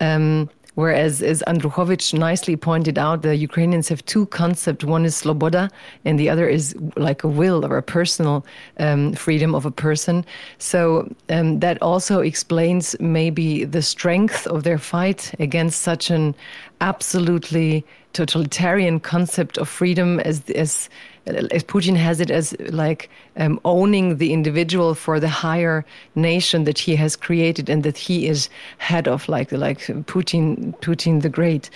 [0.00, 4.84] Um, Whereas, as Andruchovich nicely pointed out, the Ukrainians have two concepts.
[4.84, 5.70] One is sloboda,
[6.04, 8.44] and the other is like a will or a personal
[8.78, 10.24] um, freedom of a person.
[10.58, 16.34] So um, that also explains maybe the strength of their fight against such an
[16.80, 20.88] absolutely totalitarian concept of freedom as as
[21.26, 25.84] as Putin has it as like um, owning the individual for the higher
[26.14, 28.48] nation that he has created and that he is
[28.78, 31.70] head of, like like Putin Putin the Great.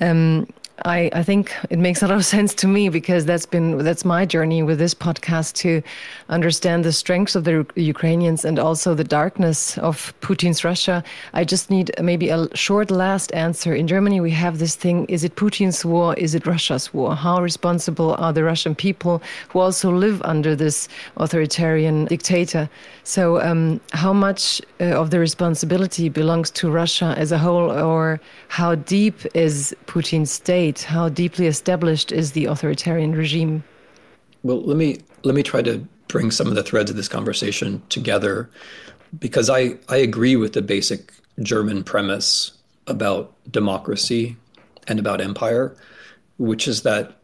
[0.00, 0.46] Um,
[0.82, 4.04] I, I think it makes a lot of sense to me because that's been that's
[4.04, 5.82] my journey with this podcast to
[6.28, 11.04] understand the strengths of the Ukrainians and also the darkness of Putin's Russia.
[11.32, 13.72] I just need maybe a short last answer.
[13.74, 16.14] In Germany, we have this thing: is it Putin's war?
[16.14, 17.14] Is it Russia's war?
[17.14, 20.88] How responsible are the Russian people who also live under this
[21.18, 22.68] authoritarian dictator?
[23.04, 28.20] So, um, how much uh, of the responsibility belongs to Russia as a whole, or
[28.48, 30.73] how deep is Putin's state?
[30.82, 33.62] How deeply established is the authoritarian regime?
[34.42, 37.82] Well, let me let me try to bring some of the threads of this conversation
[37.88, 38.50] together,
[39.18, 42.52] because I I agree with the basic German premise
[42.86, 44.36] about democracy
[44.86, 45.76] and about empire,
[46.36, 47.16] which is that,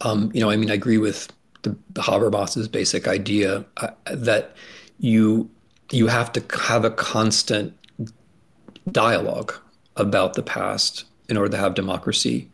[0.00, 1.30] um, you know, I mean, I agree with
[1.62, 4.56] the, the Habermas's basic idea uh, that
[4.98, 5.50] you
[5.90, 7.74] you have to have a constant
[8.90, 9.54] dialogue
[9.96, 12.50] about the past in order to have democracy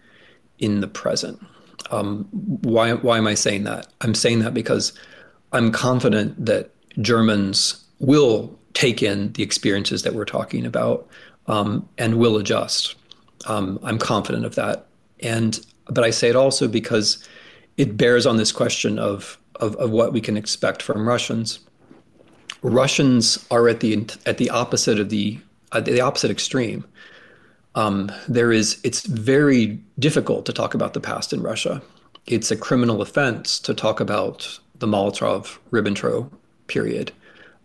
[0.58, 1.44] in the present.
[1.90, 3.88] Um, why why am I saying that?
[4.00, 4.92] I'm saying that because
[5.52, 6.70] I'm confident that
[7.00, 11.08] Germans will take in the experiences that we're talking about
[11.46, 12.94] um, and will adjust.
[13.46, 14.86] Um, I'm confident of that,
[15.20, 17.26] and but I say it also because
[17.76, 21.60] it bears on this question of, of, of what we can expect from Russians.
[22.62, 25.38] Russians are at the at the opposite of the
[25.72, 26.84] uh, the opposite extreme.
[27.74, 31.82] Um, there is it's very difficult to talk about the past in Russia.
[32.26, 36.30] It's a criminal offense to talk about the Molotov-Ribbentrop
[36.66, 37.12] period.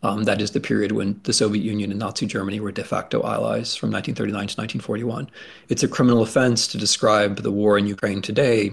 [0.04, 3.24] Um, that is the period when the Soviet Union and Nazi Germany were de facto
[3.24, 5.30] allies from 1939 to 1941.
[5.70, 8.72] It's a criminal offense to describe the war in Ukraine today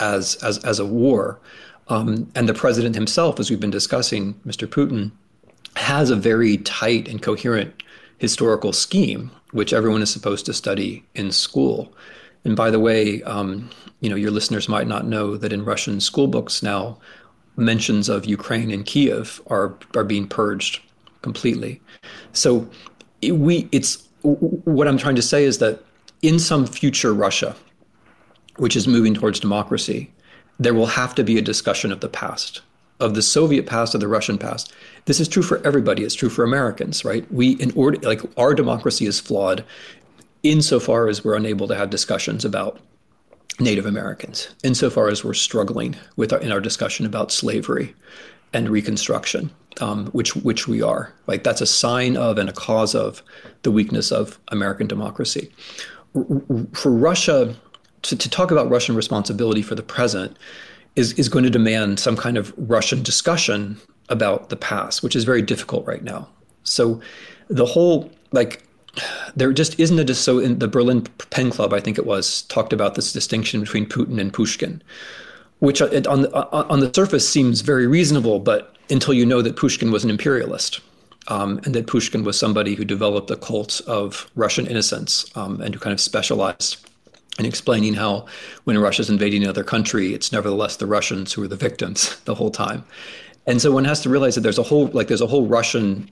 [0.00, 1.40] as as as a war.
[1.88, 4.66] Um, and the president himself, as we've been discussing, Mr.
[4.66, 5.12] Putin,
[5.76, 7.82] has a very tight and coherent
[8.18, 11.94] historical scheme, which everyone is supposed to study in school.
[12.44, 13.70] And by the way, um,
[14.00, 16.98] you know, your listeners might not know that in Russian school books now,
[17.56, 20.80] mentions of Ukraine and Kiev are are being purged
[21.22, 21.80] completely.
[22.32, 22.68] So
[23.22, 25.82] we, it's what I'm trying to say is that
[26.20, 27.54] in some future Russia,
[28.56, 30.10] which is moving towards democracy,
[30.58, 32.60] there will have to be a discussion of the past,
[33.00, 34.72] of the Soviet past, of the Russian past.
[35.06, 36.04] This is true for everybody.
[36.04, 37.30] It's true for Americans, right?
[37.32, 39.64] We, in order, like our democracy is flawed
[40.42, 42.78] insofar as we're unable to have discussions about
[43.60, 47.94] Native Americans, insofar as we're struggling with our, in our discussion about slavery
[48.52, 49.50] and Reconstruction,
[49.80, 51.12] um, which which we are.
[51.26, 53.22] Like that's a sign of and a cause of
[53.62, 55.52] the weakness of American democracy.
[56.72, 57.54] For Russia
[58.02, 60.36] to, to talk about Russian responsibility for the present
[60.96, 65.24] is is going to demand some kind of Russian discussion about the past, which is
[65.24, 66.28] very difficult right now.
[66.62, 67.00] So
[67.48, 68.62] the whole like
[69.34, 72.72] there just isn't a so in the Berlin Pen Club, I think it was, talked
[72.72, 74.82] about this distinction between Putin and Pushkin,
[75.58, 79.42] which uh, on the, uh, on the surface seems very reasonable, but until you know
[79.42, 80.80] that Pushkin was an imperialist.
[81.28, 85.74] Um, and that Pushkin was somebody who developed a cult of Russian innocence um, and
[85.74, 86.86] who kind of specialized
[87.38, 88.26] in explaining how
[88.64, 92.50] when Russia's invading another country, it's nevertheless the Russians who are the victims the whole
[92.50, 92.84] time.
[93.46, 96.10] And so one has to realize that there's a whole like there's a whole Russian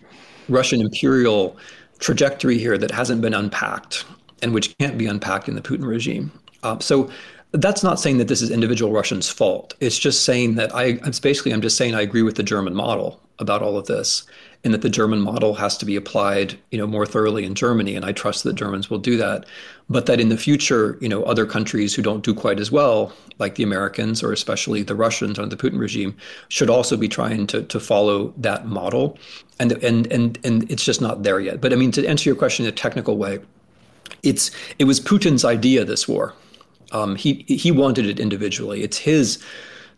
[0.48, 1.56] Russian imperial
[1.98, 4.04] trajectory here that hasn't been unpacked
[4.42, 6.32] and which can't be unpacked in the Putin regime.
[6.62, 7.10] Uh, so
[7.52, 9.74] that's not saying that this is individual Russians' fault.
[9.80, 12.74] It's just saying that I, it's basically, I'm just saying I agree with the German
[12.74, 14.24] model about all of this,
[14.64, 17.94] and that the German model has to be applied, you know, more thoroughly in Germany,
[17.94, 19.44] and I trust that Germans will do that.
[19.90, 23.12] But that in the future, you know, other countries who don't do quite as well,
[23.38, 26.16] like the Americans or especially the Russians under the Putin regime,
[26.48, 29.18] should also be trying to to follow that model,
[29.58, 31.60] and and and and it's just not there yet.
[31.60, 33.40] But I mean, to answer your question in a technical way,
[34.22, 36.34] it's it was Putin's idea this war
[36.92, 38.82] um, he he wanted it individually.
[38.82, 39.42] It's his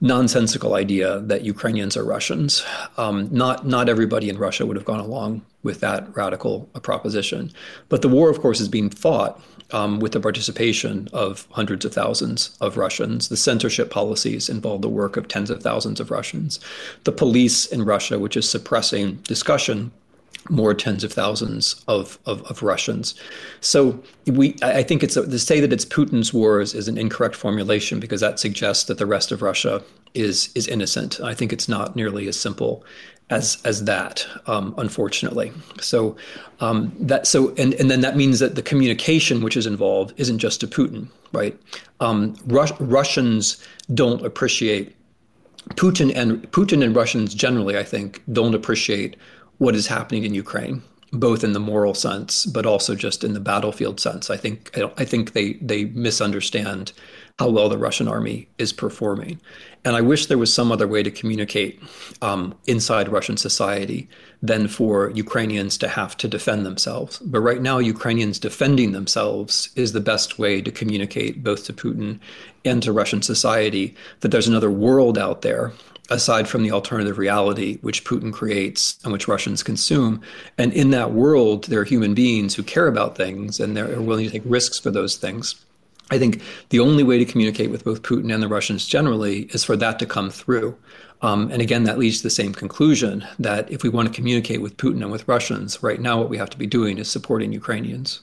[0.00, 2.64] nonsensical idea that Ukrainians are Russians.
[2.96, 7.50] Um, not not everybody in Russia would have gone along with that radical proposition.
[7.88, 9.40] But the war, of course, is being fought
[9.72, 13.28] um, with the participation of hundreds of thousands of Russians.
[13.28, 16.60] The censorship policies involve the work of tens of thousands of Russians.
[17.04, 19.90] The police in Russia, which is suppressing discussion
[20.50, 23.14] more tens of thousands of, of, of, Russians.
[23.60, 27.34] So we, I think it's a, to say that it's Putin's wars is an incorrect
[27.34, 31.20] formulation because that suggests that the rest of Russia is is innocent.
[31.20, 32.84] I think it's not nearly as simple
[33.30, 35.52] as as that, um, unfortunately.
[35.80, 36.16] So
[36.60, 40.38] um, that so and and then that means that the communication which is involved isn't
[40.38, 41.58] just to Putin, right?
[42.00, 43.64] Um, Rus- Russians
[43.94, 44.94] don't appreciate
[45.70, 49.16] Putin and Putin and Russians generally, I think, don't appreciate
[49.58, 50.82] what is happening in Ukraine,
[51.12, 54.30] both in the moral sense, but also just in the battlefield sense.
[54.30, 56.92] I think I think they they misunderstand
[57.38, 59.40] how well the Russian army is performing,
[59.84, 61.80] and I wish there was some other way to communicate
[62.22, 64.08] um, inside Russian society
[64.42, 67.18] than for Ukrainians to have to defend themselves.
[67.18, 72.20] But right now, Ukrainians defending themselves is the best way to communicate both to Putin
[72.64, 75.72] and to Russian society that there's another world out there
[76.10, 80.20] aside from the alternative reality which Putin creates and which Russians consume.
[80.58, 84.26] And in that world, there are human beings who care about things and they're willing
[84.26, 85.54] to take risks for those things.
[86.10, 89.64] I think the only way to communicate with both Putin and the Russians generally is
[89.64, 90.76] for that to come through.
[91.22, 94.60] Um, and again, that leads to the same conclusion that if we want to communicate
[94.60, 97.52] with Putin and with Russians, right now what we have to be doing is supporting
[97.52, 98.20] Ukrainians.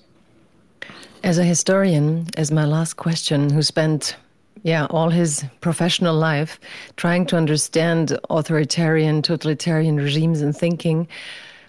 [1.23, 4.15] As a historian, as my last question, who spent
[4.63, 6.59] yeah, all his professional life
[6.95, 11.07] trying to understand authoritarian, totalitarian regimes and thinking.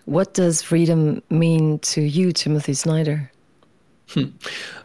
[0.04, 3.30] What does freedom mean to you, Timothy Snyder?
[4.10, 4.24] Hmm.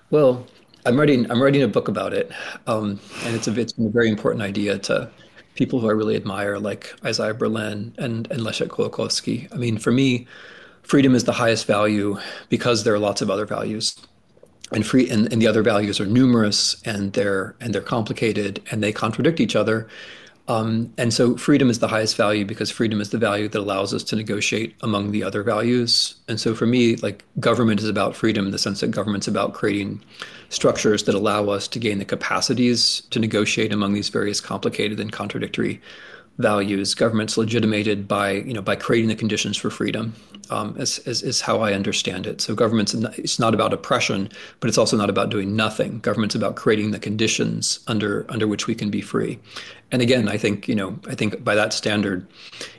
[0.10, 0.46] Well,
[0.86, 1.30] I'm writing.
[1.30, 2.32] I'm writing a book about it,
[2.68, 5.10] um, and it's a it's been a very important idea to
[5.56, 9.54] people who I really admire, like Isaiah Berlin and and Leszek Kolakowski.
[9.54, 10.28] I mean, for me,
[10.84, 12.18] freedom is the highest value
[12.48, 13.98] because there are lots of other values
[14.72, 18.84] and free and, and the other values are numerous and they're and they're complicated and
[18.84, 19.88] they contradict each other.
[20.50, 23.94] Um, and so freedom is the highest value because freedom is the value that allows
[23.94, 26.16] us to negotiate among the other values.
[26.30, 29.54] And so for me like government is about freedom in the sense that government's about
[29.54, 30.02] creating
[30.50, 35.12] structures that allow us to gain the capacities to negotiate among these various complicated and
[35.12, 35.82] contradictory
[36.38, 36.94] values.
[36.94, 40.14] Government's legitimated by you know by creating the conditions for freedom.
[40.50, 42.40] Um, is, is, is how I understand it.
[42.40, 44.30] So government's it's not about oppression,
[44.62, 46.00] but it's also not about doing nothing.
[46.00, 49.40] Government's about creating the conditions under under which we can be free.
[49.92, 52.26] And again, I think you know I think by that standard,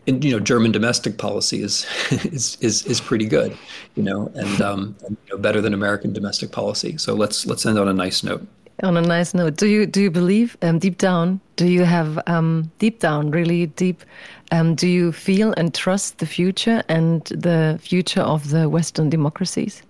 [0.06, 3.56] in, you know German domestic policy is is is, is pretty good,
[3.96, 6.96] you know, and, um, and you know, better than American domestic policy.
[6.96, 8.46] So let's let's end on a nice note.
[8.84, 11.40] On a nice note, do you do you believe um, deep down?
[11.56, 14.04] Do you have um, deep down, really deep?
[14.52, 19.82] Um, do you feel and trust the future and the future of the Western democracies?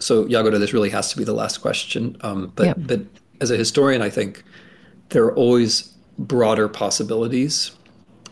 [0.00, 2.16] So, Jagoda, this really has to be the last question.
[2.22, 2.74] Um, but yeah.
[2.76, 3.00] but
[3.40, 4.42] as a historian, I think
[5.10, 7.72] there are always broader possibilities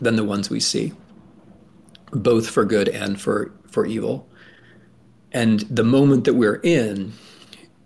[0.01, 0.91] than the ones we see,
[2.11, 4.27] both for good and for, for evil.
[5.31, 7.13] And the moment that we're in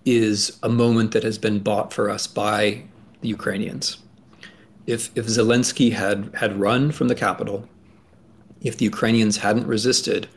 [0.07, 2.83] is a moment that has been bought for us by
[3.19, 3.97] the Ukrainians.
[4.85, 7.67] If, if Zelensky had, had run from the capital,
[8.61, 10.29] if the Ukrainians hadn't resisted,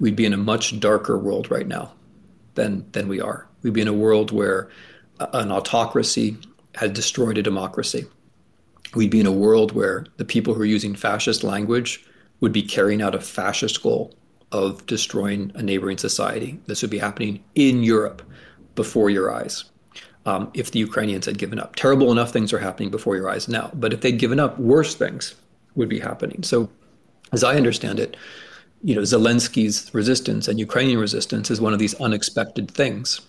[0.00, 1.92] we'd be in a much darker world right now
[2.54, 3.46] than, than we are.
[3.62, 4.70] We'd be in a world where
[5.20, 6.38] an autocracy
[6.76, 8.06] had destroyed a democracy.
[8.94, 12.02] We'd be in a world where the people who are using fascist language
[12.40, 14.14] would be carrying out a fascist goal
[14.52, 16.58] of destroying a neighboring society.
[16.66, 18.22] This would be happening in Europe
[18.78, 19.64] before your eyes.
[20.24, 23.48] Um, if the Ukrainians had given up, terrible enough things are happening before your eyes
[23.48, 23.72] now.
[23.74, 25.34] But if they'd given up, worse things
[25.74, 26.44] would be happening.
[26.44, 26.70] So,
[27.32, 28.16] as I understand it,
[28.84, 33.20] you know, Zelensky's resistance and Ukrainian resistance is one of these unexpected things.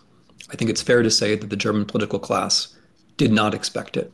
[0.51, 2.77] I think it's fair to say that the German political class
[3.17, 4.11] did not expect it,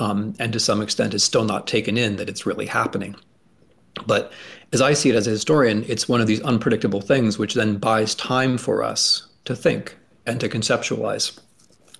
[0.00, 3.14] um, and to some extent is still not taken in that it's really happening.
[4.06, 4.32] But
[4.72, 7.76] as I see it as a historian, it's one of these unpredictable things which then
[7.76, 9.97] buys time for us to think
[10.28, 11.38] and to conceptualize.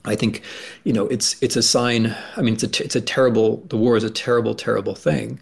[0.05, 0.43] I think,
[0.85, 2.15] you know, it's it's a sign.
[2.37, 3.65] I mean, it's a it's a terrible.
[3.69, 5.41] The war is a terrible, terrible thing,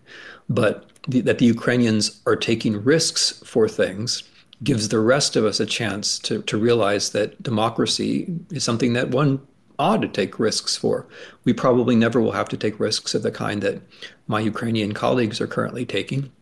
[0.49, 4.23] but the, that the Ukrainians are taking risks for things
[4.65, 9.11] gives the rest of us a chance to to realize that democracy is something that
[9.11, 9.41] one
[9.79, 11.07] ought to take risks for.
[11.45, 13.83] We probably never will have to take risks of the kind that
[14.27, 16.33] my Ukrainian colleagues are currently taking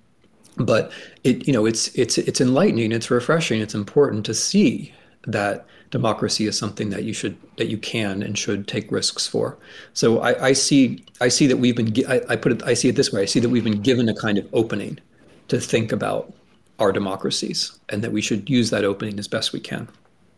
[0.57, 0.93] but
[1.25, 4.95] it you know it's it's it's enlightening it's refreshing it's important to see
[5.27, 9.57] that democracy is something that you should that you can and should take risks for
[9.93, 12.89] so i, I see i see that we've been I, I put it i see
[12.89, 14.99] it this way i see that we've been given a kind of opening
[15.49, 16.33] to think about
[16.79, 19.89] our democracies and that we should use that opening as best we can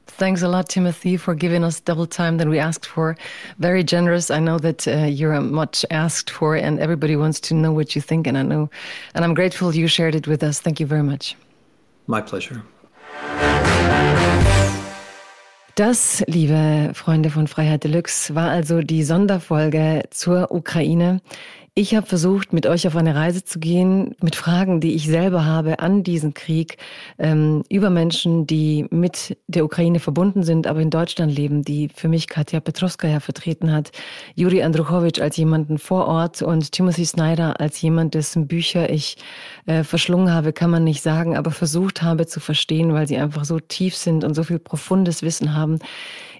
[0.08, 3.16] Thanks a lot, Timothy, for giving us double time than we asked for.
[3.58, 4.30] Very generous.
[4.30, 8.00] I know that uh, you're much asked for, and everybody wants to know what you
[8.00, 8.70] think, and I know,
[9.14, 10.60] and I'm grateful you shared it with us.
[10.60, 11.34] Thank you very much.
[12.06, 12.62] My pleasure.
[15.76, 21.20] Das, liebe Freunde von Freiheit Deluxe, war also die Sonderfolge zur Ukraine.
[21.78, 25.44] Ich habe versucht, mit euch auf eine Reise zu gehen, mit Fragen, die ich selber
[25.44, 26.78] habe an diesen Krieg,
[27.18, 32.08] ähm, über Menschen, die mit der Ukraine verbunden sind, aber in Deutschland leben, die für
[32.08, 33.92] mich Katja Petrovskaya vertreten hat,
[34.34, 39.18] Juri Andruchowitsch als jemanden vor Ort und Timothy Snyder als jemand, dessen Bücher ich
[39.66, 43.44] äh, verschlungen habe, kann man nicht sagen, aber versucht habe zu verstehen, weil sie einfach
[43.44, 45.78] so tief sind und so viel profundes Wissen haben.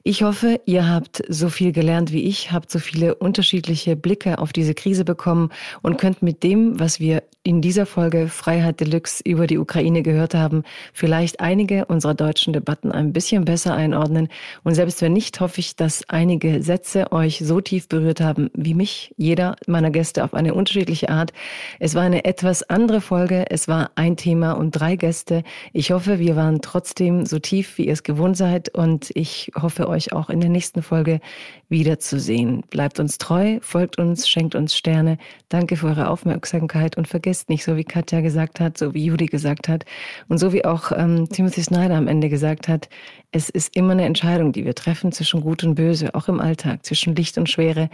[0.09, 4.53] Ich hoffe, ihr habt so viel gelernt wie ich, habt so viele unterschiedliche Blicke auf
[4.53, 5.51] diese Krise bekommen
[5.83, 10.35] und könnt mit dem, was wir in dieser Folge Freiheit Deluxe über die Ukraine gehört
[10.35, 10.63] haben,
[10.93, 14.29] vielleicht einige unserer deutschen Debatten ein bisschen besser einordnen.
[14.63, 18.75] Und selbst wenn nicht, hoffe ich, dass einige Sätze euch so tief berührt haben wie
[18.75, 21.33] mich, jeder meiner Gäste auf eine unterschiedliche Art.
[21.79, 23.45] Es war eine etwas andere Folge.
[23.49, 25.45] Es war ein Thema und drei Gäste.
[25.73, 28.75] Ich hoffe, wir waren trotzdem so tief, wie ihr es gewohnt seid.
[28.75, 31.21] Und ich hoffe, euch auch in der nächsten Folge
[31.69, 32.63] wiederzusehen.
[32.71, 35.19] Bleibt uns treu, folgt uns, schenkt uns Sterne.
[35.49, 39.27] Danke für eure Aufmerksamkeit und vergesst nicht, so wie Katja gesagt hat, so wie Judy
[39.27, 39.85] gesagt hat
[40.29, 42.89] und so wie auch ähm, Timothy Snyder am Ende gesagt hat,
[43.33, 46.85] es ist immer eine Entscheidung, die wir treffen zwischen Gut und Böse, auch im Alltag,
[46.85, 47.91] zwischen Licht und Schwere.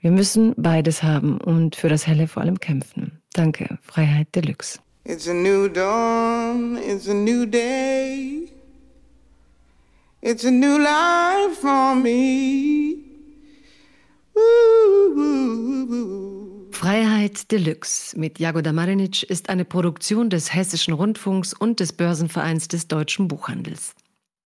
[0.00, 3.20] Wir müssen beides haben und für das Helle vor allem kämpfen.
[3.32, 4.78] Danke, Freiheit Deluxe.
[5.04, 8.55] It's a new dawn, it's a new day.
[10.28, 12.96] It's a new life for me.
[16.72, 22.88] Freiheit Deluxe mit Jagoda Marinic ist eine Produktion des Hessischen Rundfunks und des Börsenvereins des
[22.88, 23.94] Deutschen Buchhandels.